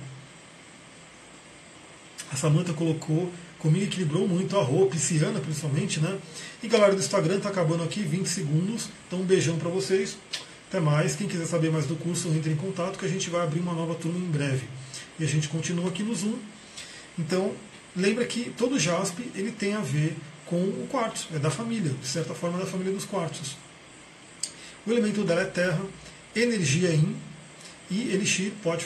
A 2.33 2.37
Samantha 2.37 2.73
colocou, 2.73 3.33
comigo 3.59 3.85
equilibrou 3.85 4.27
muito 4.29 4.57
a 4.57 4.63
roupa, 4.63 4.93
pisciana 4.93 5.41
principalmente, 5.41 6.01
né? 6.01 6.19
E 6.63 6.69
galera 6.69 6.95
do 6.95 7.01
Instagram, 7.01 7.41
tá 7.41 7.49
acabando 7.49 7.83
aqui, 7.83 8.03
20 8.03 8.27
segundos. 8.27 8.89
Então 9.07 9.21
um 9.21 9.25
beijão 9.25 9.59
para 9.59 9.69
vocês. 9.69 10.17
Até 10.69 10.79
mais. 10.79 11.17
Quem 11.17 11.27
quiser 11.27 11.47
saber 11.47 11.71
mais 11.71 11.87
do 11.87 11.97
curso, 11.97 12.29
entre 12.29 12.53
em 12.53 12.57
contato 12.57 12.99
que 12.99 13.05
a 13.05 13.09
gente 13.09 13.29
vai 13.29 13.43
abrir 13.43 13.59
uma 13.59 13.73
nova 13.73 13.95
turma 13.97 14.19
em 14.19 14.31
breve. 14.31 14.69
E 15.19 15.25
a 15.25 15.27
gente 15.27 15.49
continua 15.49 15.89
aqui 15.89 16.05
no 16.05 16.15
Zoom. 16.15 16.39
Então, 17.19 17.53
lembra 17.97 18.25
que 18.25 18.51
todo 18.57 18.79
JASP 18.79 19.33
ele 19.35 19.51
tem 19.51 19.75
a 19.75 19.81
ver 19.81 20.17
com 20.47 20.57
o 20.57 20.87
quartzo, 20.91 21.29
é 21.35 21.39
da 21.39 21.51
família, 21.51 21.93
de 21.93 22.07
certa 22.07 22.35
forma 22.35 22.59
da 22.59 22.67
família 22.67 22.93
dos 22.93 23.05
quartzos. 23.05 23.57
O 24.87 24.91
elemento 24.91 25.23
dela 25.25 25.43
é 25.43 25.45
terra, 25.45 25.81
energia 26.35 26.89
é 26.89 26.95
in, 26.95 27.17
e 27.91 28.13
Elixir 28.13 28.53
pode 28.63 28.85